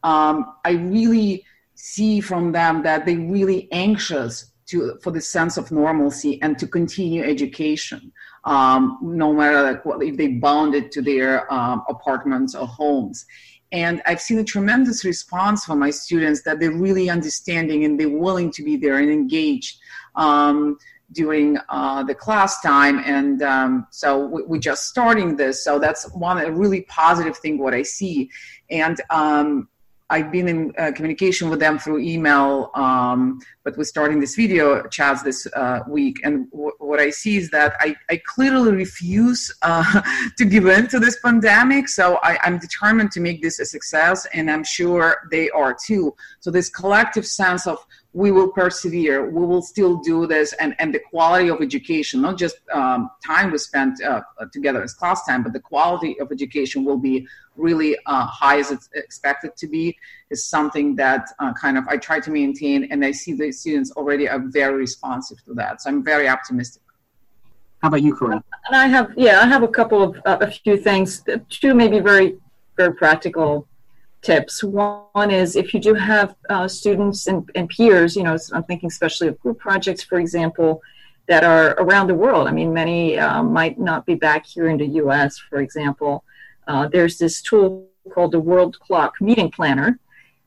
um, 0.03 0.55
I 0.65 0.71
really 0.71 1.45
see 1.75 2.19
from 2.19 2.51
them 2.51 2.81
that 2.81 3.05
they're 3.05 3.19
really 3.19 3.67
anxious 3.71 4.53
to 4.67 4.97
for 5.01 5.11
the 5.11 5.21
sense 5.21 5.57
of 5.57 5.71
normalcy 5.71 6.41
and 6.41 6.57
to 6.59 6.67
continue 6.67 7.23
education, 7.23 8.11
um, 8.47 8.97
no 9.01 9.33
matter 9.33 9.61
like 9.61 9.81
if 10.07 10.15
they 10.15 10.29
bound 10.29 10.73
it 10.73 10.89
to 10.93 11.01
their 11.01 11.51
um, 11.53 11.83
apartments 11.89 12.55
or 12.55 12.65
homes. 12.65 13.25
And 13.73 14.01
I've 14.05 14.21
seen 14.21 14.39
a 14.39 14.43
tremendous 14.43 15.03
response 15.03 15.65
from 15.65 15.79
my 15.79 15.89
students 15.89 16.43
that 16.43 16.61
they're 16.61 16.71
really 16.71 17.09
understanding 17.09 17.83
and 17.83 17.99
they're 17.99 18.09
willing 18.09 18.49
to 18.53 18.63
be 18.63 18.77
there 18.77 18.99
and 18.99 19.11
engaged 19.11 19.77
um, 20.15 20.77
during 21.11 21.57
uh, 21.67 22.03
the 22.03 22.15
class 22.15 22.61
time. 22.61 22.99
And 22.99 23.43
um, 23.43 23.87
so 23.91 24.27
we, 24.47 24.57
are 24.57 24.61
just 24.61 24.87
starting 24.87 25.35
this. 25.35 25.61
So 25.61 25.77
that's 25.77 26.09
one 26.13 26.37
a 26.37 26.49
really 26.49 26.83
positive 26.83 27.37
thing 27.37 27.57
what 27.57 27.73
I 27.73 27.83
see. 27.83 28.29
And 28.69 29.01
um, 29.09 29.67
I've 30.09 30.31
been 30.31 30.47
in 30.47 30.73
uh, 30.77 30.91
communication 30.93 31.49
with 31.49 31.59
them 31.59 31.77
through 31.77 31.99
email, 31.99 32.71
um, 32.75 33.39
but 33.63 33.77
we're 33.77 33.83
starting 33.83 34.21
this 34.21 34.35
video 34.35 34.87
chats 34.87 35.21
this 35.21 35.45
uh, 35.53 35.81
week. 35.87 36.21
And 36.23 36.49
w- 36.51 36.71
what 36.79 37.01
I 37.01 37.09
see 37.09 37.35
is 37.35 37.49
that 37.51 37.73
I, 37.81 37.95
I 38.09 38.21
clearly 38.25 38.71
refuse 38.71 39.53
uh, 39.63 40.01
to 40.37 40.45
give 40.45 40.65
in 40.65 40.87
to 40.89 40.99
this 40.99 41.19
pandemic. 41.19 41.89
So 41.89 42.19
I, 42.23 42.39
I'm 42.43 42.57
determined 42.57 43.11
to 43.13 43.19
make 43.19 43.41
this 43.41 43.59
a 43.59 43.65
success, 43.65 44.25
and 44.33 44.49
I'm 44.49 44.63
sure 44.63 45.27
they 45.29 45.49
are 45.49 45.75
too. 45.85 46.15
So 46.39 46.51
this 46.51 46.69
collective 46.69 47.25
sense 47.25 47.67
of 47.67 47.85
we 48.17 48.31
will 48.31 48.51
persevere. 48.51 49.29
We 49.29 49.45
will 49.45 49.61
still 49.61 49.97
do 49.97 50.25
this 50.25 50.53
and, 50.53 50.75
and 50.79 50.91
the 50.91 50.99
quality 51.11 51.49
of 51.49 51.61
education 51.61 52.19
not 52.19 52.35
just 52.35 52.57
um, 52.73 53.11
time 53.23 53.51
we 53.51 53.59
spent 53.59 53.93
uh, 54.03 54.21
together 54.51 54.81
as 54.81 54.95
class 54.95 55.23
time 55.27 55.43
but 55.43 55.53
the 55.53 55.59
quality 55.59 56.19
of 56.19 56.31
education 56.31 56.83
will 56.83 56.97
be 56.97 57.27
really 57.55 57.95
uh, 58.07 58.25
high 58.25 58.57
as 58.57 58.71
it's 58.71 58.89
expected 58.95 59.55
to 59.55 59.67
be 59.67 59.95
is 60.31 60.43
something 60.43 60.95
that 60.95 61.29
uh, 61.37 61.53
kind 61.53 61.77
of 61.77 61.83
i 61.89 61.95
try 61.95 62.19
to 62.19 62.31
maintain 62.31 62.85
and 62.91 63.05
i 63.05 63.11
see 63.11 63.33
the 63.33 63.51
students 63.51 63.91
already 63.91 64.27
are 64.27 64.41
very 64.61 64.77
responsive 64.87 65.37
to 65.45 65.53
that. 65.53 65.81
So 65.81 65.91
i'm 65.91 66.03
very 66.03 66.27
optimistic. 66.27 66.81
How 67.83 67.89
about 67.89 68.01
you 68.01 68.15
corinne? 68.15 68.43
And 68.65 68.75
i 68.75 68.87
have 68.87 69.13
yeah 69.15 69.41
i 69.41 69.45
have 69.45 69.61
a 69.61 69.73
couple 69.79 70.01
of 70.01 70.09
uh, 70.25 70.39
a 70.41 70.49
few 70.49 70.75
things. 70.77 71.23
Two 71.49 71.75
maybe 71.75 71.99
very 71.99 72.29
very 72.77 72.93
practical 72.95 73.67
tips. 74.21 74.63
One 74.63 75.31
is 75.31 75.55
if 75.55 75.73
you 75.73 75.79
do 75.79 75.93
have 75.93 76.35
uh, 76.49 76.67
students 76.67 77.27
and, 77.27 77.49
and 77.55 77.69
peers, 77.69 78.15
you 78.15 78.23
know, 78.23 78.37
I'm 78.53 78.63
thinking 78.63 78.87
especially 78.87 79.27
of 79.27 79.39
group 79.39 79.59
projects, 79.59 80.03
for 80.03 80.19
example, 80.19 80.81
that 81.27 81.43
are 81.43 81.71
around 81.79 82.07
the 82.07 82.15
world. 82.15 82.47
I 82.47 82.51
mean, 82.51 82.73
many 82.73 83.17
uh, 83.17 83.43
might 83.43 83.79
not 83.79 84.05
be 84.05 84.15
back 84.15 84.45
here 84.45 84.69
in 84.69 84.77
the 84.77 84.87
US, 85.01 85.37
for 85.37 85.59
example. 85.59 86.23
Uh, 86.67 86.87
there's 86.87 87.17
this 87.17 87.41
tool 87.41 87.87
called 88.13 88.31
the 88.31 88.39
World 88.39 88.79
Clock 88.79 89.15
Meeting 89.19 89.51
Planner 89.51 89.99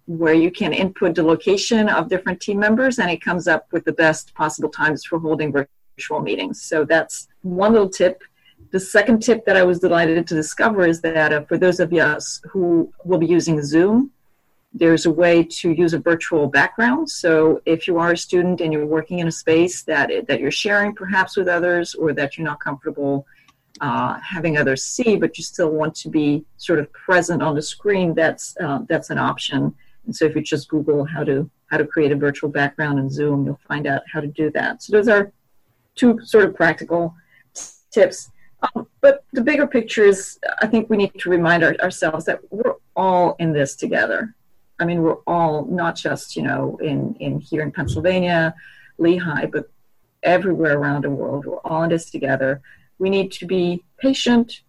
where 0.06 0.34
you 0.34 0.50
can 0.50 0.72
input 0.72 1.14
the 1.14 1.22
location 1.22 1.88
of 1.88 2.08
different 2.08 2.40
team 2.40 2.58
members 2.58 2.98
and 2.98 3.08
it 3.10 3.22
comes 3.22 3.46
up 3.46 3.66
with 3.70 3.84
the 3.84 3.92
best 3.92 4.34
possible 4.34 4.68
times 4.68 5.04
for 5.04 5.20
holding 5.20 5.52
virtual 5.52 6.20
meetings. 6.20 6.62
So 6.62 6.84
that's 6.84 7.28
one 7.42 7.72
little 7.72 7.88
tip 7.88 8.22
the 8.70 8.80
second 8.80 9.20
tip 9.20 9.44
that 9.46 9.56
I 9.56 9.62
was 9.62 9.80
delighted 9.80 10.26
to 10.28 10.34
discover 10.34 10.86
is 10.86 11.00
that 11.00 11.32
uh, 11.32 11.42
for 11.42 11.58
those 11.58 11.80
of 11.80 11.92
us 11.92 12.40
who 12.50 12.92
will 13.04 13.18
be 13.18 13.26
using 13.26 13.62
Zoom, 13.62 14.12
there's 14.72 15.06
a 15.06 15.10
way 15.10 15.42
to 15.42 15.72
use 15.72 15.94
a 15.94 15.98
virtual 15.98 16.46
background. 16.46 17.10
So 17.10 17.60
if 17.66 17.88
you 17.88 17.98
are 17.98 18.12
a 18.12 18.16
student 18.16 18.60
and 18.60 18.72
you're 18.72 18.86
working 18.86 19.18
in 19.18 19.26
a 19.26 19.32
space 19.32 19.82
that 19.84 20.10
that 20.28 20.40
you're 20.40 20.52
sharing 20.52 20.94
perhaps 20.94 21.36
with 21.36 21.48
others, 21.48 21.94
or 21.94 22.12
that 22.12 22.38
you're 22.38 22.46
not 22.46 22.60
comfortable 22.60 23.26
uh, 23.80 24.20
having 24.20 24.58
others 24.58 24.84
see, 24.84 25.16
but 25.16 25.36
you 25.38 25.44
still 25.44 25.70
want 25.70 25.94
to 25.96 26.08
be 26.08 26.44
sort 26.56 26.78
of 26.78 26.92
present 26.92 27.42
on 27.42 27.54
the 27.54 27.62
screen, 27.62 28.14
that's 28.14 28.56
uh, 28.58 28.80
that's 28.88 29.10
an 29.10 29.18
option. 29.18 29.74
And 30.06 30.14
so 30.14 30.24
if 30.24 30.36
you 30.36 30.42
just 30.42 30.68
Google 30.68 31.04
how 31.04 31.24
to 31.24 31.50
how 31.66 31.78
to 31.78 31.86
create 31.86 32.12
a 32.12 32.16
virtual 32.16 32.50
background 32.50 32.98
in 33.00 33.10
Zoom, 33.10 33.44
you'll 33.44 33.60
find 33.66 33.86
out 33.86 34.02
how 34.12 34.20
to 34.20 34.26
do 34.26 34.50
that. 34.52 34.82
So 34.82 34.92
those 34.92 35.08
are 35.08 35.32
two 35.96 36.20
sort 36.24 36.44
of 36.44 36.54
practical 36.54 37.14
tips. 37.90 38.30
Um, 38.62 38.86
but 39.00 39.24
the 39.32 39.42
bigger 39.42 39.66
picture 39.66 40.04
is, 40.04 40.38
I 40.60 40.66
think 40.66 40.90
we 40.90 40.96
need 40.96 41.14
to 41.18 41.30
remind 41.30 41.64
our, 41.64 41.74
ourselves 41.82 42.24
that 42.26 42.40
we're 42.50 42.74
all 42.96 43.36
in 43.38 43.52
this 43.52 43.74
together. 43.76 44.34
I 44.78 44.84
mean, 44.84 45.02
we're 45.02 45.18
all 45.26 45.66
not 45.66 45.96
just 45.96 46.36
you 46.36 46.42
know 46.42 46.78
in 46.82 47.14
in 47.20 47.40
here 47.40 47.62
in 47.62 47.70
Pennsylvania, 47.70 48.54
Lehigh, 48.98 49.46
but 49.46 49.70
everywhere 50.22 50.78
around 50.78 51.04
the 51.04 51.10
world. 51.10 51.46
We're 51.46 51.58
all 51.58 51.82
in 51.84 51.90
this 51.90 52.10
together. 52.10 52.60
We 52.98 53.10
need 53.10 53.32
to 53.32 53.46
be 53.46 53.82
patient 53.98 54.62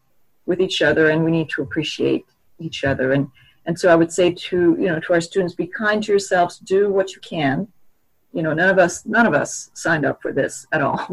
with 0.46 0.62
each 0.62 0.82
other, 0.82 1.10
and 1.10 1.24
we 1.24 1.32
need 1.32 1.50
to 1.50 1.62
appreciate 1.62 2.26
each 2.60 2.84
other. 2.84 3.14
And 3.14 3.30
and 3.66 3.80
so 3.80 3.89
I 3.89 3.96
would 3.96 4.12
say 4.12 4.32
to 4.32 4.76
you 4.80 4.88
know 4.88 5.00
to 5.00 5.14
our 5.14 5.22
students, 5.22 5.56
be 5.56 5.68
kind 5.68 6.04
to 6.04 6.12
yourselves. 6.12 6.60
Do 6.60 6.92
what 6.92 7.14
you 7.14 7.22
can. 7.22 7.68
You 8.34 8.42
know, 8.44 8.54
none 8.54 8.70
of 8.70 8.80
us 8.80 9.06
none 9.06 9.26
of 9.26 9.34
us 9.34 9.72
signed 9.74 10.06
up 10.06 10.22
for 10.22 10.32
this 10.32 10.66
at 10.72 10.82
all, 10.82 11.08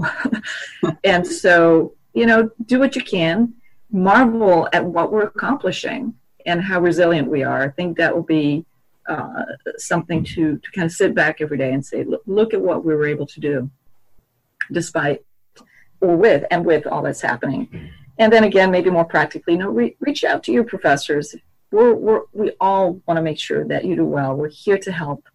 and 1.05 1.27
so 1.27 1.95
you 2.19 2.27
know, 2.27 2.51
do 2.67 2.81
what 2.81 2.97
you 2.97 3.03
can, 3.03 3.55
marvel 3.93 4.69
at 4.73 4.85
what 4.85 5.13
we're 5.13 5.23
accomplishing 5.23 6.15
and 6.47 6.61
how 6.61 6.81
resilient 6.81 7.29
we 7.29 7.45
are. 7.45 7.63
I 7.63 7.69
think 7.69 7.97
that 7.97 8.13
will 8.13 8.25
be 8.25 8.67
uh, 9.09 9.45
something 9.77 10.25
to, 10.25 10.59
to 10.59 10.71
kind 10.73 10.87
of 10.87 10.93
sit 10.93 11.15
back 11.15 11.41
every 11.41 11.57
day 11.57 11.73
and 11.73 11.85
say, 11.85 12.03
look, 12.03 12.23
look 12.27 12.55
at 12.55 12.61
what 12.61 12.85
we 12.85 12.93
were 12.95 13.07
able 13.07 13.27
to 13.27 13.41
do 13.41 13.71
despite 14.73 15.25
or 16.01 16.17
with 16.17 16.45
and 16.51 16.67
with 16.67 16.87
all 16.89 17.03
that's 17.03 17.21
happening. 17.21 17.91
And 18.19 18.33
then 18.33 18.43
again, 18.43 18.73
maybe 18.73 18.91
more 18.91 19.05
practically, 19.05 19.55
you 19.55 19.61
know, 19.61 19.71
re- 19.71 19.97
reach 20.01 20.25
out 20.25 20.43
to 20.45 20.53
your 20.53 20.65
professors. 20.65 21.37
We're, 21.71 21.95
we're, 21.95 22.23
we 22.33 22.51
all 22.61 23.01
want 23.07 23.19
to 23.19 23.23
make 23.23 23.39
sure 23.39 23.65
that 23.69 23.85
you 23.85 23.95
do 23.95 24.05
well. 24.05 24.35
We're 24.35 24.49
here 24.49 24.79
to 24.79 24.91
help, 24.91 25.29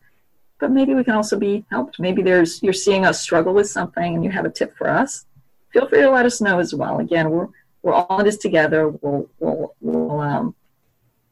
but 0.60 0.70
maybe 0.70 0.94
we 0.94 1.06
can 1.06 1.16
also 1.16 1.40
be 1.40 1.64
helped. 1.70 1.98
Maybe 1.98 2.22
there's 2.22 2.62
you're 2.62 2.74
seeing 2.74 3.06
us 3.06 3.22
struggle 3.22 3.54
with 3.54 3.70
something 3.70 4.16
and 4.16 4.24
you 4.24 4.32
have 4.32 4.46
a 4.46 4.50
tip 4.50 4.76
for 4.78 4.90
us 4.90 5.26
feel 5.74 5.88
free 5.90 6.02
to 6.02 6.10
let 6.10 6.26
us 6.26 6.40
know 6.40 6.60
as 6.60 6.74
well. 6.74 7.00
Again, 7.00 7.30
we're 7.30 7.48
we're 7.82 7.94
all 7.94 8.20
in 8.20 8.26
this 8.26 8.38
together. 8.38 8.90
We'll 8.90 9.30
we'll 9.40 9.76
we'll 9.82 10.20
um, 10.22 10.56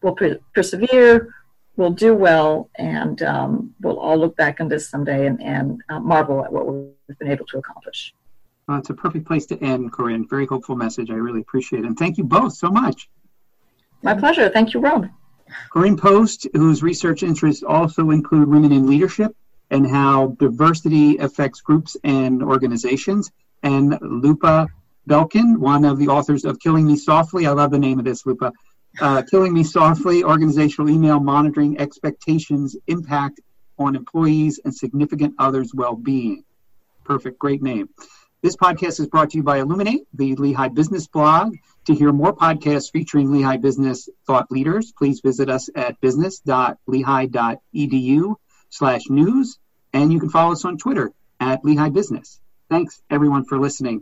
we'll 0.02 0.16
per- 0.16 0.40
persevere. 0.54 1.34
We'll 1.78 1.92
do 1.92 2.14
well, 2.14 2.70
and 2.76 3.22
um, 3.22 3.74
we'll 3.80 3.98
all 3.98 4.18
look 4.18 4.36
back 4.36 4.60
on 4.60 4.68
this 4.68 4.90
someday 4.90 5.26
and, 5.26 5.42
and 5.42 5.82
uh, 5.90 6.00
marvel 6.00 6.44
at 6.44 6.52
what 6.52 6.68
we've 6.68 7.18
been 7.18 7.32
able 7.32 7.46
to 7.46 7.60
accomplish. 7.60 8.14
Well, 8.68 8.78
it's 8.78 8.90
a 8.90 8.94
perfect 8.94 9.26
place 9.26 9.46
to 9.48 9.64
end, 9.64 9.92
Corinne. 9.92 10.28
Very 10.28 10.46
hopeful 10.46 10.76
message. 10.76 11.10
I 11.10 11.16
really 11.16 11.40
appreciate 11.40 11.80
it. 11.80 11.86
And 11.86 11.98
thank 11.98 12.18
you 12.18 12.26
both 12.26 12.54
so 12.54 12.70
much. 12.70 13.10
My 14.04 14.14
pleasure. 14.14 14.50
Thank 14.50 14.74
you, 14.74 14.82
Rob. 14.82 15.08
Corinne 15.72 15.98
Post, 15.98 16.48
whose 16.54 16.84
research 16.84 17.24
interests 17.24 17.64
also 17.64 18.12
include 18.12 18.48
women 18.48 18.72
in 18.72 18.88
leadership 18.88 19.36
and 19.70 19.90
how 19.90 20.36
diversity 20.40 21.18
affects 21.18 21.62
groups 21.62 21.98
and 22.04 22.44
organizations, 22.44 23.32
and 23.64 23.94
Liuba 23.94 24.68
Belkin, 25.10 25.58
one 25.58 25.86
of 25.86 25.98
the 25.98 26.08
authors 26.08 26.46
of 26.46 26.60
Killing 26.60 26.88
Me 26.88 26.96
Softly. 26.96 27.48
I 27.48 27.52
love 27.52 27.72
the 27.72 27.80
name 27.80 28.00
of 28.00 28.06
this, 28.06 28.24
Liuba. 28.24 28.52
Uh, 29.00 29.22
Killing 29.24 29.54
Me 29.54 29.64
Softly, 29.64 30.24
Organizational 30.24 30.90
Email 30.90 31.20
Monitoring 31.20 31.80
Expectations 31.80 32.76
Impact 32.88 33.40
on 33.80 33.96
Employees 33.96 34.60
and 34.64 34.76
Significant 34.76 35.34
Others' 35.40 35.74
Well-Being. 35.74 36.44
Perfect, 37.04 37.40
great 37.40 37.62
name. 37.62 37.90
This 38.42 38.56
podcast 38.56 39.00
is 39.00 39.08
brought 39.08 39.32
to 39.32 39.38
you 39.38 39.44
by 39.44 39.60
Illuminate, 39.60 40.08
the 40.14 40.36
Lehigh 40.36 40.70
Business 40.70 41.08
blog. 41.08 41.56
To 41.86 41.94
hear 41.94 42.12
more 42.12 42.36
podcasts 42.36 42.92
featuring 42.92 43.32
Lehigh 43.32 43.58
business 43.58 44.10
thought 44.28 44.52
leaders, 44.52 44.92
please 44.92 45.22
visit 45.22 45.50
us 45.50 45.70
at 45.76 46.00
business.lehigh.edu 46.02 48.36
slash 48.70 49.02
news, 49.10 49.58
and 49.94 50.14
you 50.14 50.20
can 50.20 50.30
follow 50.30 50.54
us 50.54 50.66
on 50.66 50.78
Twitter 50.78 51.12
at 51.40 51.64
Lehigh 51.64 51.90
Business. 51.90 52.42
Thanks, 52.72 53.02
everyone, 53.12 53.46
for 53.46 53.60
listening. 53.60 54.00